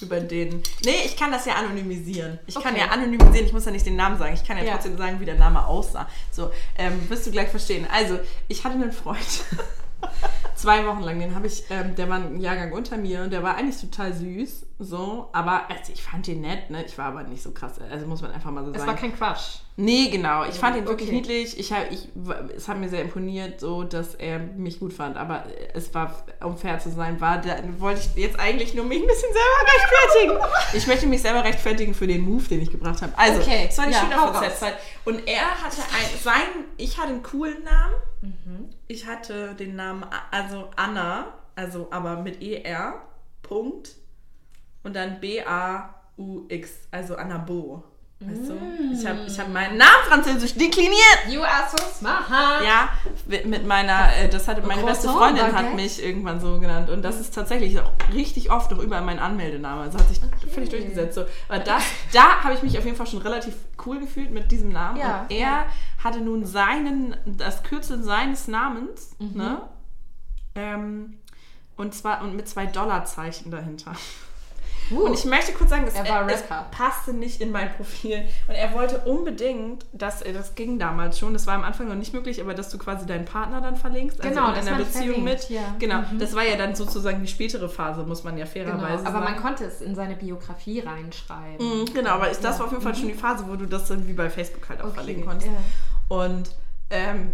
über 0.02 0.20
den, 0.20 0.64
nee, 0.84 0.96
ich 1.06 1.16
kann 1.16 1.32
das 1.32 1.46
ja 1.46 1.54
anonymisieren. 1.56 2.40
Ich 2.48 2.56
kann 2.56 2.74
Okay. 2.74 2.82
ja 2.86 2.88
anonymisieren, 2.92 3.46
ich 3.46 3.54
muss 3.54 3.66
ja 3.66 3.72
nicht 3.72 3.86
den 3.86 3.96
Namen 3.96 4.18
sagen, 4.18 4.34
ich 4.34 4.44
kann 4.44 4.58
ja, 4.58 4.64
Ja. 4.64 4.74
trotzdem 4.74 4.98
sagen, 4.98 5.20
wie 5.20 5.26
der 5.26 5.36
Name 5.38 5.66
aussah. 5.66 6.08
So, 6.32 6.52
ähm, 6.78 7.08
wirst 7.10 7.28
du 7.28 7.32
gleich 7.32 7.50
verstehen. 7.50 7.86
Also, 7.92 8.20
ich 8.48 8.64
hatte 8.64 8.76
einen 8.76 8.92
Freund, 8.92 9.20
zwei 10.56 10.86
Wochen 10.88 11.02
lang, 11.02 11.20
den 11.20 11.36
habe 11.36 11.46
ich, 11.48 11.64
ähm, 11.70 11.96
der 11.96 12.10
war 12.10 12.18
ein 12.18 12.40
Jahrgang 12.42 12.72
unter 12.72 12.98
mir 12.98 13.22
und 13.22 13.32
der 13.32 13.44
war 13.44 13.56
eigentlich 13.56 13.80
total 13.80 14.14
süß, 14.14 14.66
so, 14.80 15.30
aber 15.32 15.70
also 15.70 15.92
ich 15.94 16.02
fand 16.02 16.26
den 16.28 16.42
nett, 16.42 16.70
ne, 16.72 16.84
ich 16.84 16.98
war 16.98 17.06
aber 17.06 17.24
nicht 17.24 17.44
so 17.44 17.52
krass, 17.52 17.74
also 17.90 18.08
muss 18.08 18.22
man 18.22 18.32
einfach 18.32 18.50
mal 18.52 18.64
so 18.66 18.72
Es 18.72 18.78
sagen. 18.78 18.88
war 18.90 18.96
kein 18.98 19.16
Quatsch. 19.16 19.60
Nee, 19.78 20.10
genau. 20.10 20.44
Ich 20.44 20.56
fand 20.56 20.76
ihn 20.78 20.86
wirklich 20.86 21.08
Okay. 21.10 21.16
niedlich. 21.18 21.58
Ich 21.58 21.72
hab, 21.72 21.90
ich, 21.92 22.10
es 22.56 22.68
hat 22.68 22.78
mir 22.78 22.90
sehr 22.90 23.02
imponiert, 23.02 23.60
so 23.60 23.84
dass 23.84 24.16
er 24.16 24.38
mich 24.40 24.80
gut 24.80 24.94
fand. 24.94 25.18
Aber 25.18 25.46
es 25.74 25.94
war, 25.94 26.24
um 26.44 26.58
fair 26.58 26.78
zu 26.80 26.92
sein, 26.92 27.20
war 27.22 27.40
da 27.40 27.58
wollte 27.80 28.02
ich 28.02 28.22
jetzt 28.22 28.40
eigentlich 28.40 28.74
nur 28.76 28.86
mich 28.86 29.02
ein 29.02 29.08
bisschen 29.08 29.30
selber 29.32 29.72
rechtfertigen. 29.74 30.56
Ich 30.74 30.88
möchte 30.88 31.08
mich 31.08 31.22
selber 31.22 31.44
rechtfertigen 31.44 31.94
für 31.94 32.06
den 32.08 32.22
Move, 32.22 32.44
den 32.44 32.62
ich 32.62 32.70
gebracht 32.72 33.02
habe. 33.02 33.14
Also, 33.18 33.40
Okay, 33.42 33.68
es 33.70 33.78
war 33.78 33.88
die 33.88 33.94
ja, 33.94 34.00
Schülerversetzzeit. 34.02 34.76
Und 35.06 35.28
er 35.28 35.50
hatte 35.64 35.82
ein, 35.82 36.20
sein, 36.22 36.66
ich 36.78 36.98
hatte 36.98 37.10
einen 37.10 37.24
coolen 37.24 37.64
Namen. 37.64 37.96
Ich 38.88 39.08
hatte 39.08 39.56
den 39.56 39.76
Namen, 39.76 40.06
also 40.30 40.70
Anna, 40.76 41.34
also 41.56 41.88
aber 41.92 42.18
mit 42.22 42.42
ER, 42.42 43.02
Punkt. 43.42 43.96
Und 44.84 44.96
dann 44.96 45.19
B-A-U-X, 45.19 46.72
also 46.92 47.15
Anna-Bo. 47.15 47.84
Weißt 48.24 48.50
du? 48.50 48.54
Ich 48.94 49.06
habe 49.08 49.19
ich 49.26 49.40
hab 49.40 49.50
meinen 49.50 49.78
Namen 49.78 50.04
französisch 50.08 50.54
dekliniert. 50.54 51.19
You 51.28 51.42
are 51.42 51.63
so 51.69 51.78
smart. 51.98 52.26
Ja, 52.63 52.90
mit 53.46 53.65
meiner, 53.65 54.15
äh, 54.15 54.30
das 54.30 54.48
hatte 54.48 54.62
meine 54.62 54.84
beste 54.84 55.10
Freundin 55.10 55.52
hat 55.56 55.74
mich 55.74 56.04
irgendwann 56.04 56.40
so 56.40 56.60
genannt. 56.60 56.90
Und 56.92 57.02
das 57.02 57.19
ist 57.19 57.34
tatsächlich 57.34 57.80
auch 57.80 57.92
richtig 58.13 58.52
oft 58.52 58.69
noch 58.69 58.78
überall 58.80 59.02
mein 59.02 59.17
Anmeldename. 59.17 59.82
Also 59.82 59.98
hat 59.98 60.08
sich 60.08 60.19
völlig 60.54 60.69
durchgesetzt. 60.69 61.15
So. 61.15 61.26
Aber 61.50 61.60
das, 61.60 61.82
da 62.13 62.44
habe 62.44 62.54
ich 62.54 62.62
mich 62.62 62.78
auf 62.78 62.86
jeden 62.86 62.96
Fall 62.96 63.08
schon 63.08 63.22
relativ 63.24 63.56
cool 63.86 64.00
gefühlt 64.00 64.30
mit 64.32 64.52
diesem 64.52 64.72
Namen. 64.72 64.98
Ja. 65.00 65.22
Und 65.24 65.32
er 65.32 65.65
hatte 66.04 66.19
nun 66.22 66.46
seinen, 66.46 67.15
das 67.26 67.63
Kürzel 67.63 68.04
seines 68.04 68.48
Namens, 68.48 69.15
Mhm. 69.19 69.32
ne? 69.38 69.62
Ähm, 70.54 71.17
und 71.78 71.96
zwar 71.96 72.22
und 72.22 72.36
mit 72.36 72.48
zwei 72.48 72.67
Dollarzeichen 72.67 73.50
dahinter. 73.50 73.94
Uh, 74.92 75.06
Und 75.06 75.13
ich 75.13 75.25
möchte 75.25 75.54
kurz 75.54 75.69
sagen, 75.69 75.85
es, 75.87 75.94
Er 75.96 76.08
war 76.10 76.27
es 76.29 76.44
passte 76.71 77.13
nicht 77.13 77.39
in 77.42 77.52
mein 77.52 77.73
Profil. 77.75 78.23
Und 78.48 78.56
er 78.56 78.73
wollte 78.73 79.00
unbedingt, 79.06 79.85
dass 79.94 80.19
das 80.21 80.56
ging 80.56 80.79
damals 80.79 81.17
schon, 81.19 81.33
das 81.33 81.48
war 81.48 81.54
am 81.56 81.63
Anfang 81.63 81.87
noch 81.87 81.96
nicht 81.96 82.13
möglich, 82.13 82.42
aber 82.42 82.54
dass 82.54 82.69
du 82.69 82.77
quasi 82.77 83.06
deinen 83.06 83.25
Partner 83.25 83.62
dann 83.62 83.75
verlinkst, 83.75 84.19
also 84.21 84.29
Genau, 84.33 84.52
in 84.52 84.60
einer 84.67 84.77
Beziehung 84.77 85.23
verlinkt, 85.23 85.23
mit. 85.23 85.50
ja. 85.50 85.75
Genau, 85.79 86.00
Mhm. 86.12 86.19
das 86.19 86.35
war 86.35 86.44
ja 86.44 86.58
dann 86.58 86.75
sozusagen 86.75 87.21
die 87.21 87.27
spätere 87.27 87.69
Phase, 87.69 88.04
muss 88.04 88.23
man 88.23 88.37
ja 88.37 88.46
genau. 88.46 88.69
fairerweise 88.71 89.06
Aber 89.06 89.19
man 89.19 89.29
sagen. 89.33 89.42
konnte 89.42 89.65
es 89.65 89.81
in 89.81 89.96
seine 89.96 90.15
Biografie 90.15 90.79
reinschreiben. 90.81 91.81
Mhm, 91.81 91.94
genau, 91.94 92.12
aber 92.12 92.29
ist, 92.29 92.44
das 92.44 92.56
Ja. 92.56 92.60
war 92.60 92.65
auf 92.67 92.71
jeden 92.71 92.83
Fall 92.83 92.96
schon 92.96 93.08
die 93.08 93.13
Phase, 93.13 93.46
wo 93.48 93.56
du 93.56 93.65
das 93.67 93.87
dann 93.87 94.08
wie 94.08 94.13
bei 94.13 94.29
Facebook 94.29 94.67
halt 94.69 94.81
auch 94.81 94.85
Okay, 94.87 94.96
verlinken 94.96 95.25
konntest. 95.25 95.52
ja. 95.52 96.15
Und 96.15 96.52
ähm, 96.89 97.33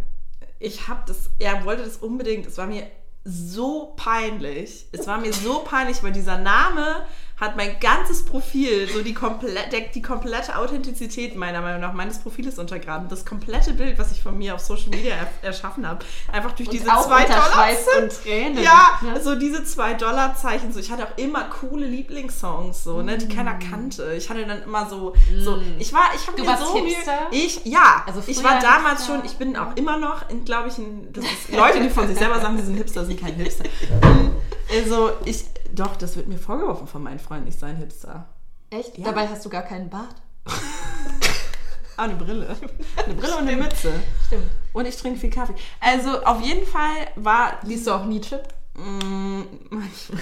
ich 0.59 0.87
habe 0.87 1.01
das, 1.07 1.29
er 1.39 1.65
wollte 1.65 1.83
das 1.83 1.97
unbedingt, 1.97 2.45
es 2.47 2.57
war 2.57 2.67
mir 2.67 2.83
so 3.23 3.93
peinlich. 3.97 4.87
Es 4.93 5.05
war 5.07 5.17
mir 5.17 5.33
so 5.33 5.59
peinlich, 5.59 6.01
weil 6.03 6.11
dieser 6.13 6.37
Name 6.37 7.03
hat 7.39 7.55
mein 7.57 7.79
ganzes 7.79 8.25
Profil, 8.25 8.89
so 8.89 9.03
die, 9.03 9.13
komplett, 9.13 9.71
der, 9.71 9.81
die 9.81 10.01
komplette 10.01 10.57
Authentizität 10.57 11.35
meiner 11.35 11.61
Meinung 11.61 11.81
nach 11.81 11.93
meines 11.93 12.19
Profiles 12.19 12.57
untergraben. 12.57 13.09
Das 13.09 13.25
komplette 13.25 13.73
Bild, 13.73 13.99
was 13.99 14.11
ich 14.11 14.23
von 14.23 14.37
mir 14.37 14.55
auf 14.55 14.61
Social 14.61 14.89
Media 14.89 15.13
er, 15.13 15.29
erschaffen 15.43 15.87
habe. 15.87 16.05
Einfach 16.31 16.53
durch 16.53 16.69
diese 16.69 16.91
auch 16.91 17.05
zwei 17.05 17.25
Dollar. 17.25 17.69
Und 18.01 18.23
Tränen. 18.23 18.63
Ja, 18.63 18.99
ne? 19.03 19.21
so 19.21 19.35
diese 19.35 19.63
zwei 19.65 19.93
Dollar 19.93 20.35
Zeichen. 20.35 20.71
So, 20.71 20.79
ich 20.79 20.91
hatte 20.91 21.03
auch 21.03 21.17
immer 21.17 21.43
coole 21.43 21.85
Lieblingssongs, 21.85 22.83
so, 22.83 23.01
ne, 23.01 23.17
die 23.17 23.27
keiner 23.27 23.55
kannte. 23.55 24.13
Ich 24.13 24.29
hatte 24.29 24.45
dann 24.45 24.63
immer 24.63 24.89
so, 24.89 25.13
so 25.37 25.61
ich 25.77 25.93
war, 25.93 26.11
ich 26.15 26.25
habe 26.25 26.37
Mm. 26.37 26.41
Du 26.41 26.43
mir 26.43 26.49
warst 26.49 26.67
so 26.67 26.75
Hipster? 26.75 27.27
Ich, 27.31 27.65
ja. 27.65 28.03
Also 28.05 28.23
ich 28.25 28.43
war 28.43 28.59
damals 28.59 28.99
Hipster? 28.99 29.15
schon, 29.15 29.25
ich 29.25 29.37
bin 29.37 29.57
auch 29.57 29.75
immer 29.75 29.97
noch, 29.97 30.25
glaube 30.45 30.69
ich, 30.69 30.77
ein, 30.77 31.13
Leute, 31.51 31.81
die 31.81 31.89
von 31.89 32.07
sich 32.07 32.17
selber 32.17 32.39
sagen, 32.39 32.57
sie 32.57 32.65
sind 32.65 32.77
Hipster, 32.77 33.05
sind 33.05 33.19
kein 33.19 33.35
Hipster. 33.35 33.65
Also, 34.69 35.11
ich, 35.23 35.45
doch, 35.77 35.95
das 35.95 36.15
wird 36.15 36.27
mir 36.27 36.37
vorgeworfen 36.37 36.87
von 36.87 37.03
meinen 37.03 37.19
Freunden, 37.19 37.47
ich 37.47 37.57
sei 37.57 37.67
ein 37.67 37.77
Hipster. 37.77 38.27
Echt? 38.69 38.97
Ja. 38.97 39.05
Dabei 39.05 39.27
hast 39.27 39.45
du 39.45 39.49
gar 39.49 39.63
keinen 39.63 39.89
Bart. 39.89 40.15
Ah, 41.97 42.03
eine 42.03 42.15
Brille. 42.15 42.55
Eine 43.03 43.15
Brille 43.15 43.37
und 43.37 43.47
eine 43.47 43.57
Mütze. 43.57 43.91
Stimmt. 44.27 44.51
Und 44.71 44.85
ich 44.85 44.95
trinke 44.95 45.19
viel 45.19 45.31
Kaffee. 45.31 45.55
Also, 45.79 46.23
auf 46.23 46.39
jeden 46.41 46.65
Fall 46.67 47.07
war 47.15 47.59
Liest 47.63 47.87
du 47.87 47.91
auch 47.91 48.05
Nietzsche? 48.05 48.43
Mm, 48.75 49.41
manchmal. 49.71 50.21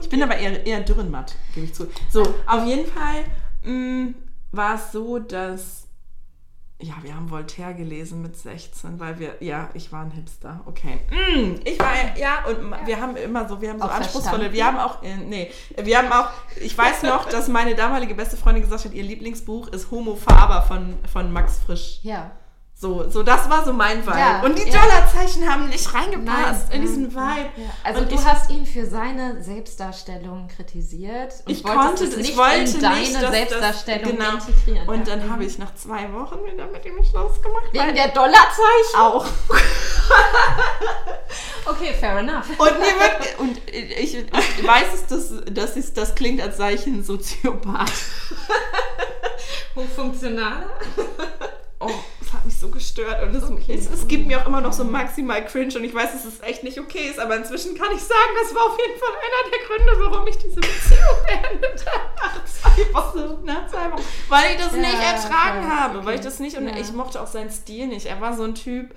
ich 0.00 0.08
bin 0.08 0.22
aber 0.22 0.38
eher, 0.38 0.64
eher 0.64 0.80
dürrenmatt, 0.80 1.36
gebe 1.54 1.66
ich 1.66 1.74
zu. 1.74 1.88
So, 2.10 2.22
auf 2.46 2.64
jeden 2.64 2.90
Fall 2.90 3.24
mm, 3.62 4.14
war 4.52 4.76
es 4.76 4.92
so, 4.92 5.18
dass. 5.18 5.79
Ja, 6.82 6.94
wir 7.02 7.14
haben 7.14 7.30
Voltaire 7.30 7.74
gelesen 7.74 8.22
mit 8.22 8.36
16, 8.36 8.98
weil 8.98 9.18
wir. 9.18 9.36
Ja, 9.40 9.68
ich 9.74 9.92
war 9.92 10.02
ein 10.02 10.10
Hipster. 10.12 10.60
Okay. 10.64 11.00
Mm, 11.10 11.60
ich 11.64 11.78
war. 11.78 11.92
Ja, 12.16 12.44
und 12.46 12.86
wir 12.86 13.00
haben 13.00 13.16
immer 13.16 13.48
so. 13.48 13.60
Wir 13.60 13.70
haben 13.70 13.78
so 13.80 13.84
Auch 13.84 13.90
anspruchsvolle. 13.90 14.50
verstanden. 14.50 14.52
Wir 14.54 14.66
haben 14.66 14.78
auch. 14.78 15.02
Äh, 15.02 15.16
nee. 15.18 15.50
Wir 15.76 15.98
haben 15.98 16.10
auch. 16.10 16.30
Ich 16.60 16.76
weiß 16.76 17.02
noch, 17.02 17.26
dass 17.28 17.48
meine 17.48 17.74
damalige 17.74 18.14
beste 18.14 18.36
Freundin 18.36 18.62
gesagt 18.62 18.84
hat, 18.86 18.94
ihr 18.94 19.02
Lieblingsbuch 19.04 19.68
ist 19.68 19.90
Homo 19.90 20.16
Faber 20.16 20.62
von, 20.62 20.94
von 21.12 21.30
Max 21.32 21.58
Frisch. 21.58 22.00
Ja. 22.02 22.30
So, 22.80 23.10
so, 23.10 23.22
das 23.22 23.50
war 23.50 23.62
so 23.62 23.74
mein 23.74 24.06
Vibe. 24.06 24.18
Ja, 24.18 24.40
und 24.42 24.58
die 24.58 24.66
ja. 24.66 24.80
Dollarzeichen 24.80 25.46
haben 25.46 25.68
nicht 25.68 25.92
reingepasst 25.92 26.68
Nein, 26.70 26.76
in 26.76 26.80
diesen 26.80 27.10
Vibe. 27.10 27.50
Ja. 27.56 27.70
Also 27.84 28.00
und 28.00 28.10
du 28.10 28.14
ich, 28.14 28.24
hast 28.24 28.48
ihn 28.48 28.64
für 28.64 28.86
seine 28.86 29.42
Selbstdarstellung 29.42 30.48
kritisiert 30.48 31.34
und 31.44 31.52
ich 31.52 31.62
konnte, 31.62 32.04
es 32.04 32.16
nicht 32.16 32.30
ich 32.30 32.36
wollte 32.38 32.70
in 32.70 32.80
deine 32.80 33.00
nicht, 33.00 33.14
dass 33.14 33.30
Selbstdarstellung 33.30 34.16
das, 34.16 34.26
genau. 34.26 34.46
integrieren. 34.46 34.88
Und 34.88 35.08
dann 35.08 35.30
habe 35.30 35.44
ich 35.44 35.58
nach 35.58 35.74
zwei 35.74 36.10
Wochen 36.14 36.38
wieder 36.42 36.68
mit 36.68 36.82
ihm 36.86 37.04
Schluss 37.04 37.42
gemacht. 37.42 37.64
Wegen 37.70 37.84
weil- 37.84 37.92
der 37.92 38.08
Dollarzeichen? 38.08 38.96
auch. 38.96 39.26
Okay, 41.66 41.92
fair 41.92 42.18
enough. 42.18 42.48
Und 42.58 42.66
wird, 42.66 43.38
und 43.38 43.60
ich, 43.68 44.16
ich 44.16 44.66
weiß 44.66 44.86
es, 44.94 45.06
dass, 45.06 45.32
dass 45.52 45.76
es, 45.76 45.92
das 45.92 46.14
klingt, 46.14 46.40
als 46.40 46.56
sei 46.56 46.74
ich 46.74 46.86
ein 46.86 47.04
Soziopath. 47.04 47.92
Hochfunktionaler? 49.76 50.70
Oh, 51.82 51.88
das 52.30 52.38
hat 52.38 52.44
mich 52.46 52.58
so 52.58 52.68
gestört. 52.68 53.22
Und 53.22 53.34
es, 53.34 53.42
Okay. 53.50 53.74
es, 53.74 53.90
es 53.90 54.06
gibt 54.06 54.26
mir 54.26 54.40
auch 54.40 54.46
immer 54.46 54.60
noch 54.60 54.72
so 54.72 54.84
maximal 54.84 55.44
cringe. 55.44 55.74
Und 55.76 55.84
ich 55.84 55.92
weiß, 55.94 56.12
dass 56.12 56.24
es 56.24 56.40
echt 56.40 56.62
nicht 56.62 56.78
okay 56.78 57.08
ist. 57.10 57.18
Aber 57.18 57.36
inzwischen 57.36 57.76
kann 57.76 57.88
ich 57.94 58.00
sagen, 58.02 58.30
das 58.42 58.54
war 58.54 58.62
auf 58.66 58.78
jeden 58.78 58.98
Fall 59.00 59.10
einer 59.10 59.50
der 59.50 59.66
Gründe, 59.66 60.10
warum 60.10 60.26
ich 60.28 60.38
diese 60.38 60.56
Beziehung 60.60 61.16
beendet 61.26 61.84
habe. 61.86 62.10
Nach 62.16 62.44
zwei 62.44 62.94
Wochen. 62.94 63.44
Nach 63.44 63.66
zwei 63.66 63.90
Wochen. 63.92 64.02
Weil 64.28 64.52
ich 64.52 64.58
das 64.62 64.72
Ja, 64.72 64.78
nicht 64.78 65.02
ertragen 65.02 65.66
krass, 65.66 65.78
habe. 65.80 65.98
okay. 65.98 66.06
Weil 66.06 66.14
ich 66.16 66.20
das 66.20 66.38
nicht. 66.38 66.56
Und 66.56 66.68
Ja. 66.68 66.76
ich 66.76 66.92
mochte 66.92 67.20
auch 67.20 67.26
seinen 67.26 67.50
Stil 67.50 67.88
nicht. 67.88 68.06
Er 68.06 68.20
war 68.20 68.36
so 68.36 68.44
ein 68.44 68.54
Typ. 68.54 68.94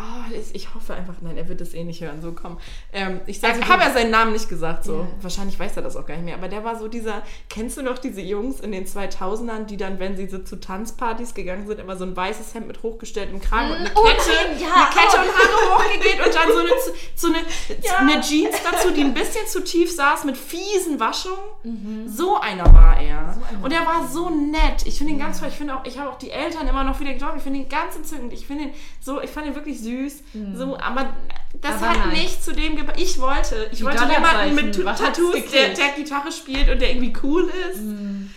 Oh, 0.00 0.32
ich- 0.54 0.72
hoffe 0.74 0.94
einfach, 0.94 1.14
nein, 1.22 1.36
er 1.36 1.48
wird 1.48 1.60
das 1.60 1.74
eh 1.74 1.82
nicht 1.82 2.00
hören, 2.02 2.22
so 2.22 2.30
komm. 2.32 2.58
Ähm, 2.92 3.20
ich 3.26 3.42
Also 3.44 3.62
habe 3.68 3.82
ja 3.82 3.90
seinen 3.92 4.10
Namen 4.12 4.32
nicht 4.32 4.48
gesagt, 4.48 4.84
so. 4.84 4.98
Ja. 5.00 5.06
Wahrscheinlich 5.22 5.58
weiß 5.58 5.76
er 5.76 5.82
das 5.82 5.96
auch 5.96 6.06
gar 6.06 6.14
nicht 6.14 6.24
mehr. 6.24 6.34
Aber 6.36 6.46
der 6.48 6.62
war 6.62 6.78
so 6.78 6.86
dieser, 6.86 7.22
kennst 7.48 7.76
du 7.78 7.82
noch 7.82 7.98
diese 7.98 8.20
Jungs 8.20 8.60
in 8.60 8.70
den 8.70 8.86
2000ern, 8.86 9.64
die 9.64 9.76
dann, 9.76 9.98
wenn 9.98 10.16
sie 10.16 10.28
so 10.28 10.38
zu 10.38 10.56
Tanzpartys 10.60 11.34
gegangen 11.34 11.66
sind, 11.66 11.80
immer 11.80 11.96
so 11.96 12.04
ein 12.04 12.16
weißes 12.16 12.54
Hemd 12.54 12.68
mit 12.68 12.82
hochgestelltem 12.82 13.40
Kragen 13.40 13.70
und 13.72 13.76
eine 13.78 13.90
Oh 13.96 14.02
Kette, 14.04 14.20
nein, 14.50 14.60
ja, 14.60 14.74
eine 14.74 14.94
Kette 14.94 15.16
oh. 15.16 15.20
und 15.20 15.34
Haare 15.34 15.84
hochgegeht 15.84 16.26
und 16.26 16.34
dann 16.34 16.52
so 16.52 16.58
eine, 16.58 16.70
so 17.16 17.26
eine, 17.28 17.38
Ja. 17.82 17.96
eine 17.96 18.20
Jeans 18.20 18.56
dazu, 18.70 18.92
die 18.92 19.00
ein 19.00 19.14
bisschen 19.14 19.46
zu 19.48 19.64
tief 19.64 19.92
saß 19.92 20.24
mit 20.24 20.36
fiesen 20.36 21.00
Waschungen. 21.00 22.06
So 22.08 22.38
einer 22.38 22.72
war 22.72 23.00
er. 23.00 23.34
So 23.34 23.40
einer 23.44 23.64
und 23.64 23.72
er 23.72 23.84
war 23.84 24.06
so 24.06 24.30
nett. 24.30 24.86
Ich 24.86 24.98
finde 24.98 25.14
ihn 25.14 25.18
ganz 25.18 25.40
toll. 25.40 25.48
Ich 25.48 25.56
finde 25.56 25.74
auch, 25.74 25.84
ich 25.84 25.98
habe 25.98 26.10
auch 26.10 26.18
die 26.18 26.30
Eltern 26.30 26.68
immer 26.68 26.84
noch 26.84 27.00
wieder 27.00 27.12
geglaubt. 27.14 27.34
Ich 27.38 27.42
finde 27.42 27.60
ihn 27.60 27.68
ganz 27.68 27.96
entzückend. 27.96 28.32
Ich 28.32 28.46
finde 28.46 28.64
ihn 28.64 28.70
so, 29.00 29.20
ich 29.20 29.30
fand 29.30 29.46
ihn 29.48 29.54
wirklich 29.56 29.80
süß. 29.80 29.87
So, 30.54 30.76
aber 30.78 31.14
das 31.60 31.76
Aber 31.76 31.88
hat 31.90 31.98
nein. 31.98 32.10
nicht 32.10 32.44
zu 32.44 32.52
dem 32.52 32.76
gepasst. 32.76 33.00
Ich 33.00 33.20
wollte, 33.20 33.68
ich 33.72 33.78
Die 33.78 33.84
wollte 33.84 34.04
jemanden 34.04 34.54
mit 34.54 34.74
Tattoos, 34.84 35.34
der, 35.52 35.70
der 35.74 35.88
Gitarre 35.96 36.30
spielt 36.30 36.68
und 36.68 36.80
der 36.80 36.90
irgendwie 36.90 37.12
cool 37.22 37.50
ist. 37.70 37.80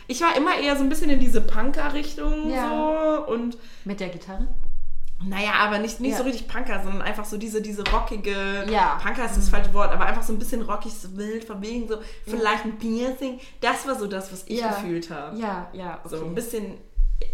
Ich 0.08 0.22
war 0.22 0.36
immer 0.38 0.56
eher 0.58 0.76
so 0.78 0.84
ein 0.84 0.90
bisschen 0.90 1.10
in 1.10 1.20
diese 1.20 1.42
Punker-Richtung 1.42 2.50
Ja. 2.50 2.70
so 3.28 3.34
und 3.34 3.58
Mit 3.86 4.00
der 4.00 4.10
Gitarre? 4.10 4.48
naja, 5.24 5.52
aber 5.60 5.78
nicht, 5.78 6.00
nicht 6.00 6.14
Ja. 6.14 6.18
so 6.18 6.24
richtig 6.24 6.48
Punker, 6.48 6.82
sondern 6.84 7.02
einfach 7.04 7.26
so 7.26 7.38
diese, 7.38 7.62
diese 7.62 7.84
rockige, 7.92 8.66
Ja. 8.70 9.00
Punker 9.04 9.26
ist 9.26 9.38
das 9.38 9.50
falsche 9.50 9.72
Wort, 9.74 9.92
aber 9.92 10.06
einfach 10.06 10.24
so 10.24 10.34
ein 10.34 10.40
bisschen 10.40 10.62
rockig, 10.64 10.94
so 10.94 11.16
wild, 11.16 11.44
verwegen, 11.44 11.88
so 11.88 11.98
vielleicht 12.26 12.66
ein 12.66 12.78
Piercing. 12.80 13.40
Das 13.60 13.86
war 13.88 14.00
so 14.00 14.08
das, 14.08 14.32
was 14.32 14.46
ich 14.48 14.62
gefühlt 14.64 15.10
habe. 15.12 15.38
Ja, 15.38 15.68
ja. 15.74 16.00
Okay. 16.04 16.16
So 16.18 16.26
ein 16.26 16.34
bisschen 16.34 16.78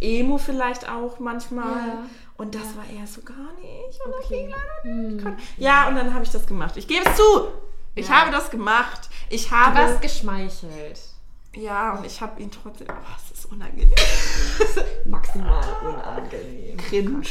Emo 0.01 0.37
vielleicht 0.37 0.89
auch 0.89 1.19
manchmal. 1.19 1.87
Ja. 1.87 2.05
Und 2.37 2.53
das 2.55 2.75
war 2.77 2.83
eher 2.87 3.07
so 3.07 3.21
gar 3.21 3.35
nicht. 3.61 3.99
Und 4.05 4.13
das 4.13 4.25
Okay. 4.25 4.41
ging 4.43 4.49
leider 4.49 4.95
nicht. 4.95 5.25
Hm. 5.25 5.37
Ja, 5.57 5.87
und 5.87 5.95
dann 5.95 6.13
habe 6.13 6.23
ich 6.23 6.29
das 6.31 6.45
gemacht. 6.45 6.77
Ich 6.77 6.87
gebe 6.87 7.03
es 7.09 7.15
zu. 7.15 7.47
Ich 7.95 8.07
Ja. 8.09 8.21
habe 8.21 8.31
das 8.31 8.49
gemacht. 8.51 9.09
Ich 9.29 9.45
Du 9.49 9.51
habe. 9.55 9.75
warst 9.79 10.01
geschmeichelt. 10.01 10.99
ja, 11.55 11.93
und 11.95 12.05
ich 12.05 12.21
habe 12.21 12.39
ihn 12.41 12.51
trotzdem. 12.51 12.87
Oh, 12.91 13.15
es 13.31 13.39
ist 13.39 13.45
unangenehm. 13.51 13.91
Maximal 15.05 15.63
unangenehm. 15.83 16.77
Cringe. 16.77 17.23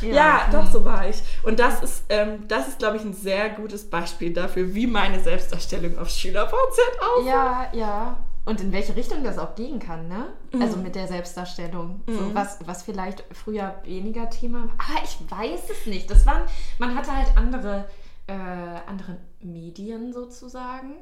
Ja, 0.00 0.48
doch, 0.50 0.66
so 0.70 0.82
war 0.84 1.06
ich. 1.08 1.22
Und 1.42 1.60
das 1.60 1.82
ist, 1.82 2.04
ähm, 2.08 2.46
das 2.48 2.68
ist, 2.68 2.78
glaube 2.78 2.96
ich, 2.96 3.02
ein 3.02 3.12
sehr 3.12 3.50
gutes 3.50 3.88
Beispiel 3.90 4.32
dafür, 4.32 4.74
wie 4.74 4.86
meine 4.86 5.20
Selbstdarstellung 5.20 5.98
auf 5.98 6.08
SchülerVZ 6.08 6.54
aussieht. 6.54 7.26
Ja, 7.26 7.68
ja. 7.74 8.16
Und 8.46 8.60
in 8.60 8.72
welche 8.72 8.96
Richtung 8.96 9.22
das 9.22 9.38
auch 9.38 9.54
gehen 9.54 9.78
kann, 9.78 10.08
ne? 10.08 10.28
Also 10.60 10.78
mit 10.78 10.94
der 10.94 11.06
Selbstdarstellung. 11.06 12.00
So 12.06 12.34
was, 12.34 12.58
was 12.66 12.82
vielleicht 12.82 13.22
früher 13.32 13.74
weniger 13.84 14.30
Thema 14.30 14.60
war. 14.60 14.74
Aber 14.78 15.04
ich 15.04 15.18
weiß 15.30 15.70
es 15.70 15.86
nicht. 15.86 16.10
Das 16.10 16.24
waren, 16.26 16.42
man 16.78 16.94
hatte 16.94 17.14
halt 17.14 17.36
andere, 17.36 17.88
äh, 18.26 18.32
andere 18.32 19.18
Medien 19.40 20.12
sozusagen, 20.12 20.94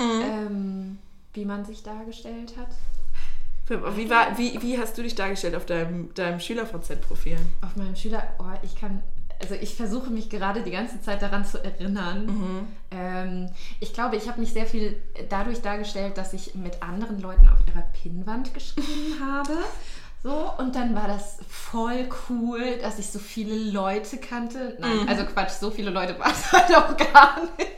ähm, 0.00 0.98
wie 1.34 1.44
man 1.44 1.64
sich 1.64 1.82
dargestellt 1.82 2.54
hat. 2.56 2.68
Wie, 3.68 4.08
war, 4.08 4.38
wie, 4.38 4.60
wie 4.62 4.78
hast 4.78 4.96
du 4.96 5.02
dich 5.02 5.14
dargestellt 5.14 5.54
auf 5.54 5.66
deinem, 5.66 6.12
deinem 6.14 6.40
SchülerVZ-Profil? 6.40 7.36
Auf 7.60 7.76
meinem 7.76 7.96
Schüler, 7.96 8.22
oh, 8.38 8.44
ich 8.62 8.74
kann, 8.74 9.02
also 9.40 9.54
ich 9.54 9.74
versuche 9.74 10.10
mich 10.10 10.30
gerade 10.30 10.62
die 10.62 10.70
ganze 10.70 11.00
Zeit 11.00 11.22
daran 11.22 11.44
zu 11.44 11.62
erinnern. 11.62 12.68
Ähm, 12.90 13.50
ich 13.80 13.92
glaube, 13.92 14.16
ich 14.16 14.28
habe 14.28 14.40
mich 14.40 14.52
sehr 14.52 14.66
viel 14.66 15.00
dadurch 15.28 15.62
dargestellt, 15.62 16.18
dass 16.18 16.32
ich 16.32 16.54
mit 16.54 16.82
anderen 16.82 17.20
Leuten 17.20 17.48
auf 17.48 17.58
ihrer 17.66 17.82
Pinnwand 18.02 18.52
geschrieben 18.54 19.20
habe. 19.24 19.56
So, 20.22 20.50
und 20.58 20.74
dann 20.74 20.96
war 20.96 21.06
das 21.06 21.38
voll 21.48 22.08
cool, 22.28 22.78
dass 22.82 22.98
ich 22.98 23.06
so 23.06 23.20
viele 23.20 23.54
Leute 23.54 24.18
kannte. 24.18 24.76
Nein, 24.80 25.08
also 25.08 25.24
Quatsch, 25.24 25.52
so 25.52 25.70
viele 25.70 25.90
Leute 25.90 26.18
waren 26.18 26.32
es 26.32 26.52
halt 26.52 26.76
auch 26.76 26.96
gar 26.96 27.42
nicht. 27.56 27.68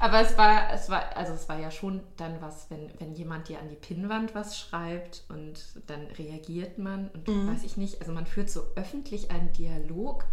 Aber 0.00 0.20
es 0.20 0.36
war, 0.36 0.72
es 0.72 0.88
war, 0.88 1.16
also 1.16 1.34
es 1.34 1.48
war 1.48 1.60
ja 1.60 1.70
schon 1.70 2.00
dann 2.16 2.40
was, 2.40 2.68
wenn, 2.70 2.90
wenn 2.98 3.14
jemand 3.14 3.48
dir 3.48 3.60
an 3.60 3.68
die 3.68 3.76
Pinnwand 3.76 4.34
was 4.34 4.58
schreibt 4.58 5.24
und 5.28 5.60
dann 5.86 6.06
reagiert 6.18 6.78
man 6.78 7.08
und 7.10 7.28
weiß 7.28 7.62
ich 7.62 7.76
nicht, 7.76 8.00
also 8.00 8.12
man 8.12 8.26
führt 8.26 8.50
so 8.50 8.62
öffentlich 8.74 9.30
einen 9.30 9.52
Dialog, 9.52 10.24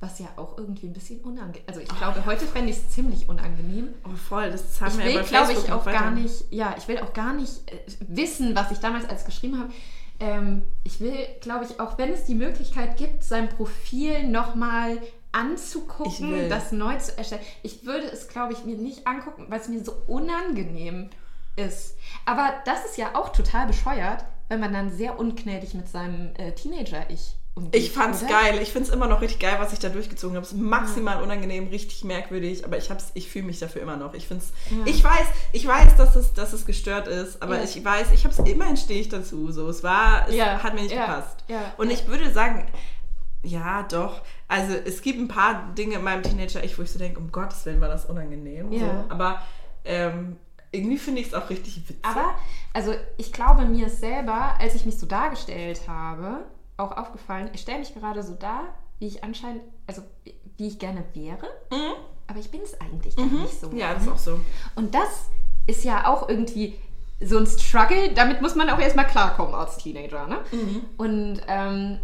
was 0.00 0.18
ja 0.20 0.28
auch 0.36 0.56
irgendwie 0.56 0.86
ein 0.86 0.92
bisschen 0.92 1.20
unangenehm 1.20 1.64
Also 1.66 1.80
ich 1.80 1.88
glaube, 1.88 2.24
heute 2.24 2.46
fände 2.46 2.70
ich 2.70 2.76
es 2.76 2.90
ziemlich 2.90 3.28
unangenehm. 3.28 3.88
Oh, 4.04 4.16
voll, 4.16 4.50
das 4.50 4.80
haben 4.80 4.98
Ich 4.98 4.98
wir 4.98 5.14
will, 5.14 5.22
glaube 5.24 5.52
ich, 5.52 5.72
auch 5.72 5.84
gar 5.84 6.10
nicht, 6.12 6.44
ja, 6.50 6.74
ich 6.78 6.86
will 6.86 6.98
auch 6.98 7.12
gar 7.12 7.32
nicht 7.34 7.70
äh, 7.70 7.78
wissen, 8.00 8.54
was 8.54 8.70
ich 8.70 8.78
damals 8.78 9.08
als 9.08 9.24
geschrieben 9.24 9.58
habe. 9.58 9.72
Ähm, 10.20 10.62
ich 10.84 11.00
will, 11.00 11.16
glaube 11.40 11.64
ich, 11.64 11.80
auch 11.80 11.98
wenn 11.98 12.12
es 12.12 12.24
die 12.24 12.34
Möglichkeit 12.34 12.96
gibt, 12.96 13.24
sein 13.24 13.48
Profil 13.48 14.28
nochmal 14.28 14.98
anzugucken, 15.32 16.48
das 16.48 16.72
neu 16.72 16.96
zu 16.96 17.16
erstellen. 17.18 17.42
Ich 17.62 17.84
würde 17.84 18.06
es, 18.06 18.28
glaube 18.28 18.52
ich, 18.52 18.64
mir 18.64 18.76
nicht 18.76 19.06
angucken, 19.06 19.46
weil 19.48 19.60
es 19.60 19.68
mir 19.68 19.84
so 19.84 19.92
unangenehm 20.06 21.10
ist. 21.56 21.96
Aber 22.24 22.54
das 22.64 22.84
ist 22.84 22.96
ja 22.96 23.14
auch 23.14 23.30
total 23.30 23.66
bescheuert, 23.66 24.24
wenn 24.48 24.60
man 24.60 24.72
dann 24.72 24.90
sehr 24.90 25.18
ungnädig 25.18 25.74
mit 25.74 25.88
seinem 25.88 26.34
äh, 26.36 26.52
Teenager-Ich. 26.52 27.37
Ich 27.72 27.92
fand's 27.92 28.22
oder? 28.22 28.30
geil. 28.30 28.58
Ich 28.62 28.72
find's 28.72 28.88
immer 28.88 29.06
noch 29.06 29.20
richtig 29.20 29.40
geil, 29.40 29.56
was 29.58 29.72
ich 29.72 29.78
da 29.78 29.88
durchgezogen 29.88 30.36
habe. 30.36 30.44
Es 30.44 30.52
ist 30.52 30.58
maximal 30.58 31.22
unangenehm, 31.22 31.68
richtig 31.68 32.04
merkwürdig, 32.04 32.64
aber 32.64 32.76
ich 32.78 32.90
hab's, 32.90 33.10
ich 33.14 33.28
fühle 33.28 33.46
mich 33.46 33.58
dafür 33.58 33.82
immer 33.82 33.96
noch. 33.96 34.14
Ich 34.14 34.26
find's, 34.26 34.52
ja. 34.70 34.76
ich 34.84 35.02
weiß, 35.02 35.26
ich 35.52 35.66
weiß, 35.66 35.96
dass 35.96 36.16
es, 36.16 36.32
dass 36.34 36.52
es 36.52 36.66
gestört 36.66 37.08
ist, 37.08 37.42
aber 37.42 37.58
ja. 37.58 37.64
ich 37.64 37.84
weiß, 37.84 38.12
ich 38.12 38.24
hab's 38.24 38.38
immerhin 38.38 38.76
stehe 38.76 39.00
ich 39.00 39.08
dazu. 39.08 39.50
So, 39.52 39.68
es 39.68 39.82
war, 39.82 40.28
es 40.28 40.34
ja. 40.34 40.62
hat 40.62 40.74
mir 40.74 40.82
nicht 40.82 40.94
gepasst. 40.94 41.44
Und 41.76 41.90
ich 41.90 42.06
würde 42.06 42.30
sagen, 42.32 42.66
ja, 43.42 43.84
doch. 43.84 44.22
Also 44.48 44.74
es 44.74 45.02
gibt 45.02 45.18
ein 45.18 45.28
paar 45.28 45.72
Dinge 45.76 45.96
in 45.96 46.04
meinem 46.04 46.22
Teenager-Ich, 46.22 46.78
wo 46.78 46.82
ich 46.82 46.90
so 46.90 46.98
denke, 46.98 47.20
um 47.20 47.30
Gottes 47.30 47.64
Willen 47.66 47.80
war 47.80 47.88
das 47.88 48.06
unangenehm. 48.06 48.76
So. 48.78 49.04
Aber 49.08 49.40
ähm, 49.84 50.36
irgendwie 50.70 50.98
finde 50.98 51.20
ich 51.20 51.28
es 51.28 51.34
auch 51.34 51.48
richtig 51.50 51.76
witzig. 51.88 51.98
Aber, 52.02 52.34
also 52.72 52.94
ich 53.16 53.32
glaube 53.32 53.64
mir 53.64 53.88
selber, 53.88 54.54
als 54.58 54.74
ich 54.74 54.84
mich 54.84 54.98
so 54.98 55.06
dargestellt 55.06 55.82
habe, 55.86 56.44
auch 56.78 56.96
aufgefallen, 56.96 57.50
ich 57.52 57.60
stelle 57.60 57.80
mich 57.80 57.92
gerade 57.92 58.22
so 58.22 58.34
dar, 58.34 58.62
wie 58.98 59.06
ich 59.06 59.22
anscheinend, 59.22 59.62
also 59.86 60.02
wie 60.56 60.68
ich 60.68 60.78
gerne 60.78 61.04
wäre, 61.12 61.46
mhm. 61.70 61.92
aber 62.26 62.38
ich 62.38 62.50
bin 62.50 62.62
es 62.62 62.80
eigentlich 62.80 63.14
gar 63.16 63.26
mhm. 63.26 63.42
nicht 63.42 63.60
so. 63.60 63.70
Ja, 63.72 63.94
das 63.94 64.04
ist 64.04 64.08
auch 64.08 64.18
so. 64.18 64.40
Und 64.74 64.94
das 64.94 65.26
ist 65.66 65.84
ja 65.84 66.08
auch 66.08 66.28
irgendwie 66.28 66.78
so 67.20 67.38
ein 67.38 67.46
Struggle, 67.46 68.14
damit 68.14 68.40
muss 68.40 68.54
man 68.54 68.70
auch 68.70 68.78
erstmal 68.78 69.06
klarkommen 69.06 69.54
als 69.54 69.76
Teenager. 69.78 70.26
Ne? 70.26 70.38
Mhm. 70.52 70.84
Und 70.96 71.40
ähm, 71.48 71.98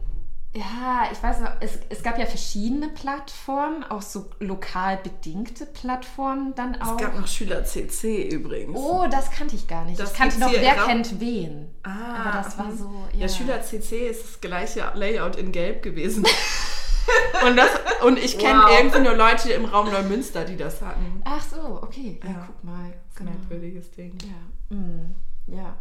ja, 0.56 1.08
ich 1.10 1.20
weiß 1.20 1.40
noch, 1.40 1.50
es, 1.60 1.80
es 1.88 2.02
gab 2.04 2.16
ja 2.16 2.26
verschiedene 2.26 2.88
Plattformen, 2.88 3.82
auch 3.82 4.02
so 4.02 4.30
lokal 4.38 4.98
bedingte 4.98 5.66
Plattformen 5.66 6.54
dann 6.54 6.80
auch. 6.80 6.92
Es 6.92 7.02
gab 7.02 7.18
noch 7.18 7.26
Schüler 7.26 7.64
CC 7.64 8.28
übrigens. 8.28 8.78
Oh, 8.78 9.04
das 9.10 9.32
kannte 9.32 9.56
ich 9.56 9.66
gar 9.66 9.84
nicht. 9.84 9.98
Das 9.98 10.12
ich 10.12 10.16
kannte 10.16 10.38
noch, 10.38 10.52
wer 10.52 10.74
kennt 10.74 11.18
wen. 11.18 11.74
Ah, 11.82 12.14
aber 12.20 12.38
das 12.38 12.56
war 12.56 12.70
so. 12.70 12.88
Ja, 13.12 13.20
ja 13.22 13.28
Schüler 13.28 13.62
CC 13.62 14.08
ist 14.08 14.24
das 14.24 14.40
gleiche 14.40 14.92
Layout 14.94 15.34
in 15.34 15.50
Gelb 15.50 15.82
gewesen. 15.82 16.24
und, 17.46 17.56
das, 17.56 17.70
und 18.04 18.18
ich 18.18 18.38
kenne 18.38 18.62
wow. 18.62 18.78
irgendwie 18.78 19.00
nur 19.00 19.16
Leute 19.16 19.52
im 19.52 19.64
Raum 19.64 19.90
Neumünster, 19.90 20.44
die 20.44 20.56
das 20.56 20.80
hatten. 20.80 21.20
Ach 21.24 21.44
so, 21.44 21.82
okay. 21.82 22.20
Ja, 22.22 22.30
ja 22.30 22.44
guck 22.46 22.62
mal. 22.62 22.92
Genau. 23.16 23.32
Merkwürdiges 23.32 23.90
Ding. 23.90 24.16
Ja. 24.22 24.76
Mm, 24.76 25.16
ja. 25.48 25.76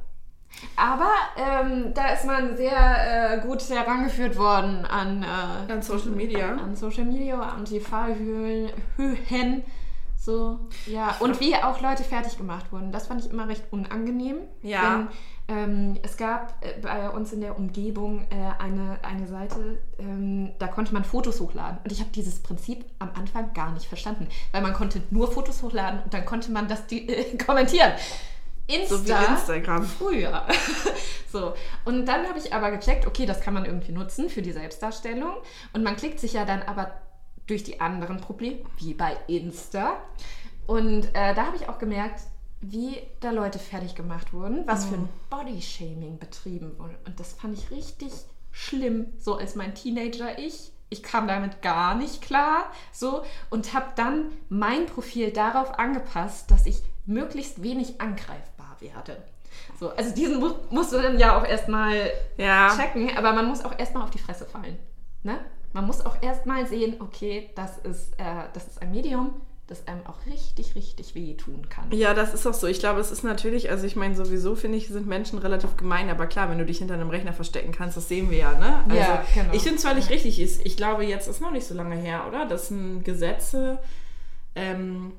Aber 0.75 1.11
ähm, 1.37 1.93
da 1.93 2.09
ist 2.13 2.25
man 2.25 2.57
sehr 2.57 3.37
äh, 3.37 3.41
gut 3.41 3.61
herangeführt 3.69 4.37
worden 4.37 4.85
an, 4.85 5.23
äh, 5.23 5.71
an 5.71 5.81
Social 5.81 6.11
Media. 6.11 6.55
An 6.55 6.75
Social 6.75 7.05
Media, 7.05 7.39
an 7.39 7.65
die 7.65 7.79
Fallhöhen. 7.79 9.63
So, 10.23 10.57
ja. 10.85 11.17
Und 11.19 11.41
wie 11.41 11.53
auch 11.55 11.81
Leute 11.81 12.03
fertig 12.03 12.37
gemacht 12.37 12.71
wurden. 12.71 12.93
Das 12.93 13.07
fand 13.07 13.25
ich 13.25 13.29
immer 13.29 13.49
recht 13.49 13.65
unangenehm. 13.71 14.37
Ja. 14.61 14.81
Denn, 14.81 15.07
ähm, 15.49 15.99
es 16.01 16.15
gab 16.15 16.63
äh, 16.65 16.79
bei 16.81 17.09
uns 17.09 17.33
in 17.33 17.41
der 17.41 17.57
Umgebung 17.57 18.25
äh, 18.29 18.63
eine, 18.63 18.99
eine 19.03 19.27
Seite, 19.27 19.79
ähm, 19.99 20.53
da 20.59 20.67
konnte 20.67 20.93
man 20.93 21.03
Fotos 21.03 21.41
hochladen. 21.41 21.79
Und 21.83 21.91
ich 21.91 21.99
habe 21.99 22.09
dieses 22.11 22.39
Prinzip 22.39 22.85
am 22.99 23.09
Anfang 23.15 23.53
gar 23.53 23.71
nicht 23.73 23.85
verstanden. 23.85 24.29
Weil 24.53 24.61
man 24.61 24.71
konnte 24.71 25.03
nur 25.11 25.29
Fotos 25.29 25.61
hochladen 25.61 26.01
und 26.03 26.13
dann 26.13 26.23
konnte 26.23 26.51
man 26.53 26.69
das 26.69 26.87
die, 26.87 27.05
kommentieren. 27.45 27.91
Insta. 28.67 28.97
So 28.97 29.05
wie 29.05 29.33
Instagram. 29.33 29.83
Früher. 29.85 30.47
so. 31.31 31.53
Und 31.85 32.05
dann 32.05 32.27
habe 32.27 32.39
ich 32.39 32.53
aber 32.53 32.71
gecheckt, 32.71 33.05
okay, 33.07 33.25
das 33.25 33.41
kann 33.41 33.53
man 33.53 33.65
irgendwie 33.65 33.91
nutzen 33.91 34.29
für 34.29 34.41
die 34.41 34.51
Selbstdarstellung. 34.51 35.33
Und 35.73 35.83
man 35.83 35.95
klickt 35.95 36.19
sich 36.19 36.33
ja 36.33 36.45
dann 36.45 36.61
aber 36.63 36.93
durch 37.47 37.63
die 37.63 37.81
anderen 37.81 38.21
Probleme, 38.21 38.59
wie 38.77 38.93
bei 38.93 39.17
Insta. 39.27 39.97
Und 40.65 41.05
äh, 41.13 41.35
da 41.35 41.45
habe 41.45 41.57
ich 41.57 41.67
auch 41.67 41.77
gemerkt, 41.77 42.21
wie 42.61 42.97
da 43.19 43.31
Leute 43.31 43.59
fertig 43.59 43.95
gemacht 43.95 44.31
wurden, 44.31 44.65
was 44.65 44.85
mhm. 44.85 44.89
für 44.89 44.95
ein 44.95 45.09
Bodyshaming 45.29 46.17
betrieben 46.17 46.77
wurde. 46.79 46.97
Und 47.05 47.19
das 47.19 47.33
fand 47.33 47.57
ich 47.57 47.71
richtig 47.71 48.13
schlimm, 48.51 49.07
so 49.19 49.35
als 49.35 49.55
mein 49.55 49.75
Teenager-Ich. 49.75 50.71
Ich 50.89 51.03
kam 51.03 51.27
damit 51.27 51.63
gar 51.63 51.95
nicht 51.95 52.21
klar, 52.21 52.71
so 52.91 53.23
und 53.49 53.73
habe 53.73 53.87
dann 53.95 54.31
mein 54.47 54.85
Profil 54.85 55.31
darauf 55.31 55.79
angepasst, 55.79 56.51
dass 56.51 56.67
ich 56.67 56.83
möglichst 57.05 57.63
wenig 57.63 57.99
angreifbar 57.99 58.52
werde. 58.83 59.17
So, 59.79 59.89
also 59.89 60.13
diesen 60.13 60.39
mu 60.39 60.51
musst 60.69 60.93
du 60.93 61.01
dann 61.01 61.19
ja 61.19 61.37
auch 61.37 61.45
erstmal 61.45 62.11
ja. 62.37 62.75
checken, 62.75 63.15
aber 63.17 63.33
man 63.33 63.47
muss 63.47 63.63
auch 63.63 63.77
erstmal 63.77 64.03
auf 64.03 64.11
die 64.11 64.19
Fresse 64.19 64.45
fallen. 64.45 64.77
Ne? 65.23 65.39
Man 65.73 65.87
muss 65.87 66.05
auch 66.05 66.21
erstmal 66.21 66.67
sehen, 66.67 66.97
okay, 66.99 67.49
das 67.55 67.77
ist, 67.79 68.13
äh, 68.19 68.43
das 68.53 68.67
ist 68.67 68.81
ein 68.81 68.91
Medium, 68.91 69.33
das 69.67 69.87
einem 69.87 70.05
auch 70.05 70.25
richtig, 70.25 70.75
richtig 70.75 71.15
wehtun 71.15 71.67
kann. 71.69 71.91
Ja, 71.91 72.13
das 72.13 72.33
ist 72.33 72.45
auch 72.45 72.53
so. 72.53 72.67
Ich 72.67 72.79
glaube, 72.79 72.99
es 72.99 73.11
ist 73.11 73.23
natürlich, 73.23 73.71
also 73.71 73.87
ich 73.87 73.95
meine, 73.95 74.13
sowieso 74.15 74.55
finde 74.55 74.77
ich, 74.77 74.89
sind 74.89 75.07
Menschen 75.07 75.39
relativ 75.39 75.77
gemein, 75.77 76.09
aber 76.09 76.27
klar, 76.27 76.49
wenn 76.49 76.57
du 76.57 76.65
dich 76.65 76.79
hinter 76.79 76.95
einem 76.95 77.09
Rechner 77.09 77.33
verstecken 77.33 77.71
kannst, 77.71 77.95
das 77.95 78.09
sehen 78.09 78.29
wir 78.29 78.37
ja, 78.37 78.53
ne? 78.59 78.83
Also, 78.83 78.97
ja, 78.97 79.25
genau. 79.33 79.53
Ich 79.53 79.63
finde 79.63 79.77
es 79.77 79.85
völlig 79.85 80.09
richtig. 80.09 80.39
Ich 80.65 80.77
glaube, 80.77 81.05
jetzt 81.05 81.27
ist 81.27 81.41
noch 81.41 81.51
nicht 81.51 81.65
so 81.65 81.73
lange 81.73 81.95
her, 81.95 82.25
oder? 82.27 82.45
Das 82.45 82.67
sind 82.67 83.03
Gesetze, 83.03 83.79
ähm, 84.55 85.13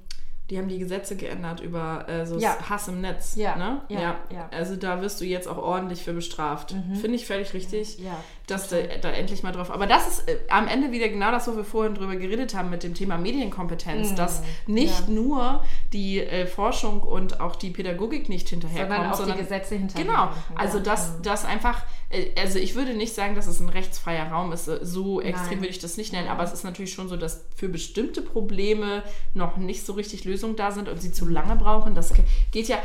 die 0.50 0.58
haben 0.58 0.68
die 0.68 0.78
Gesetze 0.78 1.16
geändert 1.16 1.60
über 1.60 2.06
äh, 2.08 2.26
so 2.26 2.38
ja. 2.38 2.56
Hass 2.68 2.88
im 2.88 3.00
Netz. 3.00 3.34
Ja. 3.36 3.56
Ne? 3.56 3.80
Ja, 3.88 4.00
ja. 4.00 4.16
ja. 4.30 4.48
Also 4.50 4.76
da 4.76 5.00
wirst 5.00 5.20
du 5.20 5.24
jetzt 5.24 5.48
auch 5.48 5.56
ordentlich 5.56 6.02
für 6.02 6.12
bestraft. 6.12 6.74
Mhm. 6.74 6.96
Finde 6.96 7.16
ich 7.16 7.26
völlig 7.26 7.54
richtig, 7.54 7.98
ja. 7.98 8.16
Dass 8.46 8.68
da, 8.68 8.76
da, 9.00 9.10
endlich 9.10 9.42
mal 9.42 9.52
drauf. 9.52 9.70
Aber 9.70 9.86
das 9.86 10.06
ist 10.06 10.28
äh, 10.28 10.36
am 10.50 10.68
Ende 10.68 10.92
wieder 10.92 11.08
genau 11.08 11.30
das, 11.30 11.48
wo 11.48 11.56
wir 11.56 11.64
vorhin 11.64 11.94
drüber 11.94 12.16
geredet 12.16 12.54
haben 12.54 12.68
mit 12.68 12.82
dem 12.82 12.94
Thema 12.94 13.16
Medienkompetenz, 13.16 14.10
mhm. 14.10 14.16
dass 14.16 14.42
nicht 14.66 15.08
nur 15.08 15.64
die 15.92 16.20
äh, 16.20 16.46
Forschung 16.46 17.00
und 17.00 17.40
auch 17.40 17.56
die 17.56 17.70
Pädagogik 17.70 18.28
nicht 18.28 18.48
hinterherkommt, 18.50 18.90
sondern 18.90 19.12
auch 19.12 19.16
sondern, 19.16 19.36
die 19.38 19.42
Gesetze 19.44 19.76
hinterher. 19.76 20.04
Genau. 20.04 20.28
Also 20.56 20.78
dass, 20.78 21.18
mhm. 21.18 21.22
dass 21.22 21.44
einfach, 21.46 21.82
äh, 22.10 22.26
also 22.38 22.58
ich 22.58 22.74
würde 22.74 22.92
nicht 22.94 23.14
sagen, 23.14 23.34
dass 23.34 23.46
es 23.46 23.60
ein 23.60 23.70
rechtsfreier 23.70 24.30
Raum 24.30 24.52
ist. 24.52 24.68
Äh, 24.68 24.80
so 24.82 25.22
extrem 25.22 25.48
Nein. 25.48 25.60
würde 25.60 25.70
ich 25.70 25.78
das 25.78 25.96
nicht 25.96 26.12
nennen. 26.12 26.28
Aber 26.28 26.42
es 26.42 26.52
ist 26.52 26.64
natürlich 26.64 26.92
schon 26.92 27.08
so, 27.08 27.16
dass 27.16 27.46
für 27.56 27.70
bestimmte 27.70 28.20
Probleme 28.20 29.02
noch 29.32 29.56
nicht 29.56 29.86
so 29.86 29.94
richtig 29.94 30.24
Lösungen 30.24 30.56
da 30.56 30.70
sind 30.70 30.90
und 30.90 31.00
sie 31.00 31.12
zu 31.12 31.26
lange 31.26 31.56
brauchen. 31.56 31.94
Das 31.94 32.12
geht 32.50 32.68
ja 32.68 32.78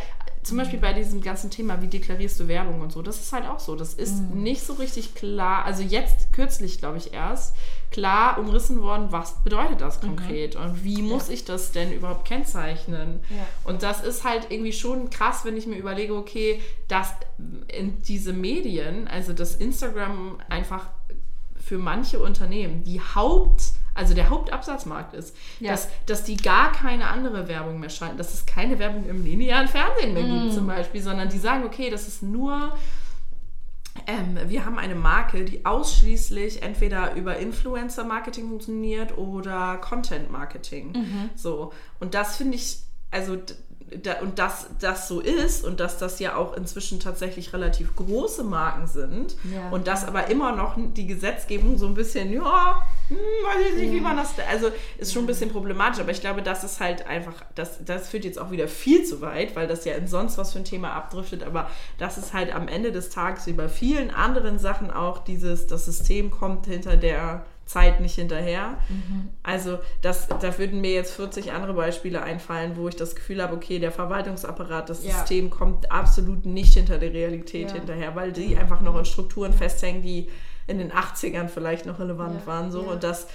zum 0.44 0.58
Beispiel 0.58 0.80
bei 0.80 0.94
diesem 0.94 1.22
ganzen 1.22 1.50
Thema, 1.50 1.82
wie 1.82 1.88
deklarierst 1.88 2.40
du 2.40 2.48
Werbung 2.48 2.82
und 2.82 2.92
so, 2.92 3.02
das 3.02 3.20
ist 3.20 3.34
halt 3.34 3.46
auch 3.46 3.60
so. 3.60 3.76
Das 3.76 3.94
ist 3.94 4.22
mhm. 4.22 4.44
nicht 4.44 4.64
so 4.64 4.74
richtig 4.74 5.14
klar, 5.14 5.66
also 5.66 5.84
jetzt 5.84 6.32
kürzlich, 6.32 6.80
glaube 6.80 6.98
ich, 6.98 7.14
erst 7.14 7.56
klar 7.92 8.38
umrissen 8.40 8.82
worden, 8.82 9.08
was 9.10 9.44
bedeutet 9.44 9.82
das 9.82 10.02
mhm. 10.02 10.08
konkret 10.08 10.56
mhm. 10.56 10.62
und 10.62 10.84
wie 10.84 11.02
muss 11.02 11.28
ja. 11.28 11.34
ich 11.34 11.46
das 11.46 11.72
denn 11.72 11.92
überhaupt 11.92 12.26
kennzeichnen? 12.26 13.20
Ja. 13.30 13.46
Und 13.66 13.84
das 13.84 14.02
ist 14.02 14.24
halt 14.24 14.48
irgendwie 14.50 14.74
schon 14.74 15.10
krass, 15.10 15.44
wenn 15.44 15.58
ich 15.58 15.68
mir 15.68 15.78
überlege, 15.78 16.16
okay, 16.16 16.62
dass 16.88 17.14
in 17.68 18.02
diese 18.04 18.32
Medien, 18.32 19.08
also 19.08 19.34
das 19.34 19.56
Instagram 19.56 20.40
einfach 20.48 20.88
für 21.58 21.78
manche 21.78 22.20
Unternehmen 22.20 22.84
die 22.84 23.02
Haupt 23.02 23.74
also 24.00 24.14
der 24.14 24.30
Hauptabsatzmarkt 24.30 25.14
ist, 25.14 25.36
ja. 25.60 25.72
dass, 25.72 25.90
dass 26.06 26.24
die 26.24 26.38
gar 26.38 26.72
keine 26.72 27.08
andere 27.08 27.50
Werbung 27.50 27.82
mehr 27.82 27.90
schalten, 27.90 28.18
dass 28.18 28.34
es 28.34 28.46
keine 28.46 28.80
Werbung 28.80 29.08
im 29.10 29.26
linearen 29.26 29.68
Fernsehen 29.68 30.14
mehr 30.14 30.24
gibt 30.24 30.46
mm. 30.46 30.52
zum 30.52 30.68
Beispiel, 30.68 31.02
sondern 31.02 31.28
die 31.28 31.38
sagen, 31.38 31.66
okay, 31.66 31.90
das 31.90 32.08
ist 32.08 32.24
nur 32.24 32.74
ähm, 34.08 34.38
wir 34.48 34.66
haben 34.66 34.80
eine 34.80 34.96
Marke, 34.96 35.44
die 35.44 35.66
ausschließlich 35.66 36.64
entweder 36.64 37.16
über 37.16 37.38
Influencer-Marketing 37.38 38.48
funktioniert 38.48 39.18
oder 39.18 39.78
Content-Marketing. 39.78 40.94
Mhm. 40.94 41.30
So. 41.36 41.74
Und 42.00 42.14
das 42.14 42.38
finde 42.38 42.56
ich, 42.56 42.80
also 43.12 43.38
da, 44.04 44.20
und 44.20 44.40
dass 44.40 44.68
das 44.80 45.08
so 45.08 45.20
ist 45.20 45.66
und 45.66 45.80
dass 45.80 45.98
das 45.98 46.20
ja 46.20 46.36
auch 46.36 46.56
inzwischen 46.56 47.00
tatsächlich 47.00 47.54
relativ 47.54 47.96
große 47.96 48.44
Marken 48.44 48.88
sind 48.88 49.36
ja. 49.52 49.70
und 49.70 49.88
dass 49.88 50.06
aber 50.06 50.28
immer 50.28 50.56
noch 50.56 50.76
die 50.78 51.08
Gesetzgebung 51.08 51.78
so 51.78 51.88
ein 51.88 51.96
bisschen, 51.96 52.32
ja, 52.32 52.86
hm, 53.08 53.18
weiß 53.18 53.72
ich 53.72 53.82
nicht, 53.82 53.94
wie 53.94 54.02
man 54.02 54.18
das, 54.18 54.34
also 54.50 54.72
ist 54.98 55.14
schon 55.14 55.24
ein 55.24 55.28
bisschen 55.28 55.50
problematisch, 55.50 56.00
aber 56.00 56.12
ich 56.12 56.22
glaube, 56.22 56.42
das 56.42 56.64
ist 56.64 56.80
halt 56.80 57.08
einfach, 57.08 57.34
das, 57.56 57.84
das 57.84 58.10
führt 58.10 58.26
jetzt 58.26 58.40
auch 58.40 58.52
wieder 58.52 58.68
viel 58.68 59.04
zu 59.04 59.22
weit, 59.22 59.56
weil 59.56 59.68
das 59.68 59.86
ja 59.86 59.96
in 59.96 60.08
sonst 60.08 60.38
was 60.38 60.54
für 60.54 60.60
ein 60.60 60.66
Thema 60.66 60.94
abdriftet, 60.94 61.44
aber 61.44 61.70
das 61.98 62.18
ist 62.18 62.34
halt 62.34 62.54
am 62.54 62.68
Ende 62.68 62.92
des 62.92 63.10
Tages 63.10 63.48
wie 63.48 63.54
bei 63.54 63.70
vielen 63.70 64.12
anderen 64.12 64.60
Sachen 64.60 64.92
auch 64.92 65.20
dieses, 65.20 65.68
das 65.68 65.86
System 65.86 66.30
kommt 66.30 66.68
hinter 66.68 66.98
der 66.98 67.46
Zeit 67.70 68.02
nicht 68.02 68.16
hinterher. 68.16 68.80
Mhm. 68.90 69.30
Also 69.44 69.78
das, 70.02 70.28
da 70.28 70.58
würden 70.58 70.82
mir 70.82 70.92
jetzt 70.92 71.14
40 71.14 71.52
andere 71.52 71.76
Beispiele 71.76 72.24
einfallen, 72.24 72.76
wo 72.76 72.88
ich 72.88 72.96
das 72.96 73.16
Gefühl 73.16 73.44
habe, 73.44 73.56
okay, 73.56 73.78
der 73.78 73.92
Verwaltungsapparat, 73.92 74.90
das 74.90 75.04
ja. 75.04 75.12
System 75.12 75.52
kommt 75.52 75.92
absolut 75.92 76.48
nicht 76.48 76.74
hinter 76.74 76.98
der 76.98 77.14
Realität 77.14 77.70
ja. 77.70 77.76
hinterher, 77.76 78.16
weil 78.16 78.32
die 78.32 78.58
einfach 78.58 78.82
noch 78.82 78.98
in 78.98 79.06
Strukturen 79.06 79.54
festhängen, 79.54 80.02
die 80.02 80.30
in 80.66 80.80
den 80.80 80.92
80ern 80.92 81.48
vielleicht 81.48 81.86
noch 81.86 82.00
relevant 82.00 82.42
ja. 82.42 82.48
waren. 82.48 82.72
So. 82.72 82.82
Und, 82.82 83.04
das, 83.04 83.28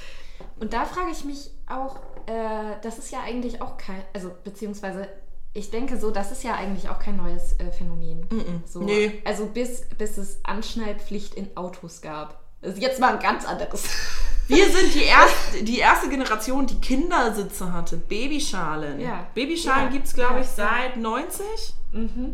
und 0.58 0.72
da 0.72 0.84
frage 0.84 1.12
ich 1.12 1.24
mich 1.24 1.50
auch, 1.68 2.00
äh, 2.26 2.74
das 2.82 2.98
ist 2.98 3.12
ja 3.12 3.20
eigentlich 3.24 3.62
auch 3.62 3.76
kein, 3.76 4.02
also 4.14 4.32
beziehungsweise 4.42 5.06
ich 5.52 5.70
denke 5.70 5.96
so, 5.96 6.10
das 6.10 6.32
ist 6.32 6.42
ja 6.42 6.56
eigentlich 6.56 6.88
auch 6.88 6.98
kein 6.98 7.16
neues 7.16 7.52
äh, 7.60 7.70
Phänomen. 7.70 8.26
Mm 8.30 8.38
-mm. 8.38 8.60
So, 8.66 8.80
nee. 8.80 9.22
Also 9.24 9.46
bis, 9.46 9.82
bis 9.96 10.18
es 10.18 10.40
Anschnallpflicht 10.42 11.34
in 11.34 11.56
Autos 11.56 12.02
gab. 12.02 12.43
Das 12.64 12.74
ist 12.74 12.82
jetzt 12.82 12.98
mal 13.00 13.12
ein 13.14 13.20
ganz 13.20 13.44
anderes 13.44 13.84
Wir 14.48 14.68
sind 14.70 14.92
die 14.94 15.04
erste, 15.04 15.62
die 15.62 15.78
erste 15.78 16.08
Generation, 16.10 16.66
die 16.66 16.78
Kindersitze 16.78 17.72
hatte. 17.72 17.96
Babyschalen. 17.96 19.00
Ja. 19.00 19.26
Babyschalen 19.34 19.84
Ja. 19.86 19.90
gibt 19.90 20.06
es, 20.06 20.14
glaube 20.14 20.40
ich, 20.40 20.46
seit 20.46 20.96
90. 20.98 21.44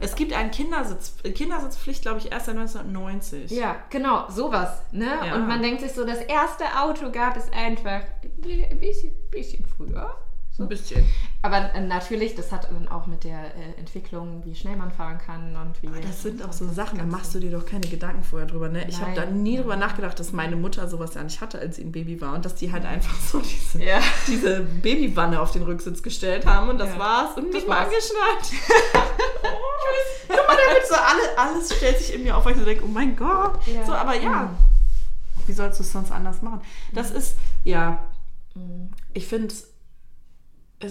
Es 0.01 0.15
gibt 0.15 0.33
einen 0.33 0.51
Kindersitz, 0.51 1.13
Kindersitzpflicht, 1.23 2.03
glaube 2.03 2.19
ich, 2.19 2.33
erst 2.33 2.47
seit 2.47 2.57
1990. 2.57 3.51
Ja, 3.51 3.77
genau, 3.91 4.25
sowas. 4.31 4.71
Ne? 4.91 5.11
Ja. 5.25 5.35
Und 5.37 5.47
man 5.47 5.63
denkt 5.63 5.83
sich 5.83 5.93
so, 5.93 6.05
das 6.05 6.19
erste 6.21 6.65
Auto 6.81 7.11
gab 7.13 7.37
es 7.37 7.45
einfach 7.53 8.01
ein 8.25 8.81
bisschen, 8.81 9.13
bisschen 9.31 9.65
früher. 9.77 10.17
So 10.61 10.65
ein 10.67 10.69
bisschen. 10.69 11.05
Aber 11.41 11.75
äh, 11.75 11.81
natürlich, 11.81 12.35
das 12.35 12.53
hat 12.53 12.69
dann 12.71 12.87
auch 12.89 13.07
mit 13.07 13.25
der 13.25 13.39
äh, 13.57 13.79
Entwicklung, 13.79 14.43
wie 14.45 14.55
schnell 14.55 14.77
man 14.77 14.91
fahren 14.93 15.19
kann 15.19 15.57
und 15.57 15.83
wie. 15.83 16.01
Das 16.03 16.23
sind 16.23 16.43
auch 16.45 16.53
so 16.53 16.69
Sachen, 16.69 16.99
da 16.99 17.05
machst 17.07 17.35
du 17.35 17.41
dir 17.41 17.51
doch 17.51 17.65
keine 17.65 17.89
Gedanken 17.89 18.23
vorher 18.23 18.47
drüber. 18.47 18.69
Ne? 18.69 18.87
Ich 18.87 19.01
habe 19.01 19.15
da 19.15 19.25
nie 19.25 19.57
drüber 19.57 19.77
nachgedacht, 19.77 20.21
dass 20.21 20.33
meine 20.33 20.57
Mutter 20.57 20.87
sowas 20.87 21.15
ja 21.15 21.23
nicht 21.23 21.41
hatte, 21.41 21.59
als 21.59 21.77
sie 21.77 21.83
ein 21.85 21.93
Baby 21.93 22.21
war. 22.21 22.35
Und 22.35 22.45
dass 22.45 22.55
die 22.57 22.71
halt 22.71 22.85
einfach 22.85 23.19
so 23.21 23.41
diese, 23.41 23.83
Ja. 23.83 24.01
diese 24.27 24.61
Babywanne 24.61 25.41
auf 25.41 25.51
den 25.53 25.63
Rücksitz 25.63 26.03
gestellt 26.03 26.45
haben. 26.45 26.69
Und 26.69 26.77
das 26.79 26.91
Ja. 26.91 26.99
war's. 26.99 27.37
Und 27.39 27.53
mich 27.53 27.67
mal 27.67 27.79
angeschnallt. 27.79 28.53
oh, 29.45 29.49
Guck 30.29 30.37
mal, 30.47 30.57
damit 30.69 30.87
so 30.87 30.95
alle, 30.95 31.39
alles 31.39 31.75
stellt 31.75 31.99
sich 31.99 32.15
in 32.15 32.23
mir 32.23 32.37
auf, 32.37 32.45
weil 32.45 32.53
ich 32.53 32.59
so 32.59 32.65
denke, 32.67 32.85
oh 32.85 32.89
mein 32.89 33.17
Gott. 33.17 33.59
Ja. 33.67 33.85
So, 33.87 33.93
aber 33.95 34.15
ja, 34.15 34.43
Mhm. 34.43 34.57
wie 35.47 35.53
sollst 35.53 35.79
du 35.81 35.85
es 35.85 35.91
sonst 35.93 36.13
anders 36.13 36.43
machen? 36.43 36.61
Das 36.93 37.11
ist, 37.11 37.37
ja, 37.65 37.99
Mhm. 38.55 38.91
ich 39.15 39.27
finde, 39.27 39.47
es 39.55 39.70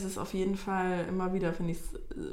ist 0.04 0.18
auf 0.18 0.34
jeden 0.34 0.56
Fall 0.56 1.06
immer 1.10 1.34
wieder, 1.34 1.52
finde 1.54 1.72
ich 1.74 1.80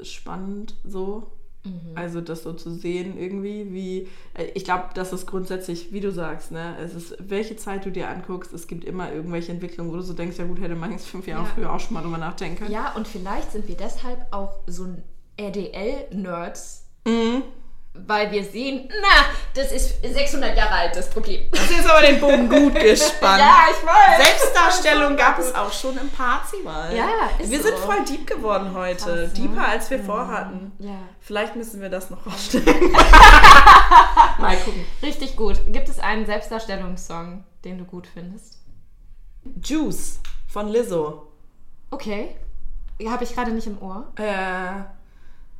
es 0.01 0.09
spannend 0.11 0.75
so. 0.83 1.31
Mhm. 1.63 1.71
Also 1.95 2.21
das 2.21 2.43
so 2.43 2.53
zu 2.53 2.71
sehen 2.71 3.17
irgendwie, 3.17 3.73
wie, 3.73 4.07
äh, 4.35 4.45
ich 4.53 4.63
glaube, 4.63 4.85
das 4.93 5.11
ist 5.11 5.25
grundsätzlich, 5.25 5.91
wie 5.91 5.99
du 5.99 6.11
sagst, 6.11 6.51
ne, 6.51 6.77
es 6.79 6.93
ist, 6.93 7.15
welche 7.19 7.55
Zeit 7.57 7.83
du 7.85 7.91
dir 7.91 8.07
anguckst, 8.09 8.53
es 8.53 8.67
gibt 8.67 8.85
immer 8.85 9.11
irgendwelche 9.11 9.51
Entwicklungen, 9.51 9.91
wo 9.91 9.95
du 9.95 10.01
so 10.03 10.13
denkst, 10.13 10.37
ja 10.37 10.45
gut, 10.45 10.61
hätte 10.61 10.75
man 10.75 10.91
jetzt 10.91 11.07
fünf 11.07 11.27
Jahre 11.27 11.43
Ja. 11.43 11.49
früher 11.55 11.73
auch 11.73 11.79
schon 11.79 11.95
mal 11.95 12.03
drüber 12.03 12.19
nachdenken 12.19 12.57
können. 12.59 12.71
Ja, 12.71 12.93
und 12.95 13.07
vielleicht 13.07 13.51
sind 13.51 13.67
wir 13.67 13.75
deshalb 13.75 14.19
auch 14.31 14.59
so 14.67 14.83
ein 14.83 15.03
RDL-Nerds, 15.39 16.83
Mhm. 17.07 17.43
Weil 18.05 18.31
wir 18.31 18.43
sehen, 18.43 18.89
na, 19.01 19.25
das 19.53 19.71
ist 19.71 20.01
600 20.01 20.55
Jahre 20.55 20.71
alt, 20.71 20.95
das 20.95 21.09
Problem. 21.09 21.43
Das 21.51 21.61
ist 21.61 21.77
jetzt 21.77 21.89
aber 21.89 22.01
den 22.05 22.19
Bogen 22.19 22.49
gut 22.49 22.75
gespannt. 22.75 23.39
Ja, 23.39 23.65
ich 23.69 23.85
weiß. 23.85 24.25
Selbstdarstellung 24.27 25.15
gab 25.17 25.39
es 25.39 25.53
auch 25.55 25.71
schon 25.71 25.97
im 25.97 26.09
Parzival. 26.09 26.95
Ja, 26.95 27.07
ist 27.39 27.49
Wir 27.49 27.57
so. 27.61 27.67
sind 27.69 27.77
voll 27.79 28.03
deep 28.05 28.27
geworden 28.27 28.73
heute. 28.73 28.95
Krass, 28.97 29.15
ne? 29.15 29.27
Deeper, 29.29 29.67
als 29.67 29.89
wir 29.89 29.99
vorhatten. 30.03 30.71
Ja. 30.79 30.99
Vielleicht 31.19 31.55
müssen 31.55 31.81
wir 31.81 31.89
das 31.89 32.09
noch 32.09 32.25
rausstellen. 32.25 32.65
Mal 34.39 34.57
gucken. 34.57 34.85
Richtig 35.01 35.35
gut. 35.35 35.55
Gibt 35.67 35.89
es 35.89 35.99
einen 35.99 36.25
Selbstdarstellungssong, 36.25 37.43
den 37.63 37.77
du 37.77 37.85
gut 37.85 38.07
findest? 38.07 38.57
Juice 39.63 40.19
von 40.47 40.67
Lizzo. 40.67 41.27
Okay. 41.91 42.35
Habe 43.07 43.23
ich 43.23 43.33
gerade 43.33 43.51
nicht 43.51 43.67
im 43.67 43.81
Ohr. 43.81 44.11
Äh, 44.17 44.81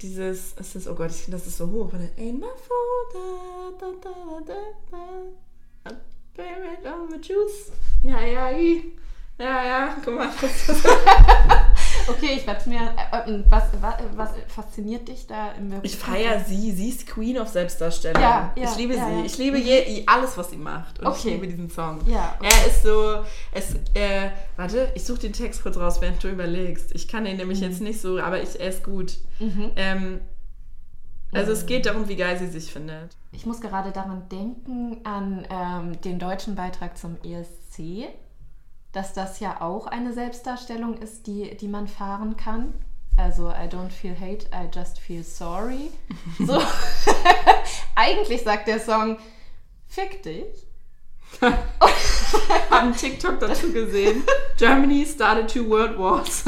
dieses, 0.02 0.54
es 0.58 0.76
ist, 0.76 0.88
oh 0.88 0.96
Gott, 0.96 1.12
ich, 1.12 1.26
das 1.30 1.48
ist 1.48 1.58
so 1.58 1.70
hoch. 1.70 1.92
Ain't 2.18 2.40
my 2.40 2.48
fault, 2.48 3.14
da, 3.14 3.72
da, 3.80 3.94
da, 4.02 4.14
da, 4.46 4.54
da. 4.92 5.08
Juice. 7.22 7.72
Ja, 8.04 8.22
ja, 8.22 8.50
ja, 9.40 9.66
ja, 9.66 9.98
guck 10.04 10.16
mal. 10.16 10.30
Okay, 12.08 12.36
ich 12.38 12.48
werde 12.48 12.70
mir. 12.70 12.80
Äh, 13.12 13.32
äh, 13.32 13.44
was, 13.50 13.64
was, 13.82 13.96
was 14.16 14.30
fasziniert 14.48 15.08
dich 15.08 15.28
da 15.28 15.52
im 15.54 15.70
Beruf? 15.70 15.84
Ich 15.84 15.96
feiere 15.98 16.40
sie, 16.40 16.72
sie 16.72 16.90
ist 16.90 17.06
Queen 17.08 17.38
of 17.38 17.48
Selbstdarstellung. 17.50 18.22
Ja, 18.22 18.54
ja, 18.56 18.64
ich 18.64 18.78
liebe 18.78 18.96
ja, 18.96 19.06
sie. 19.08 19.26
Ich 19.26 19.38
liebe 19.38 19.58
je, 19.58 20.04
alles, 20.08 20.38
was 20.38 20.50
sie 20.50 20.58
macht. 20.58 21.00
Und 21.00 21.08
ich 21.16 21.20
Okay. 21.20 21.34
liebe 21.34 21.48
diesen 21.48 21.70
Song. 21.70 22.00
Ja, 22.08 22.36
okay. 22.40 22.50
Er 22.50 22.68
ist 22.68 22.84
so, 22.84 23.24
es, 23.52 23.76
äh, 23.94 24.30
warte, 24.56 24.92
ich 24.96 25.04
suche 25.04 25.20
den 25.20 25.34
Text 25.34 25.62
kurz 25.64 25.78
raus, 25.78 26.00
während 26.02 26.24
du 26.24 26.30
überlegst. 26.30 26.94
Ich 26.96 27.08
kann 27.08 27.26
den 27.26 27.34
Mhm. 27.34 27.40
nämlich 27.40 27.60
jetzt 27.60 27.82
nicht 27.82 28.00
so, 28.02 28.20
aber 28.20 28.42
ich, 28.42 28.60
er 28.60 28.70
ist 28.70 28.84
gut. 28.84 29.18
Ähm, 29.76 30.22
also 31.34 31.52
es 31.52 31.66
geht 31.66 31.86
darum, 31.86 32.08
wie 32.08 32.16
geil 32.16 32.38
sie 32.40 32.48
sich 32.48 32.72
findet. 32.72 33.16
Ich 33.34 33.46
muss 33.46 33.60
gerade 33.62 33.92
daran 33.92 34.24
denken, 34.30 34.98
an 35.04 35.46
ähm, 35.50 36.02
den 36.02 36.20
deutschen 36.20 36.56
Beitrag 36.56 36.98
zum 36.98 37.18
ESC, 37.24 38.08
dass 38.92 39.14
das 39.14 39.40
ja 39.40 39.62
auch 39.62 39.88
eine 39.88 40.14
Selbstdarstellung 40.14 40.98
ist, 40.98 41.28
die, 41.28 41.56
die 41.58 41.68
man 41.68 41.88
fahren 41.88 42.38
kann. 42.38 42.74
Also, 43.18 43.50
I 43.50 43.68
don't 43.68 43.90
feel 43.90 44.16
hate, 44.16 44.46
I 44.54 44.70
just 44.74 45.00
feel 45.00 45.24
sorry. 45.24 45.92
So. 46.46 46.62
Eigentlich 47.96 48.44
sagt 48.44 48.68
der 48.68 48.80
Song, 48.80 49.18
fick 49.88 50.22
dich. 50.24 50.68
Hab 51.42 52.72
einen 52.72 52.96
TikTok 52.96 53.40
dazu 53.40 53.72
gesehen. 53.72 54.24
Germany 54.58 55.06
started 55.06 55.48
two 55.48 55.68
world 55.70 55.98
wars. 55.98 56.46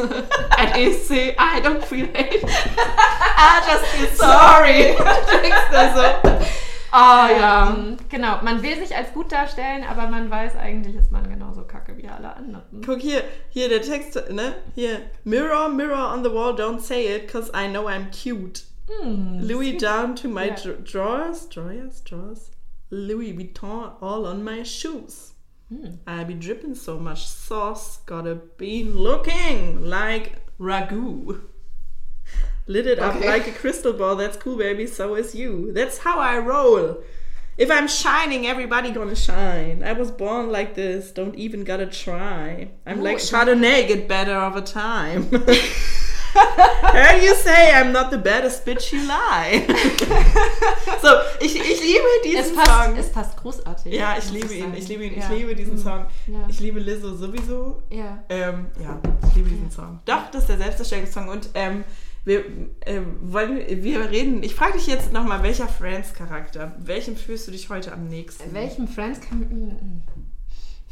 At 0.58 0.76
ESC, 0.78 1.36
I 1.38 1.60
don't 1.62 1.84
feel 1.84 2.08
hate. 2.14 2.44
I 2.46 3.62
just 3.68 3.86
feel 3.86 4.10
sorry. 4.16 4.96
Denkst 5.42 5.70
du 5.72 5.94
so? 5.96 6.46
Ah 6.92 7.30
ja. 7.30 7.70
Ähm, 7.78 7.98
genau, 8.10 8.42
man 8.44 8.62
will 8.64 8.76
sich 8.78 8.96
als 8.96 9.14
gut 9.14 9.32
darstellen, 9.32 9.84
aber 9.84 10.08
man 10.08 10.30
weiß, 10.30 10.56
eigentlich 10.56 10.96
ist 10.96 11.12
man 11.12 11.30
genauso 11.30 11.64
kacke 11.64 11.96
wie 11.98 12.08
alle 12.08 12.36
anderen. 12.36 12.82
Guck 12.86 13.00
hier, 13.00 13.24
hier 13.50 13.70
der 13.70 13.82
Text, 13.82 14.16
ne? 14.32 14.56
Hier. 14.76 15.02
Mirror, 15.24 15.70
mirror 15.70 16.14
on 16.14 16.24
the 16.24 16.32
wall, 16.34 16.56
don't 16.56 16.80
say 16.82 17.16
it, 17.16 17.28
cause 17.32 17.52
I 17.54 17.68
know 17.68 17.88
I'm 17.88 18.10
cute. 18.12 18.64
Hm, 18.88 19.40
Louis 19.42 19.78
down 19.78 20.16
to 20.16 20.28
my 20.28 20.48
Ja. 20.48 20.56
dr- 20.56 20.84
drawers, 20.84 21.48
drawers, 21.50 22.02
drawers. 22.04 22.52
Louis 22.90 23.34
Vuitton 23.34 23.92
all 24.02 24.26
on 24.26 24.44
my 24.44 24.64
shoes. 24.64 25.34
Hm. 25.70 26.00
I 26.08 26.24
be 26.24 26.34
dripping 26.34 26.74
so 26.74 26.98
much 26.98 27.28
sauce, 27.28 28.00
gotta 28.08 28.34
be 28.58 28.84
looking 28.84 29.86
like 29.86 30.38
ragu. 30.60 31.40
Lit 32.70 32.86
it 32.86 33.00
up 33.00 33.16
Okay. 33.16 33.28
like 33.28 33.48
a 33.48 33.52
crystal 33.62 33.94
ball, 33.94 34.16
that's 34.16 34.38
cool, 34.38 34.56
baby, 34.58 34.86
so 34.86 35.16
is 35.16 35.34
you. 35.34 35.72
That's 35.74 35.98
how 36.06 36.20
I 36.20 36.38
roll. 36.38 36.98
If 37.58 37.70
I'm 37.72 37.88
shining, 37.88 38.46
everybody 38.46 38.92
gonna 38.92 39.16
shine. 39.16 39.84
I 39.84 39.94
was 39.94 40.12
born 40.12 40.52
like 40.52 40.76
this, 40.76 41.12
don't 41.12 41.36
even 41.36 41.64
gotta 41.66 41.88
try. 41.88 42.70
I'm 42.86 43.00
Oh, 43.00 43.04
like 43.04 43.18
Chardonnay, 43.18 43.88
get 43.88 44.08
better 44.08 44.36
over 44.48 44.62
time. 44.62 45.24
Heard 46.34 47.24
you 47.24 47.34
say 47.36 47.74
I'm 47.74 47.92
not 47.92 48.12
the 48.12 48.18
baddest 48.20 48.66
bitch 48.66 48.94
you 48.94 49.02
lie. 49.08 49.66
so, 51.02 51.22
ich, 51.42 51.56
ich 51.56 51.82
liebe 51.82 52.08
diesen 52.24 52.40
Es 52.40 52.56
passt, 52.56 52.86
Song. 52.86 52.98
es 52.98 53.10
passt 53.12 53.36
großartig. 53.38 53.94
ja, 53.94 54.16
ich 54.18 54.30
liebe 54.32 54.54
ihn, 54.54 54.74
ich 54.78 54.88
liebe 54.88 55.06
ihn, 55.06 55.18
Ja. 55.18 55.24
ich 55.24 55.30
liebe 55.40 55.56
diesen 55.56 55.74
Hm. 55.74 55.84
Song. 55.84 56.06
Ja. 56.28 56.40
Ich 56.48 56.60
liebe 56.60 56.80
Lizzo 56.80 57.16
sowieso. 57.16 57.82
Ja. 57.90 58.24
Ähm, 58.30 58.68
ja, 58.82 59.00
ich 59.28 59.36
liebe 59.36 59.50
diesen 59.50 59.72
Song. 59.72 60.00
Doch, 60.06 60.30
das 60.32 60.42
ist 60.44 60.50
der 60.50 60.58
Selbstdarstellungssong. 60.60 61.28
Und 61.30 61.50
ähm, 61.56 61.84
wir, 62.26 62.40
äh, 62.82 63.02
wollen, 63.22 63.84
wir 63.84 64.10
reden, 64.12 64.44
ich 64.44 64.56
frage 64.56 64.74
dich 64.74 64.88
jetzt 64.88 65.14
nochmal, 65.14 65.44
welcher 65.44 65.68
Friends-Charakter, 65.68 66.76
welchem 66.80 67.16
fühlst 67.16 67.48
du 67.48 67.52
dich 67.52 67.70
heute 67.70 67.92
am 67.94 68.08
nächsten? 68.08 68.54
Welchem 68.54 68.88
Friends 68.88 69.22
kann. 69.22 70.04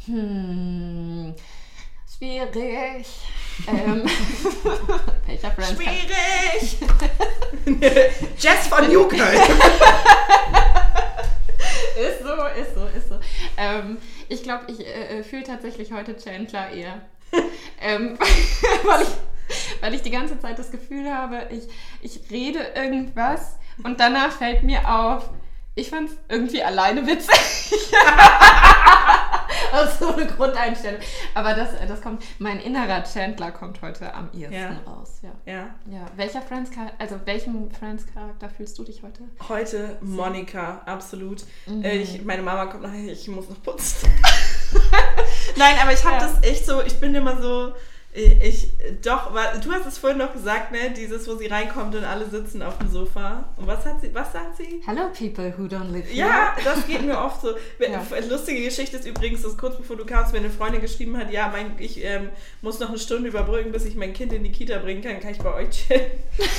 Hm. 0.06 1.34
Schwierig. 2.16 3.06
ähm, 3.68 4.02
welcher 5.26 5.50
Friends. 5.52 5.74
Schwierig! 5.74 6.78
Jess 8.38 8.66
von 8.66 8.88
Newkirk. 8.88 9.20
Ist 11.98 12.20
so, 12.20 12.32
ist 12.60 12.74
so, 12.74 12.86
ist 12.96 13.08
so. 13.08 13.18
Ähm, 13.56 13.98
ich 14.28 14.44
glaube, 14.44 14.66
ich 14.68 14.86
äh, 14.86 15.24
fühle 15.24 15.42
tatsächlich 15.42 15.90
heute 15.92 16.16
Chandler 16.16 16.70
eher. 16.70 17.02
ähm, 17.80 18.16
weil, 18.84 19.02
ich, 19.02 19.08
weil 19.80 19.94
ich 19.94 20.02
die 20.02 20.10
ganze 20.10 20.38
Zeit 20.40 20.58
das 20.58 20.70
Gefühl 20.70 21.12
habe, 21.12 21.46
ich, 21.50 21.64
ich 22.02 22.30
rede 22.30 22.60
irgendwas 22.74 23.56
und 23.84 24.00
danach 24.00 24.32
fällt 24.32 24.62
mir 24.62 24.88
auf, 24.88 25.30
ich 25.74 25.90
fand 25.90 26.10
es 26.10 26.16
irgendwie 26.28 26.62
alleine 26.62 27.06
witzig. 27.06 27.92
Aus 29.72 29.98
so 29.98 30.14
eine 30.14 30.26
Grundeinstellung. 30.26 31.00
Aber 31.34 31.54
das, 31.54 31.70
das 31.86 32.00
kommt, 32.00 32.22
mein 32.38 32.58
innerer 32.60 33.02
Chandler 33.04 33.50
kommt 33.50 33.80
heute 33.82 34.12
am 34.14 34.30
ehesten 34.32 34.54
Ja. 34.54 34.80
raus. 34.86 35.20
Ja. 35.22 35.30
Ja. 35.52 35.68
ja. 35.90 36.06
Welcher 36.16 36.42
Friends, 36.42 36.70
also 36.98 37.16
welchen 37.26 37.70
Friends-Charakter 37.70 38.48
fühlst 38.50 38.78
du 38.78 38.84
dich 38.84 39.02
heute? 39.02 39.22
Heute 39.48 39.98
Monika, 40.00 40.82
absolut. 40.86 41.44
Mhm. 41.66 41.84
Äh, 41.84 41.96
ich, 41.98 42.24
meine 42.24 42.42
Mama 42.42 42.66
kommt 42.66 42.82
nachher, 42.82 43.12
ich 43.12 43.28
muss 43.28 43.48
noch 43.48 43.62
putzen. 43.62 44.10
Nein, 45.56 45.76
aber 45.82 45.92
ich 45.92 46.04
habe 46.04 46.16
Ja. 46.16 46.20
das 46.22 46.42
echt 46.42 46.64
so, 46.66 46.82
ich 46.82 46.98
bin 46.98 47.14
immer 47.14 47.40
so, 47.40 47.72
Ich, 48.14 48.68
doch, 49.02 49.30
du 49.62 49.70
hast 49.70 49.86
es 49.86 49.98
vorhin 49.98 50.18
noch 50.18 50.32
gesagt, 50.32 50.72
ne? 50.72 50.92
Dieses, 50.96 51.28
wo 51.28 51.36
sie 51.36 51.46
reinkommt 51.46 51.94
und 51.94 52.04
alle 52.04 52.26
sitzen 52.28 52.62
auf 52.62 52.78
dem 52.78 52.90
Sofa. 52.90 53.44
Und 53.56 53.66
was 53.66 53.84
hat 53.84 54.00
sie, 54.00 54.12
was 54.14 54.32
sagt 54.32 54.56
sie? 54.56 54.80
Hello 54.86 55.10
people 55.16 55.52
who 55.56 55.64
don't 55.64 55.92
live 55.92 56.06
here. 56.06 56.26
Ja, 56.26 56.56
das 56.64 56.86
geht 56.86 57.02
mir 57.04 57.18
oft 57.18 57.42
so. 57.42 57.54
Ja. 57.78 58.02
Lustige 58.28 58.64
Geschichte 58.64 58.96
ist 58.96 59.06
übrigens, 59.06 59.42
dass 59.42 59.56
kurz 59.56 59.76
bevor 59.76 59.96
du 59.96 60.04
kamst, 60.06 60.32
mir 60.32 60.38
eine 60.38 60.50
Freundin 60.50 60.80
geschrieben 60.80 61.16
hat, 61.18 61.30
ja, 61.30 61.48
mein, 61.48 61.72
ich 61.78 62.02
ähm, 62.02 62.30
muss 62.62 62.80
noch 62.80 62.88
eine 62.88 62.98
Stunde 62.98 63.28
überbrücken, 63.28 63.72
bis 63.72 63.84
ich 63.84 63.94
mein 63.94 64.12
Kind 64.12 64.32
in 64.32 64.42
die 64.42 64.52
Kita 64.52 64.78
bringen 64.78 65.02
kann, 65.02 65.20
kann 65.20 65.30
ich 65.30 65.38
bei 65.38 65.54
euch 65.54 65.70
chillen. 65.70 66.06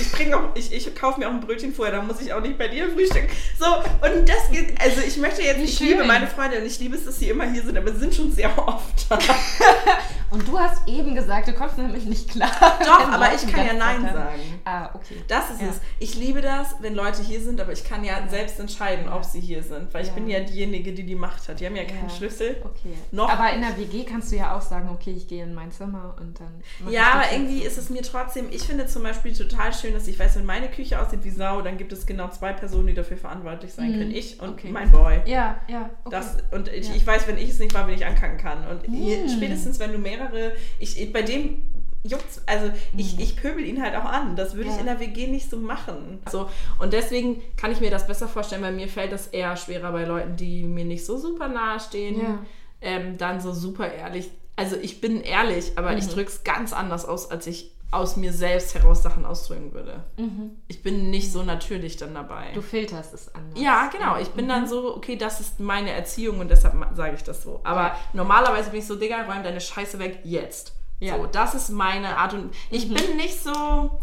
Ich 0.02 0.12
bringe 0.12 0.36
auch, 0.36 0.56
ich, 0.56 0.74
ich 0.74 0.94
kaufe 0.94 1.20
mir 1.20 1.28
auch 1.28 1.34
ein 1.34 1.40
Brötchen 1.40 1.74
vorher, 1.74 1.96
dann 1.96 2.08
muss 2.08 2.20
ich 2.22 2.34
auch 2.34 2.42
nicht 2.42 2.58
bei 2.58 2.68
dir 2.68 2.90
frühstücken. 2.90 3.30
So, 3.58 3.66
und 3.66 4.28
das 4.28 4.50
geht, 4.52 4.80
also 4.82 5.02
ich 5.02 5.16
möchte 5.18 5.42
jetzt, 5.42 5.62
ich 5.62 5.80
liebe 5.80 6.04
meine 6.04 6.28
Freunde 6.28 6.58
und 6.60 6.66
ich 6.66 6.80
liebe 6.80 6.98
es, 6.98 7.06
dass 7.06 7.18
sie 7.18 7.30
immer 7.30 7.50
hier 7.50 7.64
sind, 7.64 7.78
aber 7.78 7.92
sie 7.94 8.00
sind 8.00 8.14
schon 8.14 8.32
sehr 8.32 8.52
oft 8.58 9.10
da. 9.10 9.18
und 10.32 10.48
du 10.48 10.60
hast 10.60 10.88
eben 10.88 11.16
gesagt, 11.16 11.48
du 11.48 11.54
kommst 11.54 11.78
nämlich 11.78 12.06
nicht 12.06 12.30
klar. 12.30 12.52
Doch, 12.80 13.12
aber 13.12 13.34
ich 13.34 13.52
kann 13.52 13.66
ja 13.66 13.74
Nein 13.74 14.06
haben. 14.06 14.14
sagen. 14.14 14.62
Ah, 14.66 14.90
okay. 14.94 15.24
Das 15.28 15.50
ist 15.50 15.62
ja. 15.62 15.70
es. 15.70 15.82
Ich 16.00 16.16
liebe 16.16 16.42
das, 16.42 16.76
wenn 16.82 16.94
Leute 16.94 17.22
hier 17.22 17.42
sind, 17.42 17.60
aber 17.60 17.72
ich 17.72 17.84
kann 17.84 18.04
ja 18.04 18.28
selbst 18.28 18.60
entscheiden, 18.60 19.10
ob 19.10 19.26
sie 19.26 19.40
hier 19.40 19.64
sind, 19.64 19.94
weil 19.94 20.06
ich 20.06 20.12
bin 20.12 20.28
ja 20.28 20.40
diejenige, 20.42 20.94
die 20.94 21.04
die 21.04 21.16
Macht 21.16 21.48
hat. 21.48 21.60
Die 21.60 21.66
haben 21.66 21.76
ja 21.76 21.86
keinen 21.86 22.10
Schlüssel. 22.10 22.58
Okay. 22.64 22.94
Noch. 23.12 23.30
Aber 23.30 23.52
in 23.54 23.62
der 23.62 23.78
WG 23.78 24.04
kannst 24.04 24.32
du 24.32 24.36
ja 24.36 24.56
auch 24.56 24.62
sagen, 24.62 24.90
okay, 24.90 25.12
ich 25.12 25.28
gehe 25.28 25.44
in 25.44 25.54
mein 25.54 25.72
Zimmer 25.72 26.16
und 26.20 26.40
dann. 26.40 26.92
Ja, 26.92 27.14
aber 27.14 27.32
irgendwie 27.32 27.64
ist 27.64 27.78
es 27.78 27.90
mir 27.90 28.02
trotzdem, 28.02 28.48
ich 28.52 28.64
finde 28.64 28.88
zum 28.88 29.04
Beispiel 29.04 29.34
total 29.34 29.74
schön, 29.74 29.94
dass 29.94 30.08
ich 30.08 30.20
weiß, 30.20 30.36
wenn 30.38 30.46
meine 30.46 30.68
Küche 30.68 31.02
aussieht 31.02 31.24
wie 31.24 31.32
Sau, 31.32 31.62
dann 31.62 31.78
gibt 31.78 31.92
es 31.92 32.06
genau 32.06 32.30
zwei 32.30 32.54
Personen, 32.54 32.88
die 32.88 32.94
dafür 32.94 33.18
verantwortlich 33.18 33.74
sein 33.74 33.92
mhm. 33.92 33.98
können. 34.00 34.12
Ich 34.12 34.40
und 34.40 34.50
okay. 34.50 34.70
mein 34.72 34.92
Boy. 34.92 35.22
Ja, 35.26 35.60
ja. 35.68 35.90
Okay. 36.04 36.16
Das, 36.16 36.38
und 36.52 36.68
ich, 36.68 36.90
ja. 36.90 36.96
ich 36.96 37.06
weiß, 37.06 37.28
wenn 37.28 37.38
ich 37.38 37.50
es 37.50 37.60
nicht 37.60 37.74
war, 37.74 37.88
wenn 37.88 37.94
ich 37.96 38.06
ankacken 38.06 38.38
kann. 38.38 38.68
Und 38.68 38.88
mhm. 38.88 39.30
spätestens, 39.30 39.80
wenn 39.80 39.92
du 39.92 39.98
mehrere, 40.20 40.54
ich, 40.80 41.12
bei 41.14 41.22
dem 41.22 41.64
juckt's, 42.04 42.42
also 42.46 42.72
ich, 42.96 43.16
mhm. 43.16 43.20
ich 43.20 43.36
pöbel 43.36 43.66
ihn 43.66 43.82
halt 43.82 43.96
auch 43.96 44.06
an. 44.06 44.36
Das 44.36 44.56
würde 44.56 44.70
ja. 44.70 44.76
ich 44.76 44.80
in 44.80 44.86
der 44.86 45.00
WG 45.00 45.28
nicht 45.28 45.50
so 45.50 45.58
machen. 45.58 46.20
So, 46.30 46.50
und 46.80 46.94
deswegen 46.94 47.42
kann 47.58 47.72
ich 47.72 47.82
mir 47.82 47.92
das 47.92 48.08
besser 48.08 48.28
vorstellen, 48.28 48.62
weil 48.62 48.74
mir 48.74 48.88
fällt 48.88 49.12
das 49.12 49.28
eher 49.28 49.56
schwerer 49.58 49.92
bei 49.92 50.06
Leuten, 50.06 50.36
die 50.36 50.64
mir 50.64 50.86
nicht 50.86 51.06
so 51.06 51.18
super 51.18 51.48
nahe 51.48 51.80
stehen, 51.80 52.22
ja. 52.22 52.40
ähm, 52.82 53.18
dann 53.18 53.42
so 53.42 53.54
super 53.54 53.92
ehrlich. 53.92 54.30
Also 54.56 54.76
ich 54.76 55.02
bin 55.02 55.22
ehrlich, 55.22 55.74
aber 55.78 55.92
mhm. 55.92 55.98
ich 55.98 56.08
drücke 56.08 56.30
es 56.30 56.44
ganz 56.44 56.74
anders 56.74 57.06
aus, 57.06 57.32
als 57.32 57.48
ich 57.48 57.72
aus 57.92 58.16
mir 58.18 58.32
selbst 58.32 58.76
heraus 58.76 59.02
Sachen 59.02 59.26
ausdrücken 59.26 59.74
würde. 59.74 60.04
Mhm. 60.18 60.52
Ich 60.68 60.84
bin 60.84 61.10
nicht 61.10 61.32
so 61.32 61.42
natürlich 61.42 61.98
dann 61.98 62.14
dabei. 62.14 62.52
Du 62.54 62.62
filterst 62.62 63.14
es 63.14 63.34
anders. 63.34 63.60
Ja, 63.60 63.90
genau. 63.92 64.18
Ich 64.18 64.30
bin 64.30 64.46
mhm. 64.46 64.50
dann 64.50 64.68
so, 64.68 64.96
okay, 64.96 65.16
das 65.16 65.40
ist 65.40 65.60
meine 65.60 65.92
Erziehung 65.92 66.40
und 66.40 66.50
deshalb 66.50 66.76
sage 66.96 67.16
ich 67.16 67.24
das 67.24 67.42
so. 67.42 67.62
Aber 67.64 67.88
ja. 67.88 67.98
normalerweise 68.14 68.70
bin 68.70 68.80
ich 68.80 68.88
so, 68.88 68.96
Digga, 68.96 69.24
räum 69.24 69.44
deine 69.44 69.60
Scheiße 69.60 69.98
weg 69.98 70.20
jetzt. 70.24 70.74
Ja. 71.00 71.18
So, 71.18 71.26
das 71.26 71.56
ist 71.56 71.70
meine 71.70 72.18
Art 72.18 72.34
und 72.34 72.54
ich 72.70 72.90
mhm. 72.90 72.94
bin 72.94 73.18
nicht 73.18 73.42
so 73.42 74.00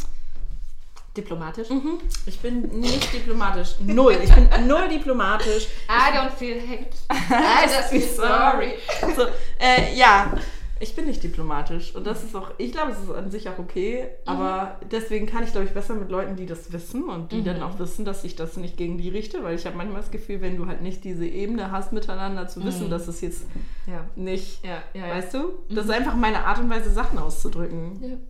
diplomatisch. 1.16 1.70
Mhm. 1.70 1.98
Ich 2.26 2.40
bin 2.40 2.62
nicht 2.80 3.12
diplomatisch. 3.12 3.76
Null. 3.80 4.18
Ich 4.22 4.32
bin 4.32 4.48
null 4.66 4.88
diplomatisch. 4.88 5.68
I 5.88 6.16
don't 6.16 6.30
feel 6.30 6.60
hate. 6.60 6.90
I 7.10 7.66
just 7.66 7.90
feel 7.90 8.02
sorry. 8.02 8.74
So, 9.14 9.26
äh, 9.60 9.94
ja. 9.94 10.32
Ich 10.78 10.94
bin 10.94 11.06
nicht 11.06 11.22
diplomatisch 11.22 11.94
und 11.94 12.06
das 12.06 12.22
ist 12.22 12.36
auch, 12.36 12.50
ich 12.58 12.70
glaube, 12.70 12.92
es 12.92 12.98
ist 12.98 13.10
an 13.10 13.30
sich 13.30 13.48
auch 13.48 13.58
okay, 13.58 14.08
aber 14.26 14.76
mhm. 14.82 14.88
deswegen 14.90 15.26
kann 15.26 15.42
ich, 15.42 15.52
glaube 15.52 15.66
ich, 15.66 15.72
besser 15.72 15.94
mit 15.94 16.10
Leuten, 16.10 16.36
die 16.36 16.44
das 16.44 16.70
wissen 16.70 17.04
und 17.04 17.32
die 17.32 17.38
mhm. 17.38 17.44
dann 17.44 17.62
auch 17.62 17.78
wissen, 17.78 18.04
dass 18.04 18.24
ich 18.24 18.36
das 18.36 18.58
nicht 18.58 18.76
gegen 18.76 18.98
die 18.98 19.08
richte, 19.08 19.42
weil 19.42 19.56
ich 19.56 19.64
habe 19.64 19.74
manchmal 19.76 20.02
das 20.02 20.10
Gefühl, 20.10 20.42
wenn 20.42 20.58
du 20.58 20.66
halt 20.66 20.82
nicht 20.82 21.02
diese 21.02 21.26
Ebene 21.26 21.70
hast, 21.70 21.94
miteinander 21.94 22.46
zu 22.46 22.62
wissen, 22.62 22.86
mhm. 22.86 22.90
dass 22.90 23.08
es 23.08 23.22
jetzt 23.22 23.46
ja. 23.86 24.04
nicht, 24.16 24.62
ja, 24.66 24.82
ja, 24.92 25.08
weißt 25.08 25.32
du? 25.32 25.54
Das 25.70 25.84
ist 25.84 25.86
mhm. 25.86 25.92
einfach 25.92 26.14
meine 26.14 26.44
Art 26.44 26.58
und 26.58 26.68
Weise, 26.68 26.90
Sachen 26.90 27.18
auszudrücken. 27.18 28.20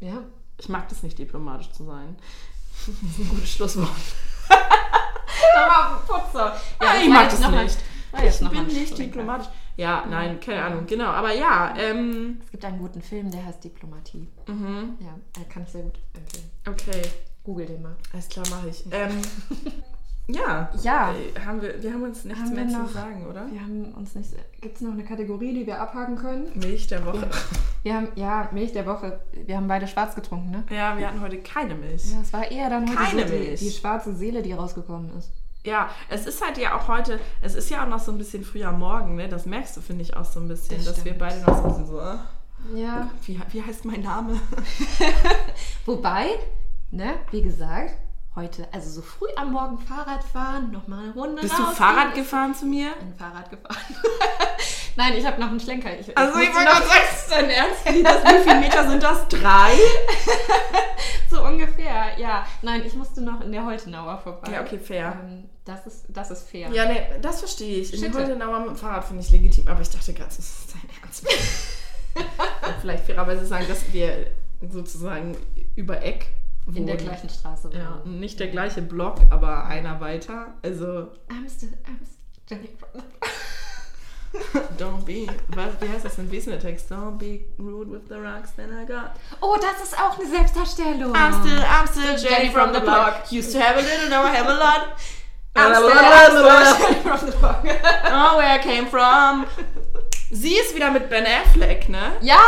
Ja. 0.00 0.08
ja. 0.08 0.22
Ich 0.58 0.68
mag 0.68 0.88
das 0.90 1.02
nicht, 1.02 1.18
diplomatisch 1.18 1.70
zu 1.72 1.84
sein. 1.84 2.16
Das 2.86 2.88
ist 2.88 3.18
ein 3.18 3.28
gutes 3.30 3.50
Schlusswort. 3.50 3.88
Nochmal 5.54 6.00
Putzer. 6.06 6.56
Ja, 6.80 6.94
ich 7.02 7.08
mag 7.08 7.30
das 7.30 7.50
nicht. 7.50 7.78
Ich 8.24 8.48
bin 8.50 8.66
nicht 8.66 8.98
diplomatisch. 8.98 9.48
Ja, 9.76 10.04
nein, 10.08 10.38
keine 10.40 10.62
Ahnung, 10.62 10.86
genau. 10.86 11.06
Aber 11.06 11.32
ja. 11.32 11.74
Ähm, 11.78 12.38
es 12.44 12.50
gibt 12.50 12.64
einen 12.64 12.78
guten 12.78 13.00
Film, 13.00 13.30
der 13.30 13.44
heißt 13.46 13.64
Diplomatie. 13.64 14.28
Mhm. 14.46 14.96
Ja, 15.00 15.44
kann 15.48 15.62
ich 15.62 15.70
sehr 15.70 15.82
gut 15.82 15.98
empfehlen. 16.14 16.50
Okay. 16.68 17.02
Google 17.44 17.66
den 17.66 17.82
mal. 17.82 17.96
Alles 18.12 18.28
klar, 18.28 18.46
mache 18.50 18.68
ich. 18.68 18.84
Ähm, 18.92 19.20
ja. 20.28 20.70
Ja. 20.82 21.12
Äh, 21.12 21.40
haben 21.40 21.60
wir, 21.60 21.82
wir 21.82 21.92
haben 21.92 22.02
uns 22.02 22.24
nichts 22.24 22.40
haben 22.40 22.54
mehr 22.54 22.64
noch, 22.66 22.86
zu 22.86 22.92
sagen, 22.92 23.26
oder? 23.26 23.50
Wir 23.50 23.60
haben 23.60 23.92
uns 23.94 24.14
nicht. 24.14 24.30
Gibt 24.60 24.76
es 24.76 24.82
noch 24.82 24.92
eine 24.92 25.04
Kategorie, 25.04 25.52
die 25.54 25.66
wir 25.66 25.80
abhaken 25.80 26.16
können? 26.16 26.52
Milch 26.54 26.86
der 26.86 27.04
Woche. 27.04 27.28
Wir 27.82 27.94
haben, 27.94 28.08
ja, 28.14 28.48
Milch 28.52 28.72
der 28.72 28.86
Woche. 28.86 29.20
Wir 29.32 29.56
haben 29.56 29.66
beide 29.66 29.88
schwarz 29.88 30.14
getrunken, 30.14 30.50
ne? 30.50 30.64
Ja, 30.70 30.96
wir 30.96 31.08
hatten 31.08 31.20
heute 31.20 31.38
keine 31.38 31.74
Milch. 31.74 32.12
Ja, 32.12 32.20
es 32.20 32.32
war 32.32 32.48
eher 32.48 32.70
dann 32.70 32.88
heute 32.88 32.96
keine 32.96 33.26
so 33.26 33.34
Milch. 33.34 33.58
Die, 33.58 33.64
die 33.64 33.72
schwarze 33.72 34.14
Seele, 34.14 34.42
die 34.42 34.52
rausgekommen 34.52 35.16
ist 35.16 35.32
ja, 35.64 35.90
es 36.08 36.26
ist 36.26 36.44
halt 36.44 36.58
ja 36.58 36.76
auch 36.76 36.88
heute, 36.88 37.20
es 37.40 37.54
ist 37.54 37.70
ja 37.70 37.84
auch 37.84 37.88
noch 37.88 38.00
so 38.00 38.12
ein 38.12 38.18
bisschen 38.18 38.44
früher 38.44 38.72
Morgen, 38.72 39.14
ne? 39.16 39.28
Das 39.28 39.46
merkst 39.46 39.76
du, 39.76 39.80
finde 39.80 40.02
ich, 40.02 40.16
auch 40.16 40.24
so 40.24 40.40
ein 40.40 40.48
bisschen, 40.48 40.76
das 40.76 40.86
dass 40.86 40.94
stimmt. 40.94 41.06
wir 41.06 41.18
beide 41.18 41.40
noch 41.40 41.56
so 41.56 41.62
ein 41.62 41.68
bisschen 41.68 41.86
so. 41.86 42.00
Äh, 42.00 42.16
ja. 42.74 43.10
Wie, 43.24 43.40
wie 43.50 43.62
heißt 43.62 43.84
mein 43.84 44.02
Name? 44.02 44.40
Wobei, 45.86 46.38
ne, 46.90 47.14
wie 47.30 47.42
gesagt, 47.42 47.94
heute, 48.34 48.66
also 48.72 48.90
so 48.90 49.02
früh 49.02 49.28
am 49.36 49.52
Morgen 49.52 49.78
Fahrrad 49.78 50.24
fahren, 50.24 50.70
nochmal 50.72 51.04
eine 51.04 51.12
Runde. 51.14 51.42
Bist 51.42 51.58
du 51.58 51.62
Fahrrad 51.62 52.14
gefahren 52.14 52.54
zu 52.54 52.66
mir? 52.66 52.96
Ein 53.00 53.14
Fahrrad 53.14 53.50
gefahren. 53.50 53.76
Nein, 54.96 55.14
ich 55.16 55.24
habe 55.24 55.40
noch 55.40 55.48
einen 55.48 55.60
Schlenker. 55.60 55.98
Ich, 55.98 56.16
also 56.16 56.38
ich 56.38 56.54
wollte 56.54 56.64
noch 56.64 56.82
sagen, 56.82 57.02
ist 57.14 57.30
dein 57.30 57.50
Ernst? 57.50 57.86
Wie 57.86 58.42
viele 58.42 58.60
Meter 58.60 58.88
sind 58.88 59.02
das? 59.02 59.28
Drei? 59.28 59.72
so 61.30 61.42
ungefähr, 61.44 62.18
ja. 62.18 62.46
Nein, 62.62 62.82
ich 62.86 62.94
musste 62.94 63.22
noch 63.22 63.40
in 63.40 63.52
der 63.52 63.64
Holtenauer 63.64 64.18
vorbei. 64.18 64.52
Ja, 64.52 64.62
okay, 64.62 64.78
fair. 64.78 65.18
Ähm, 65.24 65.48
das, 65.64 65.86
ist, 65.86 66.04
das 66.08 66.30
ist 66.30 66.48
fair. 66.48 66.68
Ja, 66.70 66.86
nee, 66.86 67.00
das 67.20 67.40
verstehe 67.40 67.80
ich. 67.80 67.94
In 67.94 68.00
der 68.00 68.12
Holtenauer 68.12 68.60
mit 68.60 68.68
dem 68.70 68.76
Fahrrad 68.76 69.04
finde 69.04 69.22
ich 69.22 69.30
legitim, 69.30 69.68
aber 69.68 69.80
ich 69.80 69.90
dachte 69.90 70.12
gerade, 70.12 70.28
das 70.28 70.38
ist 70.38 70.74
dein 70.74 71.02
Ernst. 71.02 71.26
vielleicht 72.80 73.06
fairerweise 73.06 73.46
sagen, 73.46 73.66
dass 73.68 73.92
wir 73.92 74.26
sozusagen 74.60 75.36
über 75.74 76.02
Eck 76.02 76.26
Wohnen. 76.66 76.76
In 76.76 76.86
der 76.86 76.96
gleichen 76.96 77.28
Straße. 77.28 77.70
Ja, 77.72 78.02
nicht 78.04 78.38
der 78.38 78.48
gleiche 78.48 78.82
Block, 78.82 79.20
aber 79.30 79.64
einer 79.64 80.00
weiter. 80.00 80.54
Also. 80.62 81.08
I'm 81.28 81.48
still, 81.48 81.76
I'm 81.84 81.98
still 82.44 82.58
Don't 84.78 85.04
be, 85.04 85.26
was, 85.48 85.80
wie 85.80 85.88
heißt 85.88 86.04
das 86.04 86.16
denn? 86.16 86.30
Wie 86.30 86.38
ist 86.38 86.46
denn 86.46 86.54
der 86.54 86.62
Text? 86.62 86.90
Don't 86.90 87.18
be 87.18 87.44
rude 87.58 87.90
with 87.90 88.08
the 88.08 88.14
rocks 88.14 88.54
that 88.56 88.68
I 88.70 88.86
got. 88.86 89.12
Oh, 89.40 89.56
das 89.60 89.82
ist 89.82 89.98
auch 89.98 90.18
eine 90.18 90.28
Selbstdarstellung. 90.28 91.14
I'm 91.14 91.32
still, 91.40 91.60
I'm 91.60 91.86
still 91.86 92.16
Jenny 92.16 92.50
from 92.50 92.72
the 92.72 92.80
block. 92.80 93.30
Used 93.30 93.52
to 93.52 93.60
have 93.60 93.76
a 93.76 93.82
little, 93.82 94.08
now 94.08 94.24
I 94.24 94.34
have 94.34 94.48
a 94.48 94.54
lot. 94.54 94.96
I'm 95.54 95.74
still, 95.74 95.92
I'm 95.92 96.30
still 96.30 96.88
Jenny 96.88 97.02
from 97.02 97.30
the 97.30 97.36
block. 97.36 97.62
oh, 97.64 98.38
where 98.38 98.48
I 98.48 98.58
came 98.58 98.86
from. 98.86 99.46
Sie 100.30 100.56
ist 100.56 100.74
wieder 100.74 100.90
mit 100.90 101.10
Ben 101.10 101.26
Affleck, 101.26 101.90
ne? 101.90 102.16
Ja! 102.22 102.40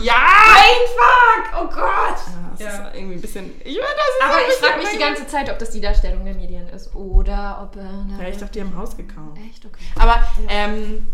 Ja! 0.00 0.14
Brainfuck! 0.46 1.60
Oh 1.60 1.64
Gott! 1.64 2.18
Ja, 2.28 2.50
das 2.52 2.60
ja. 2.60 2.86
ist 2.86 2.94
irgendwie 2.94 3.14
ein 3.16 3.20
bisschen. 3.20 3.60
Ich 3.64 3.76
meine, 3.80 3.94
das 3.96 4.06
ist 4.06 4.22
Aber 4.22 4.48
ich 4.48 4.54
frage 4.54 4.78
mich 4.78 4.88
die 4.90 4.98
ganze 4.98 5.26
Zeit, 5.26 5.50
ob 5.50 5.58
das 5.58 5.70
die 5.70 5.80
Darstellung 5.80 6.24
der 6.24 6.34
Medien 6.34 6.68
ist 6.68 6.94
oder 6.94 7.58
ob. 7.60 7.76
Äh, 7.76 8.22
ja, 8.22 8.28
ich 8.28 8.36
dachte, 8.36 8.52
die 8.52 8.60
haben 8.60 8.76
Haus 8.76 8.96
gekauft. 8.96 9.38
Echt? 9.44 9.66
Okay. 9.66 9.82
Aber, 9.98 10.22
ähm, 10.48 11.08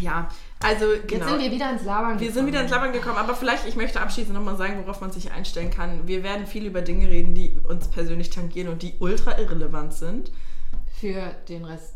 ja, 0.00 0.28
also 0.62 0.86
genau. 1.06 1.24
Jetzt 1.24 1.28
sind 1.28 1.40
wir 1.40 1.50
wieder 1.50 1.70
ins 1.70 1.84
Labern 1.84 2.04
gekommen. 2.12 2.20
Wir 2.20 2.32
sind 2.32 2.46
wieder 2.46 2.60
ins 2.62 2.70
Labern 2.70 2.92
gekommen, 2.92 3.18
aber 3.18 3.34
vielleicht, 3.34 3.66
ich 3.66 3.76
möchte 3.76 4.00
abschließend 4.00 4.34
nochmal 4.34 4.56
sagen, 4.56 4.82
worauf 4.82 5.00
man 5.00 5.10
sich 5.10 5.32
einstellen 5.32 5.70
kann. 5.70 6.06
Wir 6.06 6.22
werden 6.22 6.46
viel 6.46 6.66
über 6.66 6.82
Dinge 6.82 7.08
reden, 7.08 7.34
die 7.34 7.56
uns 7.64 7.88
persönlich 7.88 8.30
tangieren 8.30 8.68
und 8.68 8.82
die 8.82 8.94
ultra 9.00 9.38
irrelevant 9.38 9.92
sind. 9.92 10.32
Für 11.00 11.34
den 11.48 11.64
Rest 11.64 11.94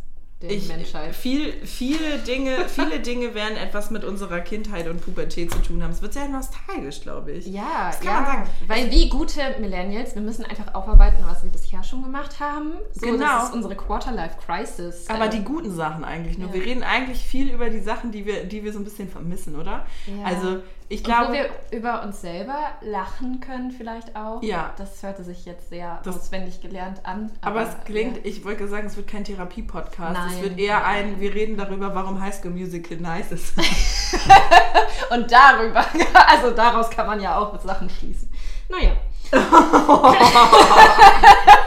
der 0.48 0.56
ich, 0.56 0.68
Menschheit. 0.68 1.14
Viel, 1.14 1.52
viele, 1.64 2.18
Dinge, 2.18 2.68
viele 2.68 3.00
Dinge 3.00 3.34
werden 3.34 3.56
etwas 3.56 3.90
mit 3.90 4.04
unserer 4.04 4.40
Kindheit 4.40 4.88
und 4.88 5.04
Pubertät 5.04 5.52
zu 5.52 5.58
tun 5.60 5.82
haben. 5.82 5.90
Es 5.90 6.02
wird 6.02 6.12
sehr 6.12 6.28
nostalgisch, 6.28 7.00
glaube 7.02 7.32
ich. 7.32 7.46
Ja, 7.46 7.88
das 7.88 8.00
kann 8.00 8.08
ja. 8.08 8.20
man 8.20 8.26
sagen. 8.26 8.50
Weil 8.66 8.90
wie 8.90 9.08
gute 9.08 9.40
Millennials, 9.60 10.14
wir 10.14 10.22
müssen 10.22 10.44
einfach 10.44 10.74
aufarbeiten, 10.74 11.24
was 11.26 11.42
wir 11.42 11.50
bisher 11.50 11.82
schon 11.82 12.02
gemacht 12.02 12.40
haben. 12.40 12.72
So, 12.92 13.06
genau. 13.06 13.24
Das 13.24 13.48
ist 13.48 13.54
unsere 13.54 13.76
Quarterlife-Crisis. 13.76 15.08
Aber 15.08 15.28
die 15.28 15.42
guten 15.42 15.74
Sachen 15.74 16.04
eigentlich 16.04 16.38
nur. 16.38 16.48
Ja. 16.48 16.54
Wir 16.54 16.62
reden 16.62 16.82
eigentlich 16.82 17.18
viel 17.18 17.50
über 17.50 17.70
die 17.70 17.80
Sachen, 17.80 18.12
die 18.12 18.26
wir, 18.26 18.44
die 18.44 18.64
wir 18.64 18.72
so 18.72 18.78
ein 18.78 18.84
bisschen 18.84 19.08
vermissen, 19.08 19.56
oder? 19.56 19.86
Ja. 20.06 20.24
Also 20.24 20.62
ich 20.88 21.02
glaube, 21.02 21.32
wir 21.32 21.48
über 21.72 22.02
uns 22.02 22.20
selber 22.20 22.58
lachen 22.80 23.40
können 23.40 23.72
vielleicht 23.72 24.14
auch. 24.14 24.40
Ja. 24.42 24.72
Das 24.78 25.02
hörte 25.02 25.24
sich 25.24 25.44
jetzt 25.44 25.68
sehr 25.68 26.00
das, 26.04 26.16
auswendig 26.16 26.60
gelernt 26.60 27.04
an. 27.04 27.32
Aber, 27.40 27.60
aber 27.60 27.68
es 27.68 27.84
klingt, 27.84 28.18
ja. 28.18 28.22
ich 28.24 28.44
wollte 28.44 28.68
sagen, 28.68 28.86
es 28.86 28.96
wird 28.96 29.08
kein 29.08 29.24
Therapie-Podcast. 29.24 30.20
Es 30.32 30.42
wird 30.42 30.58
eher 30.58 30.86
ein, 30.86 31.18
wir 31.18 31.34
reden 31.34 31.56
darüber, 31.56 31.94
warum 31.94 32.20
High 32.20 32.34
School 32.34 32.52
Musical 32.52 32.98
nice 32.98 33.32
ist. 33.32 33.54
Und 35.10 35.30
darüber, 35.30 35.84
also 36.28 36.52
daraus 36.52 36.88
kann 36.90 37.06
man 37.06 37.20
ja 37.20 37.36
auch 37.36 37.52
mit 37.52 37.62
Sachen 37.62 37.90
schließen. 37.90 38.28
Naja. 38.68 38.92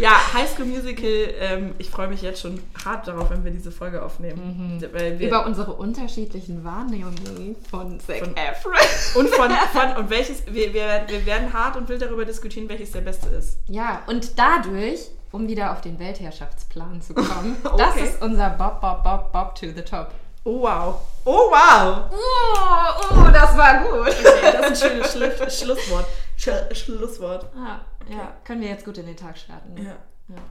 Ja, 0.00 0.32
High 0.34 0.48
School 0.48 0.66
Musical, 0.66 1.34
ähm, 1.38 1.74
ich 1.78 1.90
freue 1.90 2.08
mich 2.08 2.22
jetzt 2.22 2.40
schon 2.40 2.60
hart 2.84 3.06
darauf, 3.06 3.30
wenn 3.30 3.44
wir 3.44 3.50
diese 3.50 3.70
Folge 3.70 4.02
aufnehmen. 4.02 4.78
Wir, 4.80 5.18
Über 5.28 5.44
unsere 5.46 5.72
unterschiedlichen 5.74 6.64
Wahrnehmungen 6.64 7.56
von 7.70 8.00
Zac 8.00 8.18
Von- 8.20 8.36
Efron. 8.36 8.72
und 9.14 9.28
von, 9.30 9.50
von 9.72 9.96
und 9.96 10.10
welches, 10.10 10.44
wir, 10.46 10.72
wir, 10.72 11.04
wir 11.06 11.26
werden 11.26 11.52
hart 11.52 11.76
und 11.76 11.88
wild 11.88 12.02
darüber 12.02 12.24
diskutieren, 12.24 12.68
welches 12.68 12.92
der 12.92 13.02
beste 13.02 13.28
ist. 13.28 13.58
Ja, 13.68 14.02
und 14.06 14.38
dadurch, 14.38 15.00
um 15.32 15.46
wieder 15.48 15.72
auf 15.72 15.80
den 15.80 15.98
Weltherrschaftsplan 15.98 17.00
zu 17.02 17.14
kommen, 17.14 17.56
das 17.76 17.92
Okay. 17.94 18.04
ist 18.04 18.22
unser 18.22 18.50
Bob, 18.50 18.80
Bob, 18.80 19.02
Bob, 19.04 19.32
Bob 19.32 19.54
to 19.54 19.66
the 19.66 19.82
top. 19.82 20.12
Oh 20.44 20.62
wow. 20.62 20.94
Oh 21.26 21.50
wow. 21.50 22.04
Oh, 22.10 23.10
oh, 23.10 23.30
das 23.30 23.54
war 23.58 23.84
gut. 23.84 24.08
Okay, 24.08 24.52
das 24.58 24.70
ist 24.70 24.82
ein 24.84 24.90
schönes 24.90 25.12
Schlu 25.12 25.26
Schlusswort. 25.50 26.06
Sch 26.40 26.48
Schlusswort. 26.72 27.54
Ah, 27.54 27.80
ja, 28.08 28.32
können 28.44 28.62
wir 28.62 28.68
jetzt 28.68 28.86
gut 28.86 28.96
in 28.96 29.04
den 29.04 29.16
Tag 29.16 29.36
starten. 29.36 29.74
ne? 29.74 29.82
Ja. 29.84 29.96
ja. 30.28 30.42